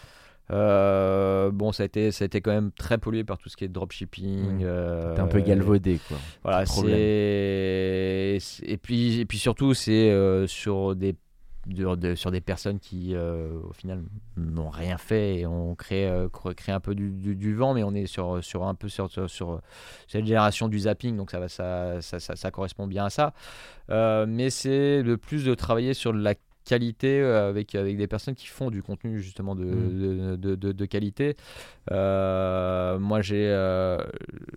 Euh, 0.52 1.52
bon, 1.52 1.72
ça 1.72 1.84
a, 1.84 1.86
été, 1.86 2.12
ça 2.12 2.24
a 2.24 2.28
été 2.28 2.42
quand 2.42 2.52
même 2.52 2.72
très 2.72 2.98
pollué 2.98 3.24
par 3.24 3.38
tout 3.38 3.50
ce 3.50 3.58
qui 3.58 3.66
est 3.66 3.70
dropshipping. 3.70 4.64
Euh, 4.64 5.14
T'es 5.16 5.22
un 5.22 5.28
peu 5.28 5.42
galvaudé, 5.42 6.00
quoi. 6.08 6.18
Voilà, 6.44 6.66
c'est 6.66 8.38
et 8.64 8.78
puis 8.78 9.20
et 9.20 9.26
puis 9.26 9.40
surtout 9.40 9.74
c'est 9.74 10.10
euh, 10.10 10.48
sur 10.48 10.96
des 10.96 11.16
sur 12.16 12.32
des 12.32 12.40
personnes 12.40 12.80
qui, 12.80 13.14
au 13.14 13.74
final, 13.74 14.02
n'ont 14.38 14.70
rien 14.70 14.98
fait 14.98 15.40
et 15.40 15.46
ont 15.46 15.76
créé, 15.76 16.10
créé 16.56 16.74
un 16.74 16.80
peu 16.80 16.96
du, 16.96 17.54
vent, 17.56 17.74
mais 17.74 17.84
on 17.84 17.94
est 17.94 18.06
sur, 18.06 18.42
sur 18.42 18.66
un 18.66 18.74
peu 18.74 18.88
sur, 18.88 19.12
sur, 19.12 19.62
cette 20.08 20.26
génération 20.26 20.70
du 20.70 20.80
zapping, 20.80 21.18
donc 21.18 21.30
ça, 21.30 21.42
va, 21.42 21.50
ça, 21.50 22.02
ça, 22.02 22.20
ça, 22.20 22.52
correspond 22.52 22.88
bien 22.88 23.08
à 23.08 23.10
ça. 23.10 23.34
mais 23.90 24.50
c'est 24.50 25.04
le 25.04 25.18
plus 25.18 25.44
de 25.44 25.54
travailler 25.56 25.94
sur 25.94 26.14
la 26.14 26.36
qualité 26.68 27.22
euh, 27.22 27.50
avec, 27.50 27.74
avec 27.76 27.98
des 27.98 28.08
personnes 28.08 28.36
qui 28.36 28.48
font 28.48 28.70
du 28.70 28.84
contenu 28.84 29.20
justement 29.22 29.56
de, 29.56 29.64
mm. 29.64 30.38
de, 30.38 30.56
de, 30.56 30.86
qualité. 30.86 31.38
Euh, 31.92 33.00
moi, 33.00 33.22
j'ai 33.22 33.48
euh, 33.48 33.98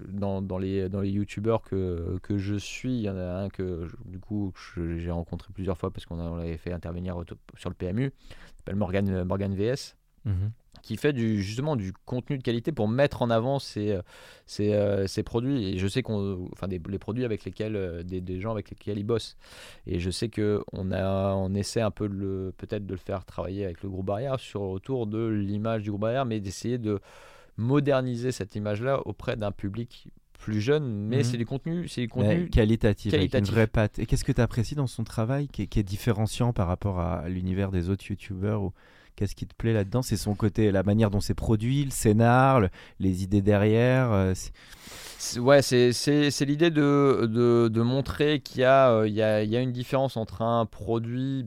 dans, 0.08 0.42
dans, 0.42 0.58
les, 0.58 0.88
dans 0.88 1.00
les 1.00 1.10
youtubeurs 1.10 1.62
que, 1.62 2.18
que 2.22 2.36
je 2.36 2.56
suis, 2.56 2.96
il 2.96 3.02
y 3.02 3.10
en 3.10 3.16
a 3.16 3.44
un 3.44 3.48
que 3.48 3.86
du 4.04 4.18
coup 4.18 4.52
j'ai 4.76 5.10
rencontré 5.10 5.52
plusieurs 5.54 5.78
fois 5.78 5.92
parce 5.92 6.04
qu'on 6.04 6.36
l'avait 6.36 6.56
fait 6.56 6.72
intervenir 6.72 7.16
sur 7.56 7.70
le 7.70 7.76
PMU, 7.76 8.12
s'appelle 8.56 8.76
Morgan, 8.76 9.24
Morgan 9.24 9.54
VS. 9.54 9.96
Mm-hmm 10.26 10.50
qui 10.82 10.96
fait 10.96 11.12
du, 11.12 11.42
justement 11.42 11.76
du 11.76 11.92
contenu 12.04 12.38
de 12.38 12.42
qualité 12.42 12.72
pour 12.72 12.88
mettre 12.88 13.22
en 13.22 13.30
avant 13.30 13.58
ses, 13.58 13.98
ses, 14.46 14.72
euh, 14.72 15.06
produits. 15.24 15.68
Et 15.68 15.78
je 15.78 15.86
sais 15.86 16.02
qu'on, 16.02 16.48
enfin, 16.52 16.68
des, 16.68 16.80
les 16.88 16.98
produits 16.98 17.24
avec 17.24 17.44
lesquels, 17.44 17.76
euh, 17.76 18.02
des, 18.02 18.20
des, 18.20 18.40
gens 18.40 18.50
avec 18.50 18.70
lesquels 18.70 18.98
ils 18.98 19.04
bossent. 19.04 19.36
Et 19.86 20.00
je 20.00 20.10
sais 20.10 20.28
qu'on 20.28 20.62
on 20.72 21.54
essaie 21.54 21.80
un 21.80 21.90
peu 21.90 22.06
le, 22.06 22.52
peut-être 22.56 22.86
de 22.86 22.92
le 22.92 22.98
faire 22.98 23.24
travailler 23.24 23.64
avec 23.64 23.82
le 23.82 23.88
groupe 23.88 24.06
barrière 24.06 24.40
sur 24.40 24.62
autour 24.62 25.06
de 25.06 25.26
l'image 25.26 25.82
du 25.82 25.90
groupe 25.90 26.02
barrière, 26.02 26.24
mais 26.24 26.40
d'essayer 26.40 26.78
de 26.78 27.00
moderniser 27.56 28.32
cette 28.32 28.54
image-là 28.54 29.06
auprès 29.06 29.36
d'un 29.36 29.52
public 29.52 30.08
plus 30.38 30.60
jeune, 30.60 31.06
mais 31.06 31.18
mhm. 31.18 31.24
c'est 31.24 31.36
du 31.36 31.44
contenu, 31.44 31.86
c'est 31.86 32.00
du 32.00 32.08
contenu 32.08 32.48
qualitatif, 32.48 33.12
avec 33.12 33.34
une 33.34 33.44
vraie 33.44 33.66
patte. 33.66 33.98
Et 33.98 34.06
qu'est-ce 34.06 34.24
que 34.24 34.32
tu 34.32 34.40
apprécies 34.40 34.74
dans 34.74 34.86
son 34.86 35.04
travail 35.04 35.48
qui 35.48 35.62
est, 35.62 35.66
qui 35.66 35.78
est, 35.78 35.82
différenciant 35.82 36.54
par 36.54 36.66
rapport 36.66 36.98
à 36.98 37.28
l'univers 37.28 37.70
des 37.70 37.90
autres 37.90 38.06
youtubeurs 38.08 38.62
ou 38.62 38.72
Qu'est-ce 39.20 39.34
qui 39.34 39.46
te 39.46 39.54
plaît 39.54 39.74
là-dedans? 39.74 40.00
C'est 40.00 40.16
son 40.16 40.34
côté, 40.34 40.72
la 40.72 40.82
manière 40.82 41.10
dont 41.10 41.20
c'est 41.20 41.34
produit, 41.34 41.84
le 41.84 41.90
scénar, 41.90 42.62
les 43.00 43.22
idées 43.22 43.42
derrière. 43.42 44.10
Euh, 44.12 44.32
ouais, 45.36 45.60
c'est 45.60 46.40
l'idée 46.46 46.70
de, 46.70 47.26
de, 47.26 47.82
montrer 47.82 48.40
qu'il 48.40 48.62
y, 48.62 48.64
euh, 48.64 49.06
y, 49.06 49.20
a, 49.20 49.44
y 49.44 49.56
a 49.58 49.60
une 49.60 49.72
différence 49.72 50.16
entre 50.16 50.40
un 50.40 50.64
produit 50.64 51.44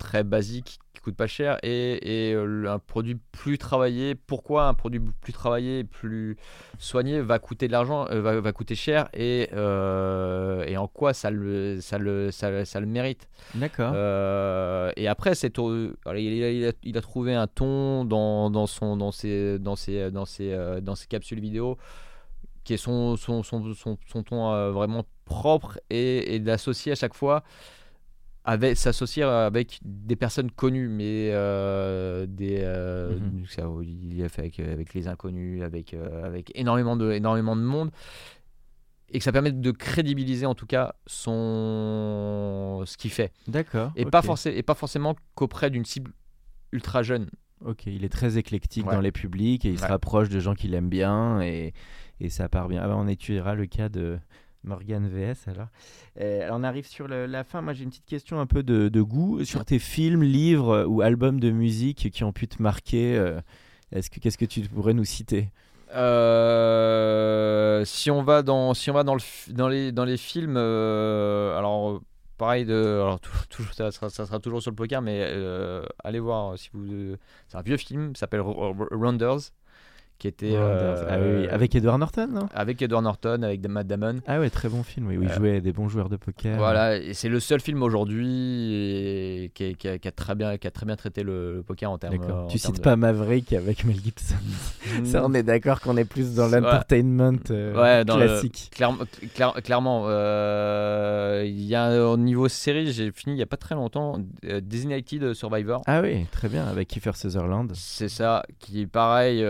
très 0.00 0.24
basique 0.24 0.80
coûte 1.02 1.16
pas 1.16 1.26
cher 1.26 1.58
et, 1.62 2.28
et 2.30 2.34
euh, 2.34 2.72
un 2.72 2.78
produit 2.78 3.16
plus 3.32 3.58
travaillé. 3.58 4.14
Pourquoi 4.14 4.68
un 4.68 4.74
produit 4.74 5.00
plus 5.20 5.32
travaillé, 5.32 5.84
plus 5.84 6.36
soigné 6.78 7.20
va 7.20 7.38
coûter 7.38 7.66
de 7.66 7.72
l'argent, 7.72 8.06
euh, 8.10 8.20
va, 8.20 8.40
va, 8.40 8.52
coûter 8.52 8.74
cher 8.74 9.08
et, 9.12 9.50
euh, 9.52 10.64
et 10.66 10.76
en 10.76 10.86
quoi 10.86 11.12
ça 11.12 11.30
le, 11.30 11.80
ça 11.80 11.98
le, 11.98 12.30
ça, 12.30 12.64
ça 12.64 12.80
le 12.80 12.86
mérite? 12.86 13.28
D'accord. 13.54 13.94
et 14.96 15.08
après, 15.08 15.34
c'est 15.34 15.58
il, 15.58 15.94
il, 16.16 16.66
a, 16.66 16.72
il, 16.82 16.96
a, 16.96 17.00
trouvé 17.00 17.34
un 17.34 17.46
ton 17.46 18.04
dans, 18.04 18.50
dans, 18.50 18.66
son, 18.66 18.96
dans, 18.96 19.10
ses, 19.10 19.58
dans, 19.58 19.76
ses, 19.76 20.10
dans, 20.10 20.24
ses, 20.24 20.56
dans 20.80 20.94
ses 20.94 21.06
capsules 21.08 21.40
vidéo 21.40 21.76
qui 22.64 22.74
est 22.74 22.76
son, 22.78 23.16
son, 23.16 23.42
son, 23.42 23.74
son, 23.74 23.98
son 24.06 24.22
ton 24.22 24.70
vraiment 24.70 25.04
propre 25.24 25.80
et, 25.90 26.36
et 26.36 26.38
d'associer 26.38 26.92
à 26.92 26.94
chaque 26.94 27.14
fois 27.14 27.42
avec 28.44 28.76
s'associer 28.76 29.22
avec 29.22 29.78
des 29.84 30.16
personnes 30.16 30.50
connues 30.50 30.88
mais 30.88 31.30
euh, 31.32 32.26
des 32.26 32.58
euh, 32.60 33.18
mhm. 33.18 33.44
il 33.82 34.22
a 34.24 34.28
fait 34.28 34.42
avec, 34.42 34.60
avec, 34.60 34.94
les 34.94 35.08
inconnus 35.08 35.62
avec 35.62 35.94
euh, 35.94 36.24
avec 36.24 36.50
énormément 36.56 36.96
de 36.96 37.12
énormément 37.12 37.56
de 37.56 37.62
monde. 37.62 37.90
Et 39.14 39.18
que 39.18 39.24
ça 39.24 39.32
permet 39.32 39.52
de 39.52 39.70
crédibiliser 39.72 40.46
en 40.46 40.54
tout 40.54 40.64
cas 40.64 40.94
son 41.06 42.82
ce 42.86 42.96
qu'il 42.96 43.10
fait. 43.10 43.30
D'accord 43.46 43.92
et 43.94 44.06
pas 44.06 44.22
forcément 44.22 44.56
et 44.56 44.62
pas 44.62 44.74
forcément 44.74 45.16
qu'auprès 45.34 45.70
d'une 45.70 45.84
cible 45.84 46.12
ultra 46.72 47.02
jeune. 47.02 47.28
Ok 47.64 47.86
il 47.86 48.04
est 48.04 48.12
très 48.12 48.38
éclectique 48.38 48.86
dans 48.86 49.00
les 49.00 49.12
publics 49.12 49.64
et 49.66 49.68
il 49.68 49.78
se 49.78 49.86
rapproche 49.86 50.30
de 50.30 50.40
gens 50.40 50.54
qu'il 50.54 50.74
aime 50.74 50.88
bien 50.88 51.40
et, 51.42 51.74
et 52.20 52.28
ça 52.28 52.48
part 52.48 52.68
bien. 52.68 52.80
Ah 52.82 52.88
bah, 52.88 52.96
on 52.96 53.06
étudiera 53.06 53.54
le 53.54 53.66
cas 53.66 53.88
de 53.88 54.18
Morgan 54.64 55.08
VS 55.08 55.48
alors. 55.48 55.68
Euh, 56.20 56.48
on 56.52 56.62
arrive 56.62 56.86
sur 56.86 57.08
la 57.08 57.44
fin. 57.44 57.60
Moi 57.62 57.72
j'ai 57.72 57.84
une 57.84 57.90
petite 57.90 58.06
question 58.06 58.40
un 58.40 58.46
peu 58.46 58.62
de, 58.62 59.02
goût 59.02 59.44
sur 59.44 59.64
tes 59.64 59.78
films, 59.78 60.22
livres 60.22 60.84
ou 60.86 61.00
albums 61.00 61.40
de 61.40 61.50
musique 61.50 62.10
qui 62.10 62.24
ont 62.24 62.32
pu 62.32 62.48
te 62.48 62.62
marquer. 62.62 63.16
Euh, 63.16 63.40
est-ce 63.90 64.10
que 64.10 64.20
qu'est-ce 64.20 64.38
que 64.38 64.44
tu 64.44 64.60
pourrais 64.62 64.94
nous 64.94 65.04
citer? 65.04 65.50
Euh, 65.94 67.84
Si 67.84 68.10
on 68.10 68.22
va 68.22 68.42
dans 68.42 68.74
si 68.74 68.90
on 68.90 68.94
va 68.94 69.04
dans, 69.04 69.14
le, 69.14 69.52
dans 69.52 69.68
les 69.68 69.92
dans 69.92 70.04
les 70.04 70.16
films, 70.16 70.56
alors 70.56 72.00
pareil 72.38 72.64
de 72.64 73.00
alors 73.02 73.20
ça, 73.72 73.90
sera, 73.90 74.10
ça, 74.10 74.26
sera, 74.26 74.40
toujours 74.40 74.62
sur 74.62 74.70
le 74.70 74.76
poker, 74.76 75.02
mais 75.02 75.22
allez 76.04 76.20
voir 76.20 76.58
si 76.58 76.70
vous. 76.72 77.16
c'est 77.48 77.56
un 77.56 77.62
vieux 77.62 77.76
film, 77.76 78.14
s'appelle 78.16 78.40
Rounders 78.42 79.52
qui 80.22 80.28
était 80.28 80.52
euh, 80.54 81.04
ah 81.10 81.18
oui, 81.20 81.48
avec 81.48 81.74
Edward 81.74 81.98
Norton 81.98 82.28
non? 82.30 82.48
avec 82.54 82.80
Edward 82.80 83.02
Norton 83.02 83.42
avec 83.42 83.66
Matt 83.66 83.88
Damon. 83.88 84.20
Ah 84.28 84.38
ouais 84.38 84.50
très 84.50 84.68
bon 84.68 84.84
film 84.84 85.08
oui, 85.08 85.16
où 85.16 85.24
il 85.24 85.28
euh, 85.28 85.34
jouait 85.34 85.60
des 85.60 85.72
bons 85.72 85.88
joueurs 85.88 86.08
de 86.08 86.14
poker. 86.14 86.56
voilà 86.58 86.96
et 86.96 87.12
c'est 87.12 87.28
le 87.28 87.40
seul 87.40 87.60
film 87.60 87.82
aujourd'hui 87.82 89.50
qui, 89.52 89.74
qui, 89.74 89.88
a 89.88 90.12
très 90.12 90.36
bien 90.36 90.58
qui 90.58 90.68
a 90.68 90.70
très 90.70 90.86
bien 90.86 90.94
traité 90.94 91.24
le, 91.24 91.64
poker 91.66 91.90
en 91.90 91.98
termes 91.98 92.22
en 92.22 92.46
tu 92.46 92.58
cites 92.58 92.80
pas 92.80 92.94
Maverick 92.94 93.52
avec 93.52 93.84
Mel 93.84 93.96
Gibson. 93.96 94.36
Ça 95.02 95.24
on 95.24 95.34
est 95.34 95.42
d'accord 95.42 95.80
qu'on 95.80 95.96
est 95.96 96.04
plus 96.04 96.36
dans 96.36 96.46
l'entertainment 96.46 97.40
euh, 97.50 98.04
classique. 98.04 98.70
clairement 99.64 100.06
il 101.42 101.64
y 101.64 101.74
a 101.74 102.06
au 102.06 102.16
niveau 102.16 102.46
série 102.46 102.92
j'ai 102.92 103.10
fini 103.10 103.34
il 103.34 103.38
y 103.38 103.42
a 103.42 103.46
pas 103.46 103.56
très 103.56 103.74
longtemps 103.74 104.20
Designated 104.44 105.34
Survivor. 105.34 105.82
Ah 105.88 106.00
oui 106.00 106.26
très 106.30 106.48
bien 106.48 106.64
avec 106.64 106.86
Kiefer 106.86 107.16
Sutherland. 107.16 107.72
C'est 107.74 108.08
ça 108.08 108.44
qui 108.60 108.86
pareil 108.86 109.44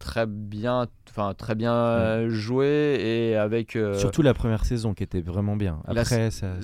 très 0.00 0.26
bien 0.26 0.88
enfin 1.10 1.34
très 1.34 1.54
bien 1.54 2.28
joué 2.28 2.96
et 3.00 3.36
avec 3.36 3.76
euh, 3.76 3.98
surtout 3.98 4.22
la 4.22 4.34
première 4.34 4.64
saison 4.64 4.94
qui 4.94 5.02
était 5.02 5.20
vraiment 5.20 5.56
bien. 5.56 5.80
après 5.86 6.30
ça, 6.30 6.54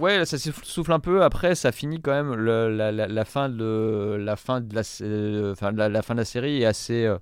ouais 0.00 0.26
ça 0.26 0.38
s'essouffle 0.38 0.92
un 0.92 1.00
peu. 1.00 1.22
Après 1.22 1.54
ça 1.54 1.72
finit 1.72 2.02
quand 2.02 2.12
même 2.12 2.34
le, 2.34 2.74
la, 2.74 2.90
la, 2.92 3.24
fin 3.24 3.48
de 3.48 4.16
la 4.18 4.36
fin 4.36 4.60
de 4.60 4.74
la 4.74 4.82
euh, 5.02 5.54
la, 5.72 6.02
fin 6.02 6.14
de 6.14 6.18
la 6.18 6.24
série 6.24 6.62
est 6.62 6.66
assez 6.66 7.04
euh, 7.04 7.18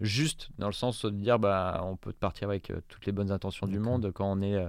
juste 0.00 0.50
dans 0.58 0.66
le 0.66 0.72
sens 0.72 1.04
de 1.04 1.10
dire 1.10 1.38
bah 1.38 1.80
on 1.84 1.96
peut 1.96 2.12
partir 2.12 2.48
avec 2.48 2.72
toutes 2.88 3.06
les 3.06 3.12
bonnes 3.12 3.32
intentions 3.32 3.66
du 3.66 3.78
monde. 3.78 4.12
Quand 4.12 4.30
on 4.30 4.42
est 4.42 4.62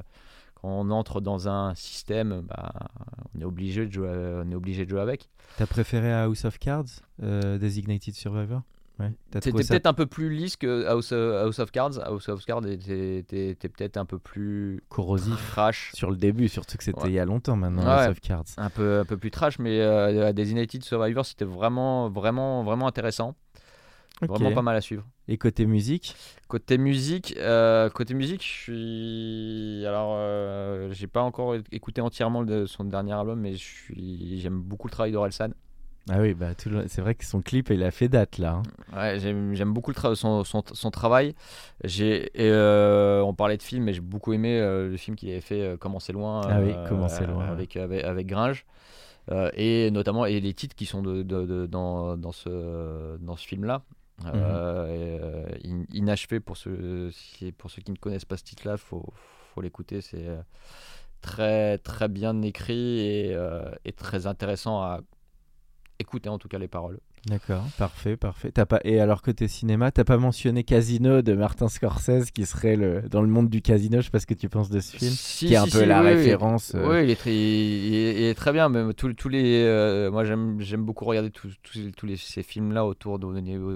quand 0.55 0.69
on 0.69 0.91
entre 0.91 1.19
dans 1.19 1.49
un 1.49 1.75
système 1.75 2.41
bah, 2.47 2.71
on 3.35 3.41
est 3.41 3.45
obligé 3.45 3.85
de 3.85 3.91
jouer 3.91 4.09
on 4.09 4.49
est 4.49 4.55
obligé 4.55 4.85
de 4.85 4.89
jouer 4.89 5.01
avec. 5.01 5.29
T'as 5.57 5.67
préféré 5.67 6.13
House 6.13 6.45
of 6.45 6.57
Cards 6.57 7.01
Designated 7.19 8.15
Survivor? 8.15 8.61
C'était 9.33 9.51
peut-être 9.51 9.87
un 9.87 9.93
peu 9.93 10.05
plus 10.05 10.29
lisse 10.29 10.55
que 10.55 10.85
House, 10.85 11.11
of 11.59 11.71
Cards. 11.71 11.99
House 12.03 12.29
of 12.29 12.45
Cards 12.45 12.65
était, 12.67 13.23
peut-être 13.55 13.97
un 13.97 14.05
peu 14.05 14.19
plus 14.19 14.83
corrosif, 14.89 15.51
trash 15.51 15.91
sur 15.93 16.11
le 16.11 16.17
début, 16.17 16.47
surtout 16.47 16.77
que 16.77 16.83
c'était 16.83 17.07
il 17.07 17.13
y 17.13 17.19
a 17.19 17.25
longtemps 17.25 17.55
maintenant. 17.55 17.85
House 17.85 18.11
of 18.11 18.21
Cards, 18.21 18.45
un 18.57 18.69
peu 18.69 18.99
un 18.99 19.05
peu 19.05 19.17
plus 19.17 19.31
trash, 19.31 19.59
mais 19.59 19.81
euh, 19.81 20.33
Designated 20.33 20.83
Survivor 20.83 21.25
c'était 21.25 21.45
vraiment 21.45 22.09
vraiment 22.09 22.63
vraiment 22.63 22.87
intéressant. 22.87 23.35
Vraiment 24.27 24.51
pas 24.53 24.61
mal 24.61 24.75
à 24.75 24.81
suivre. 24.81 25.03
Et 25.27 25.37
côté 25.37 25.65
musique? 25.65 26.15
Côté 26.47 26.77
musique, 26.77 27.35
euh, 27.37 27.89
côté 27.89 28.13
musique, 28.13 28.43
je 28.43 28.47
suis. 28.47 29.85
Alors, 29.87 30.13
euh, 30.15 30.91
j'ai 30.91 31.07
pas 31.07 31.21
encore 31.21 31.55
écouté 31.71 32.01
entièrement 32.01 32.45
son 32.67 32.83
dernier 32.83 33.13
album, 33.13 33.39
mais 33.39 33.55
suis. 33.55 34.39
J'aime 34.39 34.59
beaucoup 34.59 34.87
le 34.87 34.91
travail 34.91 35.11
d'Orelsan. 35.11 35.49
Ah 36.09 36.19
oui, 36.19 36.33
bah, 36.33 36.53
c'est 36.87 37.01
vrai 37.01 37.13
que 37.13 37.23
son 37.23 37.41
clip, 37.41 37.69
il 37.69 37.83
a 37.83 37.91
fait 37.91 38.09
date 38.09 38.39
là. 38.39 38.61
Hein. 38.93 38.97
Ouais, 38.97 39.19
j'aime 39.19 39.71
beaucoup 39.71 39.91
le 39.91 40.15
son, 40.15 40.43
son, 40.43 40.63
son, 40.73 40.91
travail. 40.91 41.35
Euh, 41.99 43.21
on 43.21 43.33
parlait 43.35 43.57
de 43.57 43.63
film, 43.63 43.83
mais 43.83 43.93
j'ai 43.93 44.01
beaucoup 44.01 44.33
aimé 44.33 44.59
euh, 44.59 44.89
le 44.89 44.97
film 44.97 45.15
qu'il 45.15 45.29
avait 45.29 45.41
fait 45.41 45.61
euh, 45.61 45.77
Comment 45.77 45.99
c'est 45.99 46.13
loin, 46.13 46.41
ah 46.49 46.59
oui, 46.59 46.73
Comment 46.89 47.07
c'est 47.07 47.27
loin 47.27 47.45
avec, 47.45 47.77
avec, 47.77 48.25
Gringe. 48.25 48.65
et 49.53 49.91
notamment 49.91 50.25
et 50.25 50.39
les 50.39 50.53
titres 50.53 50.75
qui 50.75 50.87
sont 50.87 51.03
de, 51.03 51.21
de, 51.21 51.67
dans, 51.67 52.17
dans, 52.17 52.31
ce, 52.31 53.17
dans 53.17 53.35
ce 53.35 53.47
film-là. 53.47 53.83
Mhm. 54.23 55.85
inachevé 55.93 56.39
pour 56.39 56.55
ceux, 56.55 57.11
pour 57.57 57.71
ceux 57.71 57.81
qui 57.81 57.91
ne 57.91 57.97
connaissent 57.97 58.25
pas 58.25 58.37
ce 58.37 58.43
titre-là, 58.43 58.73
il 58.73 58.79
faut, 58.79 59.05
faut 59.53 59.61
l'écouter. 59.61 60.01
C'est 60.01 60.27
très, 61.21 61.77
très 61.77 62.07
bien 62.07 62.41
écrit 62.41 62.99
et, 62.99 63.37
et 63.85 63.91
très 63.91 64.25
intéressant 64.25 64.81
à 64.81 65.01
écouter 66.01 66.29
en 66.29 66.37
tout 66.37 66.49
cas 66.49 66.57
les 66.59 66.67
paroles. 66.67 66.99
D'accord, 67.27 67.63
parfait, 67.77 68.17
parfait. 68.17 68.51
As 68.57 68.65
pas... 68.65 68.79
Et 68.83 68.99
alors 68.99 69.21
côté 69.21 69.47
cinéma, 69.47 69.91
t'as 69.91 70.03
pas 70.03 70.17
mentionné 70.17 70.63
Casino 70.63 71.21
de 71.21 71.33
Martin 71.33 71.69
Scorsese 71.69 72.31
qui 72.31 72.47
serait 72.47 72.75
le... 72.75 73.03
dans 73.09 73.21
le 73.21 73.27
monde 73.27 73.47
du 73.47 73.61
casino, 73.61 73.97
je 73.99 74.05
sais 74.05 74.09
pas 74.09 74.19
ce 74.19 74.25
que 74.25 74.33
tu 74.33 74.49
penses 74.49 74.69
de 74.71 74.79
ce 74.79 74.97
film, 74.97 75.11
Si, 75.11 75.45
qui 75.45 75.53
est 75.53 75.57
un 75.57 75.65
si, 75.65 75.71
peu 75.71 75.83
la 75.85 76.01
oui, 76.01 76.07
oui. 76.07 76.13
référence. 76.15 76.73
euh, 76.73 76.89
Oui, 76.89 77.03
il 77.03 77.09
est 77.11 77.15
très, 77.15 77.31
il 77.35 77.93
est, 77.93 78.15
il 78.15 78.23
est 78.23 78.33
très 78.33 78.51
bien. 78.51 78.69
Même 78.69 78.93
tous, 78.95 79.29
les, 79.29 79.63
euh, 79.63 80.09
moi 80.09 80.23
j'aime, 80.23 80.57
beaucoup 80.83 81.05
regarder 81.05 81.29
tous, 81.29 81.51
les, 82.07 82.17
ces 82.17 82.41
films-là 82.41 82.85
autour 82.87 83.19
de, 83.19 83.27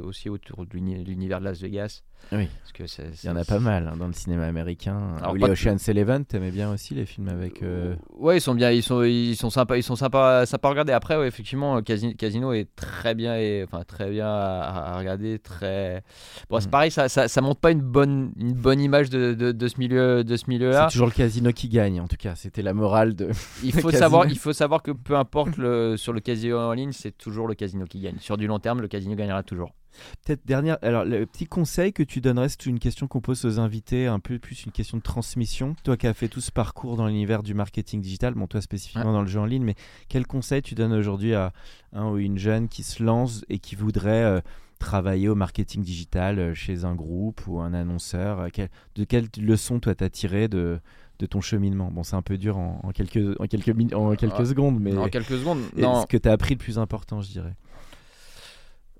aussi 0.02 0.28
autour 0.30 0.66
de 0.66 0.70
l'uni- 0.74 1.04
l'univers 1.04 1.40
de 1.40 1.46
Las 1.46 1.62
Vegas. 1.62 2.02
Oui. 2.32 2.48
Parce 2.62 2.72
que 2.72 3.02
Il 3.24 3.28
y 3.28 3.30
en 3.30 3.36
a 3.36 3.46
pas 3.46 3.60
mal 3.60 3.88
hein, 3.88 3.98
dans 3.98 4.08
le 4.08 4.14
cinéma 4.14 4.46
américain. 4.48 5.16
Alors, 5.22 5.36
tout- 5.36 5.44
Ocean's 5.44 5.88
Eleven, 5.90 6.26
t'aimais 6.26 6.50
bien 6.50 6.72
aussi 6.74 6.96
les 6.96 7.06
films 7.06 7.28
avec. 7.28 7.62
euh, 7.62 7.94
Ouais, 8.18 8.38
ils 8.38 8.42
sont 8.42 8.56
bien, 8.56 8.72
ils 8.72 8.82
sont, 8.82 9.04
ils 9.04 9.36
sont 9.36 9.52
sympas, 9.52 9.78
ils 9.78 9.84
sont 9.84 9.96
sympas, 9.96 10.48
sympas 10.48 10.70
à 10.70 10.72
regarder. 10.72 10.94
Après, 10.94 11.18
ouais, 11.18 11.28
effectivement, 11.28 11.80
Casi- 11.84 12.16
Casino 12.16 12.52
est 12.52 12.68
très 12.76 13.14
bien, 13.14 13.35
et, 13.40 13.64
enfin 13.64 13.84
très 13.88 14.10
bien 14.10 14.28
à, 14.28 14.94
à 14.94 14.98
regarder, 14.98 15.40
très. 15.40 16.04
Bon, 16.50 16.60
c'est 16.60 16.68
Mm. 16.68 16.72
pareil, 16.72 16.92
ça, 16.92 17.10
ça, 17.10 17.28
ça 17.28 17.42
montre 17.42 17.60
pas 17.60 17.72
une 17.72 17.82
bonne, 17.82 18.32
une 18.38 18.54
bonne 18.54 18.80
image 18.82 19.10
de, 19.10 19.34
de, 19.34 19.52
de 19.52 19.68
ce 19.68 19.78
milieu, 19.80 20.24
de 20.24 20.36
ce 20.38 20.46
milieu-là. 20.48 20.88
C'est 20.88 20.94
toujours 20.94 21.08
le 21.08 21.14
casino 21.14 21.52
qui 21.52 21.70
gagne, 21.70 22.00
en 22.02 22.08
tout 22.08 22.18
cas. 22.18 22.36
C'était 22.36 22.62
la 22.62 22.74
morale 22.74 23.16
de. 23.16 23.30
Il 23.64 23.74
faut 23.74 23.92
savoir, 23.92 24.28
il 24.28 24.38
faut 24.38 24.54
savoir 24.54 24.82
que 24.82 24.92
peu 24.92 25.16
importe 25.16 25.58
le, 25.58 25.98
sur 25.98 26.14
le 26.14 26.20
casino 26.20 26.58
en 26.60 26.74
ligne, 26.74 26.92
c'est 26.92 27.18
toujours 27.18 27.48
le 27.48 27.56
casino 27.56 27.86
qui 27.86 28.00
gagne. 28.00 28.18
Sur 28.20 28.38
du 28.38 28.48
long 28.48 28.60
terme, 28.60 28.82
le 28.82 28.88
casino 28.88 29.16
gagnera 29.16 29.44
toujours. 29.44 29.72
Peut-être 30.26 30.46
dernière. 30.46 30.78
Alors, 30.82 31.06
le 31.06 31.26
petit 31.26 31.46
conseil 31.46 31.94
que 31.94 32.04
tu 32.04 32.22
donnerais, 32.22 32.50
c'est 32.50 32.66
une 32.66 32.80
question 32.80 33.08
qu'on 33.08 33.22
pose 33.22 33.44
aux 33.46 33.60
invités, 33.60 34.08
un 34.08 34.20
peu 34.20 34.40
plus 34.40 34.66
une 34.66 34.72
question 34.72 34.98
de 34.98 35.04
transmission. 35.04 35.76
Toi 35.84 35.98
qui 35.98 36.08
as 36.08 36.14
fait 36.14 36.28
tout 36.28 36.42
ce 36.42 36.52
parcours 36.52 36.98
dans 36.98 37.08
l'univers 37.08 37.44
du 37.44 37.54
marketing 37.54 38.02
digital, 38.02 38.34
bon, 38.34 38.48
toi 38.48 38.62
spécifiquement 38.62 39.06
Ouais. 39.08 39.14
dans 39.14 39.22
le 39.22 39.28
jeu 39.28 39.40
en 39.40 39.46
ligne, 39.46 39.64
mais 39.64 39.76
quel 40.10 40.26
conseil 40.28 40.62
tu 40.62 40.76
donnes 40.76 40.94
aujourd'hui 40.94 41.34
à 41.36 41.52
un 41.94 42.10
ou 42.10 42.18
une 42.18 42.38
jeune 42.38 42.68
qui 42.68 42.84
se 42.84 43.04
lance 43.04 43.44
et 43.50 43.60
qui 43.60 43.76
voudrait 43.76 44.24
euh, 44.24 44.42
travailler 44.80 45.30
au 45.30 45.36
marketing 45.36 45.82
digital 45.84 46.38
euh, 46.40 46.54
chez 46.54 46.84
un 46.86 46.96
groupe 46.96 47.42
ou 47.48 47.60
un 47.60 47.74
annonceur? 47.74 48.40
Euh, 48.40 48.48
quel- 48.52 48.70
De 48.96 49.04
quelles 49.04 49.28
leçons 49.40 49.80
toi 49.80 49.96
t'as 49.96 50.10
tiré 50.10 50.48
de, 50.48 50.80
de 51.20 51.26
ton 51.26 51.40
cheminement? 51.42 51.90
Bon, 51.92 52.04
c'est 52.04 52.16
un 52.16 52.22
peu 52.22 52.38
dur 52.38 52.58
en, 52.58 52.82
en 52.84 52.92
quelques, 52.92 53.40
en 53.40 53.46
quelques, 53.48 53.70
min- 53.70 53.94
en 53.94 54.16
quelques 54.16 54.46
secondes, 54.48 54.80
mais 54.80 54.96
En 54.98 55.08
quelques 55.10 55.38
secondes, 55.38 55.60
non. 55.78 56.02
ce 56.02 56.08
que 56.08 56.18
tu 56.18 56.28
as 56.28 56.34
appris 56.34 56.56
le 56.56 56.60
plus 56.60 56.78
important, 56.78 57.22
je 57.22 57.30
dirais. 57.32 57.56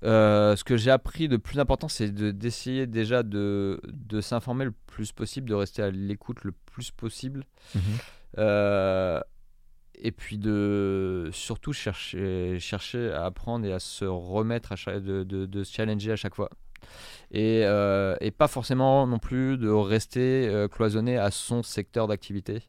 Euh, 0.04 0.54
ce 0.56 0.64
que 0.64 0.76
j'ai 0.76 0.90
appris 0.90 1.26
de 1.28 1.36
plus 1.38 1.58
important, 1.58 1.88
c'est 1.88 2.10
de- 2.10 2.30
d'essayer 2.30 2.86
déjà 2.86 3.22
de, 3.22 3.80
de 3.92 4.20
s'informer 4.20 4.64
le 4.66 4.72
plus 4.86 5.12
possible, 5.12 5.48
de 5.48 5.54
rester 5.54 5.82
à 5.82 5.90
l'écoute 5.90 6.44
le 6.44 6.52
plus 6.52 6.90
possible. 6.90 7.44
Euh, 8.38 9.20
et 9.98 10.12
puis 10.12 10.36
de 10.36 11.30
surtout 11.32 11.72
chercher, 11.72 12.58
chercher 12.60 13.10
à 13.12 13.24
apprendre 13.24 13.64
et 13.64 13.72
à 13.72 13.78
se 13.78 14.04
remettre, 14.04 14.72
à 14.72 14.76
chaque- 14.76 15.02
de, 15.02 15.24
de- 15.24 15.46
de 15.46 15.64
se 15.64 15.72
challenger 15.72 16.12
à 16.12 16.16
chaque 16.16 16.34
fois. 16.34 16.50
Et, 17.30 17.62
euh, 17.64 18.14
et 18.20 18.30
pas 18.30 18.46
forcément 18.48 19.06
non 19.06 19.18
plus 19.18 19.56
de 19.56 19.68
rester 19.70 20.66
cloisonné 20.70 21.16
à 21.16 21.30
son 21.30 21.62
secteur 21.62 22.06
d'activité. 22.06 22.62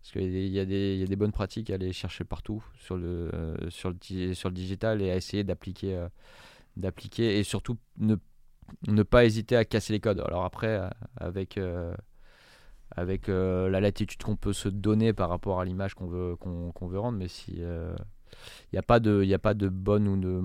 Parce 0.00 0.12
qu'il 0.12 0.48
y, 0.48 0.58
a 0.60 0.64
des- 0.64 0.94
il 0.94 1.00
y 1.00 1.02
a 1.02 1.06
des 1.06 1.16
bonnes 1.16 1.32
pratiques 1.32 1.70
à 1.70 1.74
aller 1.74 1.92
chercher 1.92 2.24
partout 2.24 2.64
sur 2.78 2.96
le, 2.96 3.30
sur 3.68 3.90
le, 3.90 4.34
sur 4.34 4.48
le 4.48 4.54
digital 4.54 5.02
et 5.02 5.10
à 5.10 5.16
essayer 5.16 5.44
d'appliquer, 5.44 6.04
d'appliquer 6.76 7.38
et 7.38 7.42
surtout 7.44 7.76
ne, 7.98 8.16
ne 8.88 9.02
pas 9.02 9.24
hésiter 9.24 9.56
à 9.56 9.64
casser 9.64 9.92
les 9.92 10.00
codes. 10.00 10.20
Alors 10.20 10.44
après, 10.44 10.78
euh, 10.78 10.88
avec, 11.16 11.58
euh, 11.58 11.94
avec 12.90 13.28
euh, 13.28 13.68
la 13.70 13.80
latitude 13.80 14.22
qu'on 14.22 14.36
peut 14.36 14.52
se 14.52 14.68
donner 14.68 15.12
par 15.12 15.28
rapport 15.28 15.60
à 15.60 15.64
l'image 15.64 15.94
qu'on 15.94 16.06
veut, 16.06 16.36
qu'on, 16.36 16.72
veut 16.86 16.98
rendre, 16.98 17.18
mais 17.18 17.28
si 17.28 17.52
il 17.58 17.96
n'y 18.72 18.78
a, 18.78 18.82
pas 18.82 18.98
de- 18.98 19.22
y 19.24 19.34
a 19.34 19.38
pas 19.38 19.52
de 19.52 19.68
bonne 19.68 20.08
ou 20.08 20.16
de 20.16 20.40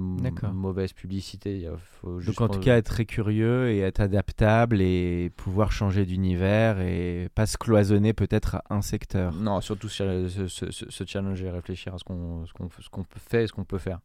mauvaise 0.51 0.91
publicité. 0.91 1.55
il 1.55 1.61
y 1.61 1.67
a- 1.67 1.77
faut 1.77 2.19
juste 2.19 2.37
Donc 2.37 2.41
en 2.49 2.53
tout 2.53 2.59
cas 2.59 2.75
être 2.77 2.85
très 2.85 3.05
curieux 3.05 3.69
et 3.69 3.79
être 3.79 4.01
adaptable 4.01 4.81
et 4.81 5.31
pouvoir 5.37 5.71
changer 5.71 6.05
d'univers 6.05 6.79
et 6.81 7.29
pas 7.33 7.45
se 7.45 7.57
cloisonner 7.57 8.11
peut-être 8.13 8.55
à 8.55 8.63
un 8.69 8.81
secteur. 8.81 9.33
Non, 9.33 9.61
surtout 9.61 9.87
se, 9.87 10.27
se, 10.27 10.47
se- 10.71 10.89
se 10.89 11.03
challenger 11.05 11.45
et 11.45 11.49
réfléchir 11.51 11.93
à 11.93 11.97
ce 11.97 12.03
qu'on, 12.03 12.45
ce 12.45 12.51
qu'on, 12.51 12.69
ce 12.69 12.89
qu'on 12.89 13.05
fait 13.15 13.43
et 13.45 13.47
ce 13.47 13.53
qu'on 13.53 13.63
peut 13.65 13.77
faire. 13.77 13.99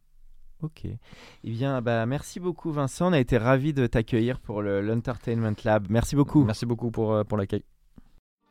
Ok. 0.63 0.85
Eh 0.85 0.97
bien, 1.43 1.81
bah, 1.81 2.05
merci 2.05 2.39
beaucoup 2.39 2.71
Vincent. 2.71 3.09
On 3.09 3.13
a 3.13 3.19
été 3.19 3.37
ravis 3.37 3.73
de 3.73 3.85
t'accueillir 3.85 4.39
pour 4.39 4.61
le 4.61 4.81
l'Entertainment 4.81 5.53
Lab. 5.65 5.87
Merci 5.89 6.15
beaucoup. 6.15 6.45
Merci 6.45 6.65
beaucoup 6.65 6.89
pour, 6.89 7.13
euh, 7.13 7.23
pour 7.25 7.37
l'accueil. 7.37 7.63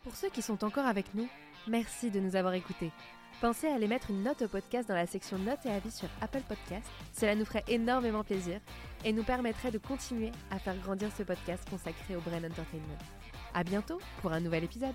Pour 0.02 0.14
ceux 0.14 0.28
qui 0.28 0.42
sont 0.42 0.62
encore 0.62 0.84
avec 0.84 1.14
nous, 1.14 1.26
merci 1.68 2.10
de 2.10 2.20
nous 2.20 2.36
avoir 2.36 2.52
écoutés. 2.52 2.90
Pensez 3.40 3.66
à 3.66 3.74
aller 3.74 3.88
mettre 3.88 4.10
une 4.10 4.22
note 4.22 4.42
au 4.42 4.48
podcast 4.48 4.88
dans 4.88 4.94
la 4.94 5.06
section 5.06 5.38
notes 5.38 5.64
et 5.64 5.70
avis 5.70 5.90
sur 5.90 6.08
Apple 6.20 6.42
Podcast. 6.46 6.86
Cela 7.12 7.34
nous 7.34 7.46
ferait 7.46 7.64
énormément 7.66 8.22
plaisir 8.22 8.60
et 9.04 9.12
nous 9.12 9.24
permettrait 9.24 9.70
de 9.70 9.78
continuer 9.78 10.30
à 10.50 10.58
faire 10.58 10.76
grandir 10.78 11.10
ce 11.16 11.22
podcast 11.22 11.68
consacré 11.68 12.14
au 12.14 12.20
Brain 12.20 12.44
Entertainment. 12.44 12.98
À 13.54 13.64
bientôt 13.64 13.98
pour 14.20 14.32
un 14.32 14.40
nouvel 14.40 14.64
épisode. 14.64 14.94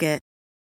Market. 0.01 0.30